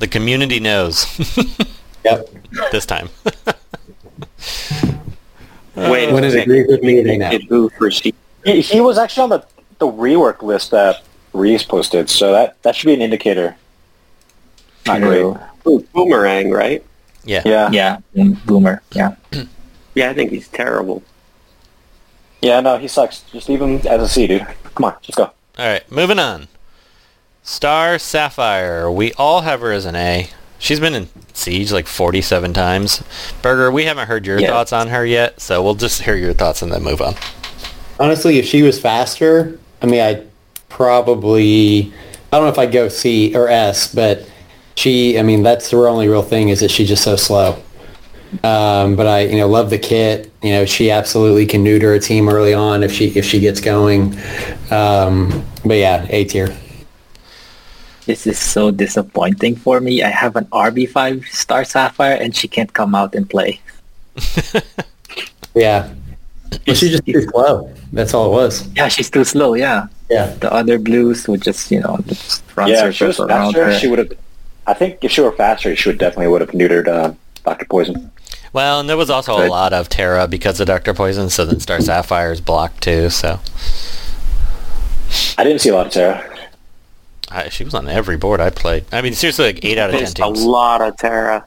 The 0.00 0.08
community 0.08 0.58
knows 0.60 1.06
Yep. 2.04 2.28
this 2.72 2.86
time. 2.86 3.10
Wait 5.76 6.08
a 6.08 6.12
When 6.12 6.24
it 6.24 6.32
second. 6.32 6.42
agrees 6.50 6.66
with 6.68 6.82
me, 6.82 7.02
they 7.02 7.16
know. 7.16 7.30
Did 7.30 7.48
boo 7.48 7.68
for 7.70 7.90
C- 7.90 8.14
He, 8.44 8.60
he 8.60 8.80
was 8.80 8.98
actually 8.98 9.22
on 9.24 9.28
the, 9.30 9.44
the 9.78 9.86
rework 9.86 10.42
list 10.42 10.70
that 10.72 11.02
Reese 11.32 11.62
posted, 11.62 12.10
so 12.10 12.32
that, 12.32 12.60
that 12.62 12.74
should 12.74 12.86
be 12.86 12.94
an 12.94 13.00
indicator. 13.02 13.56
Not 14.86 15.00
great. 15.00 15.20
true. 15.20 15.38
Ooh, 15.68 15.86
boomerang 15.92 16.50
right 16.50 16.84
Yeah. 17.24 17.42
Yeah. 17.44 17.70
Yeah, 17.70 17.98
boomer. 18.46 18.82
Yeah. 18.92 19.14
yeah 19.94 20.08
i 20.10 20.14
think 20.14 20.30
he's 20.30 20.48
terrible 20.48 21.02
Yeah, 22.42 22.60
no, 22.60 22.78
he 22.78 22.88
sucks. 22.88 23.20
Just 23.32 23.48
leave 23.48 23.60
him 23.60 23.76
as 23.86 24.00
a 24.02 24.08
C, 24.08 24.26
dude. 24.26 24.46
Come 24.74 24.84
on, 24.86 24.94
let's 24.94 25.14
go. 25.14 25.24
All 25.24 25.32
right, 25.66 25.88
moving 25.92 26.18
on. 26.18 26.48
Star 27.42 27.98
Sapphire. 27.98 28.90
We 28.90 29.12
all 29.14 29.42
have 29.42 29.60
her 29.60 29.72
as 29.72 29.84
an 29.84 29.96
A. 29.96 30.28
She's 30.60 30.78
been 30.78 30.94
in 30.94 31.08
Siege 31.32 31.72
like 31.72 31.86
47 31.88 32.52
times. 32.52 33.02
Burger, 33.42 33.72
we 33.72 33.86
haven't 33.86 34.06
heard 34.08 34.26
your 34.26 34.38
Yeah. 34.38 34.48
thoughts 34.50 34.72
on 34.72 34.88
her 34.88 35.04
yet, 35.04 35.40
so 35.40 35.62
we'll 35.62 35.74
just 35.74 36.02
hear 36.02 36.14
your 36.14 36.34
thoughts 36.34 36.60
and 36.62 36.70
then 36.70 36.82
move 36.84 37.00
on. 37.00 37.14
Honestly, 37.98 38.38
if 38.38 38.44
she 38.46 38.62
was 38.62 38.78
faster, 38.78 39.58
I 39.82 39.86
mean, 39.86 40.00
I'd 40.00 40.22
probably, 40.68 41.92
I 42.32 42.36
don't 42.36 42.44
know 42.46 42.52
if 42.52 42.58
I'd 42.58 42.72
go 42.72 42.88
C 42.88 43.34
or 43.34 43.48
S, 43.48 43.92
but 43.94 44.28
she, 44.76 45.18
I 45.18 45.22
mean, 45.22 45.42
that's 45.42 45.70
her 45.70 45.88
only 45.88 46.08
real 46.08 46.22
thing 46.22 46.50
is 46.50 46.60
that 46.60 46.70
she's 46.70 46.88
just 46.88 47.02
so 47.04 47.16
slow. 47.16 47.56
Um, 48.44 48.94
but 48.96 49.06
I, 49.06 49.20
you 49.22 49.36
know, 49.38 49.48
love 49.48 49.70
the 49.70 49.78
kit. 49.78 50.30
You 50.42 50.50
know, 50.50 50.64
she 50.64 50.90
absolutely 50.90 51.46
can 51.46 51.64
neuter 51.64 51.94
a 51.94 51.98
team 51.98 52.28
early 52.28 52.54
on 52.54 52.82
if 52.84 52.92
she 52.92 53.06
if 53.08 53.24
she 53.24 53.40
gets 53.40 53.60
going. 53.60 54.16
Um, 54.70 55.44
but 55.64 55.74
yeah, 55.78 56.06
A 56.10 56.24
tier. 56.24 56.54
This 58.10 58.26
is 58.26 58.40
so 58.40 58.72
disappointing 58.72 59.54
for 59.54 59.78
me. 59.78 60.02
I 60.02 60.08
have 60.10 60.34
an 60.34 60.46
RB5 60.46 61.26
Star 61.26 61.62
Sapphire 61.64 62.18
and 62.20 62.34
she 62.34 62.48
can't 62.48 62.72
come 62.72 62.92
out 62.92 63.14
and 63.14 63.30
play. 63.30 63.60
Yeah, 65.54 65.94
well, 66.66 66.74
she's 66.74 66.90
just 66.90 67.06
too 67.06 67.22
slow. 67.22 67.72
That's 67.92 68.12
all 68.12 68.26
it 68.26 68.32
was. 68.32 68.66
Yeah, 68.74 68.88
she's 68.88 69.10
too 69.10 69.22
slow, 69.22 69.54
yeah. 69.54 69.86
Yeah, 70.10 70.34
The 70.40 70.52
other 70.52 70.78
blues 70.78 71.28
would 71.28 71.42
just, 71.42 71.70
you 71.70 71.78
know, 71.78 71.98
just 72.06 72.42
run 72.56 72.68
yeah, 72.68 72.90
she 72.90 73.04
was 73.04 73.16
circles 73.16 73.30
around 73.30 73.52
faster, 73.52 73.64
her. 73.66 73.78
she 73.78 73.86
would 73.86 73.98
have... 74.00 74.12
I 74.66 74.74
think 74.74 74.98
if 75.02 75.12
she 75.12 75.20
were 75.20 75.30
faster, 75.30 75.74
she 75.76 75.88
would 75.88 75.98
definitely 75.98 76.28
would 76.28 76.40
have 76.40 76.50
neutered 76.50 76.88
uh, 76.88 77.14
Dr. 77.44 77.66
Poison. 77.66 78.10
Well, 78.52 78.80
and 78.80 78.88
there 78.88 78.96
was 78.96 79.10
also 79.10 79.34
a 79.34 79.46
lot 79.46 79.72
of 79.72 79.88
Terra 79.88 80.26
because 80.26 80.58
of 80.58 80.66
Dr. 80.66 80.94
Poison, 80.94 81.30
so 81.30 81.46
then 81.46 81.60
Star 81.60 81.80
Sapphire's 81.80 82.40
blocked 82.40 82.82
too, 82.82 83.08
so. 83.10 83.38
I 85.38 85.44
didn't 85.44 85.60
see 85.60 85.70
a 85.70 85.74
lot 85.74 85.86
of 85.86 85.92
Terra. 85.92 86.26
I, 87.30 87.48
she 87.48 87.64
was 87.64 87.74
on 87.74 87.88
every 87.88 88.16
board 88.16 88.40
I 88.40 88.50
played. 88.50 88.84
I 88.92 89.02
mean, 89.02 89.12
seriously, 89.14 89.44
like 89.46 89.64
eight 89.64 89.78
out 89.78 89.90
of 89.90 89.96
ten 89.96 90.04
There's 90.32 90.42
a 90.42 90.48
lot 90.48 90.80
of 90.80 90.96
Terra. 90.96 91.46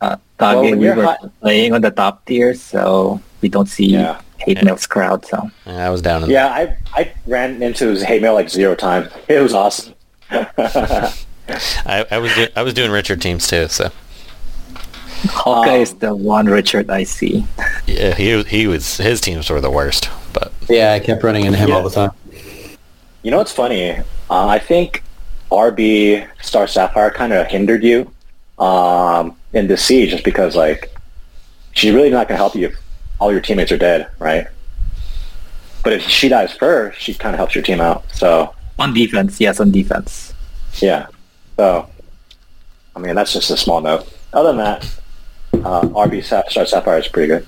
Uh, 0.00 0.16
Well, 0.38 0.54
Doggy, 0.54 0.70
when 0.70 0.78
we 0.78 0.86
you're 0.86 0.96
were 0.96 1.04
hot- 1.04 1.30
playing 1.40 1.72
on 1.74 1.80
the 1.82 1.90
top 1.90 2.24
tier, 2.26 2.54
so 2.54 3.20
we 3.40 3.48
don't 3.48 3.68
see 3.68 3.86
Yeah. 3.86 4.20
hate 4.38 4.56
Yeah. 4.58 4.64
mail's 4.64 4.86
crowd. 4.86 5.24
So 5.26 5.50
Yeah, 5.66 5.86
I 5.86 5.90
was 5.90 6.02
down 6.02 6.24
in. 6.24 6.30
Yeah, 6.30 6.46
I 6.48 6.76
I 6.94 7.12
ran 7.26 7.62
into 7.62 7.88
his 7.88 8.02
hate 8.02 8.22
mail 8.22 8.34
like 8.34 8.48
zero 8.50 8.74
times. 8.74 9.08
It 9.28 9.40
was 9.40 9.54
awesome. 9.54 9.94
I, 10.30 12.06
I 12.10 12.18
was 12.18 12.32
do, 12.34 12.46
I 12.56 12.62
was 12.62 12.74
doing 12.74 12.90
Richard 12.90 13.20
teams 13.20 13.46
too. 13.48 13.68
So 13.68 13.90
Hawkeye 15.30 15.76
Um, 15.76 15.80
is 15.82 15.94
the 15.94 16.14
one 16.14 16.46
Richard 16.46 16.88
I 16.90 17.02
see. 17.04 17.44
yeah, 17.86 18.14
he 18.14 18.42
he 18.44 18.66
was 18.66 18.96
his 18.98 19.20
teams 19.20 19.50
were 19.50 19.60
the 19.60 19.70
worst. 19.70 20.08
But 20.32 20.52
Yeah, 20.68 20.92
I 20.92 21.00
kept 21.00 21.22
running 21.24 21.44
into 21.46 21.58
him 21.58 21.68
Yeah. 21.70 21.74
all 21.76 21.82
the 21.82 21.90
time. 21.90 22.10
You 23.22 23.30
know 23.30 23.38
what's 23.38 23.52
funny? 23.52 23.98
Uh, 24.30 24.46
I 24.46 24.58
think 24.58 25.02
RB 25.50 26.26
Star 26.40 26.66
Sapphire 26.68 27.10
kind 27.10 27.32
of 27.32 27.46
hindered 27.48 27.82
you 27.82 28.10
um, 28.58 29.36
in 29.52 29.66
the 29.66 29.76
siege 29.76 30.10
just 30.10 30.22
because 30.24 30.54
like 30.54 30.94
she's 31.72 31.92
really 31.92 32.10
not 32.10 32.28
going 32.28 32.36
to 32.36 32.42
help 32.42 32.54
you 32.54 32.68
if 32.68 32.76
all 33.18 33.32
your 33.32 33.40
teammates 33.40 33.72
are 33.72 33.76
dead, 33.76 34.08
right? 34.18 34.46
But 35.82 35.94
if 35.94 36.02
she 36.02 36.28
dies 36.28 36.52
first, 36.52 37.00
she 37.00 37.14
kind 37.14 37.34
of 37.34 37.38
helps 37.38 37.54
your 37.54 37.64
team 37.64 37.80
out. 37.80 38.04
So 38.14 38.54
On 38.78 38.94
defense, 38.94 39.40
yes, 39.40 39.60
on 39.60 39.70
defense. 39.70 40.32
yeah. 40.76 41.06
So 41.56 41.88
I 42.94 42.98
mean 43.00 43.14
that's 43.14 43.32
just 43.32 43.50
a 43.50 43.56
small 43.56 43.80
note. 43.80 44.06
Other 44.32 44.52
than 44.52 44.58
that, 44.58 45.00
uh, 45.64 45.80
RB 45.82 46.22
Star 46.22 46.66
Sapphire 46.66 46.98
is 46.98 47.08
pretty 47.08 47.26
good. 47.28 47.46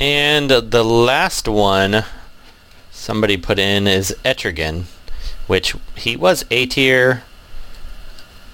and 0.00 0.50
the 0.50 0.82
last 0.84 1.46
one 1.48 2.04
somebody 2.90 3.36
put 3.36 3.58
in 3.58 3.86
is 3.86 4.14
Etrigan, 4.24 4.84
which 5.48 5.74
he 5.96 6.16
was 6.16 6.44
A 6.52 6.66
tier. 6.66 7.24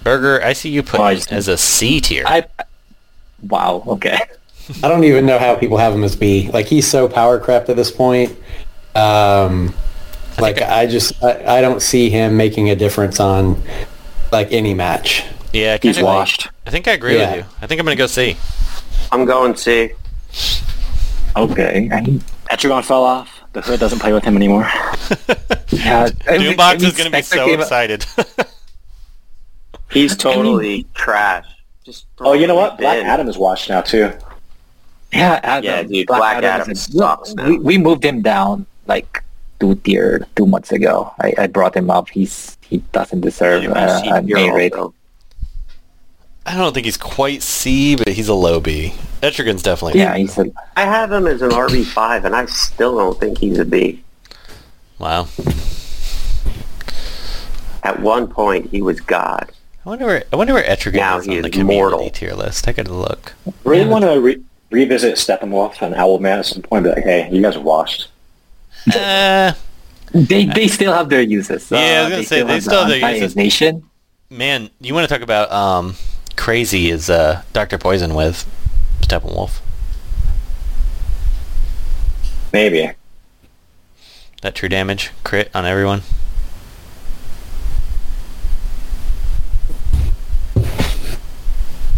Burger, 0.02 0.42
I 0.42 0.52
see 0.54 0.70
you 0.70 0.82
put 0.82 1.00
Oh, 1.00 1.06
him 1.08 1.16
just- 1.16 1.32
as 1.32 1.48
a 1.48 1.56
C 1.58 2.00
tier. 2.00 2.24
I. 2.26 2.44
Wow. 3.42 3.84
Okay. 3.86 4.18
I 4.82 4.88
don't 4.88 5.04
even 5.04 5.26
know 5.26 5.38
how 5.38 5.54
people 5.56 5.76
have 5.76 5.92
him 5.92 6.02
as 6.04 6.16
B. 6.16 6.48
Like 6.50 6.64
he's 6.66 6.86
so 6.86 7.06
power 7.08 7.38
crept 7.38 7.68
at 7.68 7.76
this 7.76 7.90
point. 7.90 8.34
Um, 8.94 9.74
like 10.38 10.62
I 10.62 10.86
just 10.86 11.22
I, 11.22 11.58
I 11.58 11.60
don't 11.60 11.82
see 11.82 12.08
him 12.08 12.36
making 12.38 12.70
a 12.70 12.76
difference 12.76 13.20
on 13.20 13.62
like 14.32 14.50
any 14.52 14.72
match. 14.72 15.22
yeah, 15.52 15.76
He's 15.82 15.96
kinda- 15.96 16.06
washed. 16.06 16.48
I 16.66 16.70
think 16.70 16.88
I 16.88 16.92
agree 16.92 17.18
Yeah. 17.18 17.36
with 17.36 17.44
you. 17.44 17.50
I 17.60 17.66
think 17.66 17.78
I'm 17.80 17.84
gonna 17.84 17.96
go 17.96 18.06
C. 18.06 18.36
I'm 19.12 19.26
going 19.26 19.54
C. 19.56 19.90
Okay. 21.36 21.88
I, 21.92 22.00
Etrigan 22.54 22.84
fell 22.84 23.04
off. 23.04 23.33
The 23.54 23.62
hood 23.62 23.80
doesn't 23.80 24.00
play 24.00 24.12
with 24.12 24.24
him 24.24 24.36
anymore. 24.36 24.62
yeah, 25.70 26.08
Doombox 26.26 26.82
is 26.82 26.96
gonna 26.96 27.10
be 27.10 27.22
so 27.22 27.46
came- 27.46 27.60
excited. 27.60 28.04
He's 29.90 30.16
totally 30.16 30.86
trash. 30.94 31.46
Just 31.84 32.06
Oh, 32.18 32.32
you 32.32 32.46
know 32.46 32.56
what? 32.56 32.78
Black 32.78 32.98
in. 32.98 33.06
Adam 33.06 33.28
is 33.28 33.38
washed 33.38 33.68
now 33.68 33.80
too. 33.80 34.10
Yeah, 35.12 35.38
Adam, 35.44 35.64
Yeah, 35.64 35.82
dude, 35.84 36.06
Black 36.08 36.42
Adam 36.42 36.70
is- 36.70 36.82
sucks 36.82 37.34
now. 37.34 37.48
We, 37.48 37.58
we 37.58 37.78
moved 37.78 38.04
him 38.04 38.22
down 38.22 38.66
like 38.88 39.22
two 39.60 39.76
tier 39.76 40.26
two 40.34 40.46
months 40.46 40.72
ago. 40.72 41.12
I, 41.20 41.34
I 41.38 41.46
brought 41.46 41.76
him 41.76 41.90
up. 41.90 42.08
He's 42.08 42.58
he 42.62 42.78
doesn't 42.90 43.20
deserve 43.20 43.62
Yeah, 43.62 43.70
uh, 43.70 44.02
he's 44.02 44.10
a 44.12 44.20
C 44.20 44.26
tier 44.26 44.36
A 44.38 44.54
rate. 44.54 44.74
I 46.46 46.56
don't 46.56 46.74
think 46.74 46.86
he's 46.86 46.96
quite 46.98 47.40
C, 47.42 47.94
but 47.94 48.08
he's 48.08 48.28
a 48.28 48.34
low 48.34 48.58
B. 48.60 48.94
Etrigan's 49.24 49.62
definitely 49.62 50.00
Yeah, 50.00 50.16
he's 50.16 50.36
a, 50.38 50.46
I 50.76 50.82
have 50.82 51.10
him 51.10 51.26
as 51.26 51.40
an 51.42 51.50
RB5, 51.50 52.24
and 52.24 52.36
I 52.36 52.46
still 52.46 52.96
don't 52.96 53.18
think 53.18 53.38
he's 53.38 53.58
a 53.58 53.64
B. 53.64 54.02
wow. 54.98 55.26
At 57.82 58.00
one 58.00 58.28
point, 58.28 58.70
he 58.70 58.80
was 58.82 59.00
God. 59.00 59.50
I 59.84 59.88
wonder 59.90 60.06
where 60.06 60.24
I 60.32 60.36
wonder 60.36 60.54
where 60.54 60.62
Etrigan 60.64 60.94
Now 60.96 61.18
is 61.18 61.26
he 61.26 61.36
on 61.36 61.42
the 61.42 61.48
is 61.48 61.54
community 61.54 61.74
mortal. 61.90 62.10
tier 62.10 62.32
list. 62.32 62.66
I 62.66 62.72
gotta 62.72 62.94
look. 62.94 63.34
Really 63.64 63.86
want 63.86 64.04
to 64.04 64.18
re- 64.18 64.42
revisit 64.70 65.16
Steppenwolf 65.16 65.82
and 65.82 65.94
Owlman 65.94 66.38
at 66.38 66.46
some 66.46 66.62
point. 66.62 66.84
Be 66.84 66.90
like, 66.90 67.04
hey, 67.04 67.28
you 67.30 67.42
guys 67.42 67.56
are 67.56 67.60
washed. 67.60 68.08
Uh, 68.94 69.52
they 70.12 70.46
they 70.46 70.68
still 70.68 70.94
have 70.94 71.10
their 71.10 71.20
uses. 71.20 71.70
Yeah, 71.70 71.78
I 71.78 71.80
was 71.82 72.06
Uh, 72.06 72.10
gonna 72.16 72.22
say, 72.24 72.42
they 72.42 72.52
have 72.54 72.62
still 72.62 72.80
have 72.80 72.88
their 72.88 73.10
uses. 73.12 73.22
anti-nation. 73.32 73.82
man, 74.30 74.70
you 74.80 74.94
want 74.94 75.06
to 75.06 75.14
talk 75.14 75.22
about 75.22 75.52
um, 75.52 75.96
crazy 76.36 76.88
is 76.90 77.10
uh, 77.10 77.42
Doctor 77.52 77.76
Poison 77.76 78.14
with 78.14 78.46
Steppenwolf. 79.04 79.60
Maybe. 82.52 82.92
That 84.42 84.54
true 84.54 84.68
damage 84.68 85.10
crit 85.24 85.50
on 85.54 85.66
everyone. 85.66 86.02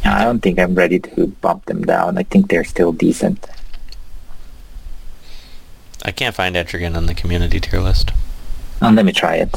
I 0.04 0.24
don't 0.24 0.40
think 0.40 0.58
I'm 0.58 0.74
ready 0.74 0.98
to 0.98 1.26
bump 1.26 1.66
them 1.66 1.82
down. 1.84 2.18
I 2.18 2.22
think 2.22 2.48
they're 2.48 2.64
still 2.64 2.92
decent. 2.92 3.46
I 6.04 6.10
can't 6.10 6.34
find 6.34 6.56
Etrigan 6.56 6.96
on 6.96 7.06
the 7.06 7.14
community 7.14 7.60
tier 7.60 7.80
list. 7.80 8.12
Uh, 8.80 8.92
let 8.92 9.04
me 9.04 9.12
try 9.12 9.36
it. 9.36 9.54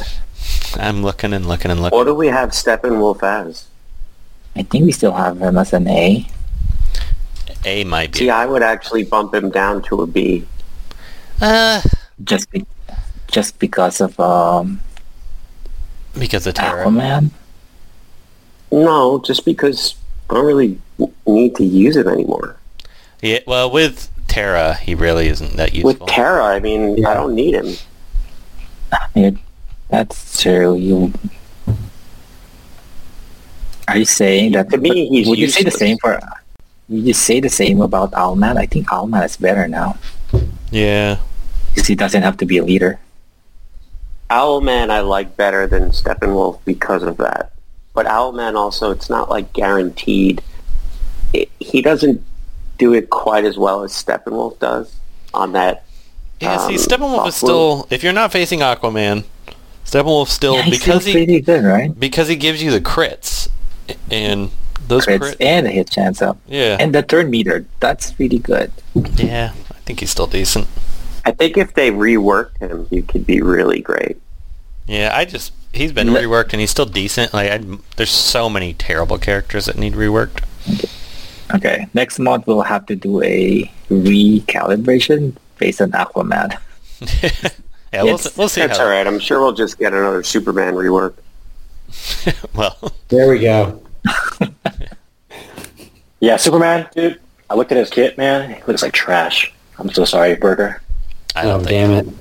I'm 0.74 1.02
looking 1.02 1.32
and 1.32 1.46
looking 1.46 1.70
and 1.70 1.80
looking. 1.80 1.96
What 1.96 2.04
do 2.04 2.14
we 2.14 2.28
have 2.28 2.50
Steppenwolf 2.50 3.22
as? 3.22 3.66
I 4.56 4.62
think 4.62 4.84
we 4.84 4.92
still 4.92 5.12
have 5.12 5.40
him 5.40 5.56
as 5.56 5.72
an 5.72 5.88
A. 5.88 6.26
A 7.64 7.84
might 7.84 8.12
be. 8.12 8.20
See, 8.20 8.30
I 8.30 8.46
would 8.46 8.62
actually 8.62 9.04
bump 9.04 9.34
him 9.34 9.50
down 9.50 9.82
to 9.82 10.02
a 10.02 10.06
B. 10.06 10.46
Uh, 11.40 11.82
just 12.24 12.50
be, 12.50 12.66
just 13.28 13.58
because 13.58 14.00
of 14.00 14.18
um 14.20 14.80
because 16.18 16.46
of 16.46 16.54
Terra. 16.54 16.84
Aquaman. 16.84 17.30
No, 18.72 19.20
just 19.20 19.44
because 19.44 19.94
I 20.28 20.34
don't 20.34 20.46
really 20.46 20.80
need 21.26 21.56
to 21.56 21.64
use 21.64 21.96
it 21.96 22.06
anymore. 22.06 22.56
Yeah, 23.20 23.40
well, 23.46 23.70
with 23.70 24.10
Terra, 24.28 24.74
he 24.74 24.94
really 24.94 25.28
isn't 25.28 25.56
that 25.56 25.74
useful. 25.74 25.92
With 25.92 26.06
Terra, 26.06 26.44
I 26.44 26.60
mean, 26.60 26.96
Yeah. 26.96 27.10
I 27.10 27.14
don't 27.14 27.34
need 27.34 27.54
him. 27.54 27.74
Yeah, 29.14 29.30
that's 29.88 30.40
true. 30.42 30.76
You 30.76 31.12
are 33.88 33.98
you 33.98 34.04
saying 34.04 34.52
that? 34.52 34.70
To 34.70 34.78
me, 34.78 35.08
he's 35.08 35.28
would 35.28 35.38
you 35.38 35.48
say 35.48 35.64
the 35.64 35.70
same 35.70 35.98
for? 35.98 36.20
Would 36.90 37.04
just 37.06 37.22
say 37.22 37.38
the 37.38 37.48
same 37.48 37.80
about 37.80 38.10
Owlman? 38.12 38.56
I 38.56 38.66
think 38.66 38.88
Owlman 38.88 39.24
is 39.24 39.36
better 39.36 39.68
now 39.68 39.96
yeah. 40.72 41.18
because 41.68 41.86
he 41.86 41.94
doesn't 41.94 42.22
have 42.22 42.36
to 42.38 42.46
be 42.46 42.58
a 42.58 42.64
leader. 42.64 42.98
Owlman 44.28 44.90
I 44.90 45.00
like 45.00 45.36
better 45.36 45.66
than 45.66 45.90
Steppenwolf 45.90 46.58
because 46.64 47.04
of 47.04 47.16
that. 47.18 47.52
But 47.94 48.06
Owlman 48.06 48.56
also, 48.56 48.90
it's 48.90 49.08
not 49.08 49.30
like 49.30 49.52
guaranteed. 49.52 50.42
It, 51.32 51.48
he 51.60 51.80
doesn't 51.80 52.24
do 52.78 52.92
it 52.92 53.10
quite 53.10 53.44
as 53.44 53.56
well 53.56 53.82
as 53.84 53.92
Steppenwolf 53.92 54.58
does 54.58 54.94
on 55.32 55.52
that. 55.52 55.84
Yeah, 56.40 56.56
see, 56.66 56.74
Um, 56.74 56.80
Steppenwolf 56.80 57.28
is 57.28 57.34
Aqua- 57.36 57.48
still. 57.48 57.86
If 57.90 58.02
you're 58.02 58.12
not 58.12 58.32
facing 58.32 58.60
Aquaman, 58.60 59.24
Steppenwolf 59.84 60.28
still 60.28 60.54
yeah, 60.56 60.62
he's 60.62 60.78
because 60.78 61.02
still 61.02 61.24
he 61.26 61.40
good, 61.40 61.64
right? 61.64 61.98
because 61.98 62.26
he 62.28 62.36
gives 62.36 62.62
you 62.62 62.70
the 62.70 62.80
crits 62.80 63.48
and 64.10 64.50
those 64.88 65.06
Crits 65.06 65.18
crits. 65.18 65.36
and 65.40 65.66
a 65.66 65.70
hit 65.70 65.90
chance 65.90 66.20
up, 66.22 66.38
Yeah, 66.48 66.76
and 66.80 66.94
the 66.94 67.02
turn 67.02 67.30
meter. 67.30 67.64
That's 67.80 68.14
really 68.18 68.38
good. 68.38 68.72
yeah. 69.16 69.52
I 69.70 69.78
think 69.92 70.00
he's 70.00 70.10
still 70.10 70.26
decent. 70.26 70.68
I 71.24 71.32
think 71.32 71.56
if 71.58 71.74
they 71.74 71.90
reworked 71.90 72.58
him, 72.58 72.86
he 72.90 73.02
could 73.02 73.26
be 73.26 73.40
really 73.42 73.80
great. 73.80 74.16
Yeah, 74.86 75.10
I 75.14 75.24
just 75.24 75.52
he's 75.72 75.92
been 75.92 76.12
Le- 76.12 76.20
reworked 76.22 76.52
and 76.52 76.60
he's 76.60 76.70
still 76.70 76.86
decent. 76.86 77.32
Like, 77.34 77.50
I, 77.50 77.60
there's 77.96 78.10
so 78.10 78.48
many 78.48 78.72
terrible 78.74 79.18
characters 79.18 79.66
that 79.66 79.76
need 79.78 79.92
reworked. 79.94 80.44
Okay, 81.54 81.86
next 81.94 82.18
month 82.18 82.46
we'll 82.46 82.62
have 82.62 82.86
to 82.86 82.96
do 82.96 83.22
a 83.22 83.70
recalibration 83.90 85.34
based 85.58 85.80
on 85.80 85.90
Aquaman. 85.92 86.56
yeah, 87.92 88.02
we'll, 88.04 88.18
we'll 88.36 88.48
see 88.48 88.60
That's 88.60 88.78
how. 88.78 88.84
all 88.84 88.90
right. 88.90 89.06
I'm 89.06 89.18
sure 89.18 89.40
we'll 89.40 89.52
just 89.52 89.78
get 89.78 89.92
another 89.92 90.22
Superman 90.22 90.74
rework. 90.74 91.14
well, 92.54 92.76
There 93.08 93.28
we 93.28 93.40
go. 93.40 93.82
Yeah, 96.22 96.36
Superman, 96.36 96.86
dude. 96.94 97.18
I 97.48 97.54
looked 97.54 97.72
at 97.72 97.78
his 97.78 97.88
kit, 97.88 98.18
man. 98.18 98.50
He 98.54 98.62
looks 98.64 98.82
like 98.82 98.92
trash. 98.92 99.54
I'm 99.78 99.90
so 99.90 100.04
sorry, 100.04 100.34
Burger. 100.36 100.82
I 101.34 101.44
Oh 101.44 101.48
don't 101.58 101.64
think 101.64 102.14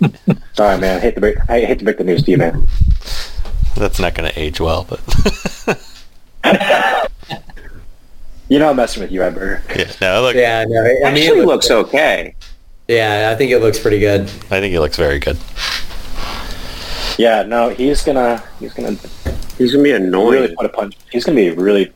damn 0.00 0.10
it! 0.30 0.38
Sorry, 0.54 0.78
man. 0.78 0.96
I 0.96 1.00
hate 1.00 1.14
to 1.16 1.20
break. 1.20 1.36
I 1.50 1.60
hate 1.60 1.78
to 1.80 1.84
break 1.84 1.98
the 1.98 2.04
news 2.04 2.22
to 2.22 2.30
you, 2.30 2.38
man. 2.38 2.66
that's 3.76 4.00
not 4.00 4.14
going 4.14 4.30
to 4.30 4.38
age 4.40 4.60
well. 4.60 4.86
But 4.88 5.00
You 8.48 8.58
know 8.58 8.70
I'm 8.70 8.76
messing 8.76 9.02
with 9.02 9.12
you, 9.12 9.20
right, 9.20 9.34
Burger? 9.34 9.62
yeah, 9.76 9.92
no, 10.00 10.22
look, 10.22 10.34
Yeah, 10.34 10.64
no. 10.66 10.80
I 10.80 11.12
mean, 11.12 11.24
it 11.24 11.26
Actually, 11.26 11.44
looks 11.44 11.70
okay. 11.70 12.34
Yeah, 12.88 13.28
I 13.30 13.34
think 13.36 13.50
it 13.50 13.58
looks 13.58 13.78
pretty 13.78 13.98
good. 14.00 14.22
I 14.22 14.58
think 14.60 14.72
he 14.72 14.78
looks 14.78 14.96
very 14.96 15.18
good. 15.18 15.36
Yeah, 17.18 17.42
no, 17.42 17.68
he's 17.68 18.02
gonna 18.02 18.42
he's 18.58 18.72
gonna 18.72 18.96
He's 19.58 19.72
gonna 19.72 19.84
be 19.84 19.92
really 19.92 20.04
annoying. 20.06 20.56
put 20.56 20.66
a 20.66 20.68
punch. 20.70 20.96
He's 21.10 21.24
gonna 21.24 21.36
be 21.36 21.50
really. 21.50 21.92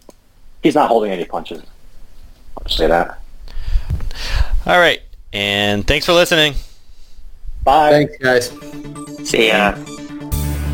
He's 0.63 0.75
not 0.75 0.89
holding 0.89 1.11
any 1.11 1.25
punches. 1.25 1.63
I'll 2.57 2.65
just 2.65 2.77
say 2.77 2.89
that. 2.89 3.19
All 4.67 4.79
right, 4.79 5.01
and 5.33 5.87
thanks 5.87 6.05
for 6.07 6.13
listening. 6.13 6.55
Bye. 7.65 7.91
Thanks, 7.91 8.17
guys. 8.19 9.29
See 9.29 9.49
ya. 9.49 9.75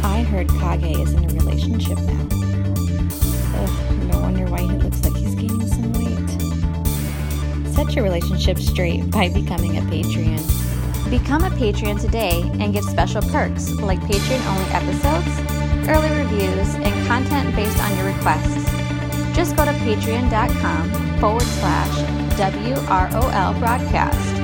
I 0.03 0.22
heard 0.22 0.51
heard 0.51 0.80
Kage 0.80 0.99
is 0.99 1.12
in 1.12 1.24
a 1.24 1.34
relationship 1.34 1.99
now. 1.99 2.28
Ugh, 3.57 3.99
no 4.05 4.20
wonder 4.20 4.47
why 4.47 4.61
he 4.61 4.72
looks 4.78 5.03
like 5.05 5.16
he's 5.16 5.34
gaining 5.34 5.66
some 5.66 5.93
weight. 5.93 7.74
Set 7.74 7.95
your 7.95 8.05
relationship 8.05 8.59
straight 8.59 9.11
by 9.11 9.28
becoming 9.28 9.76
a 9.76 9.80
Patreon. 9.82 10.68
Become 11.11 11.45
a 11.45 11.51
Patreon 11.51 11.99
today 11.99 12.43
and 12.61 12.75
get 12.75 12.85
special 12.85 13.23
perks 13.23 13.73
like 13.81 13.99
Patreon 14.01 14.45
only 14.47 14.71
episodes, 14.73 15.89
early 15.89 16.11
reviews, 16.11 16.75
and 16.75 17.07
content 17.07 17.57
based 17.57 17.79
on 17.83 17.97
your 17.97 18.07
requests. 18.07 18.67
Just 19.35 19.57
go 19.57 19.65
to 19.65 19.71
patreon.com 19.71 21.19
forward 21.19 21.43
slash 21.43 22.29
WROL 22.39 23.59
broadcast 23.59 24.38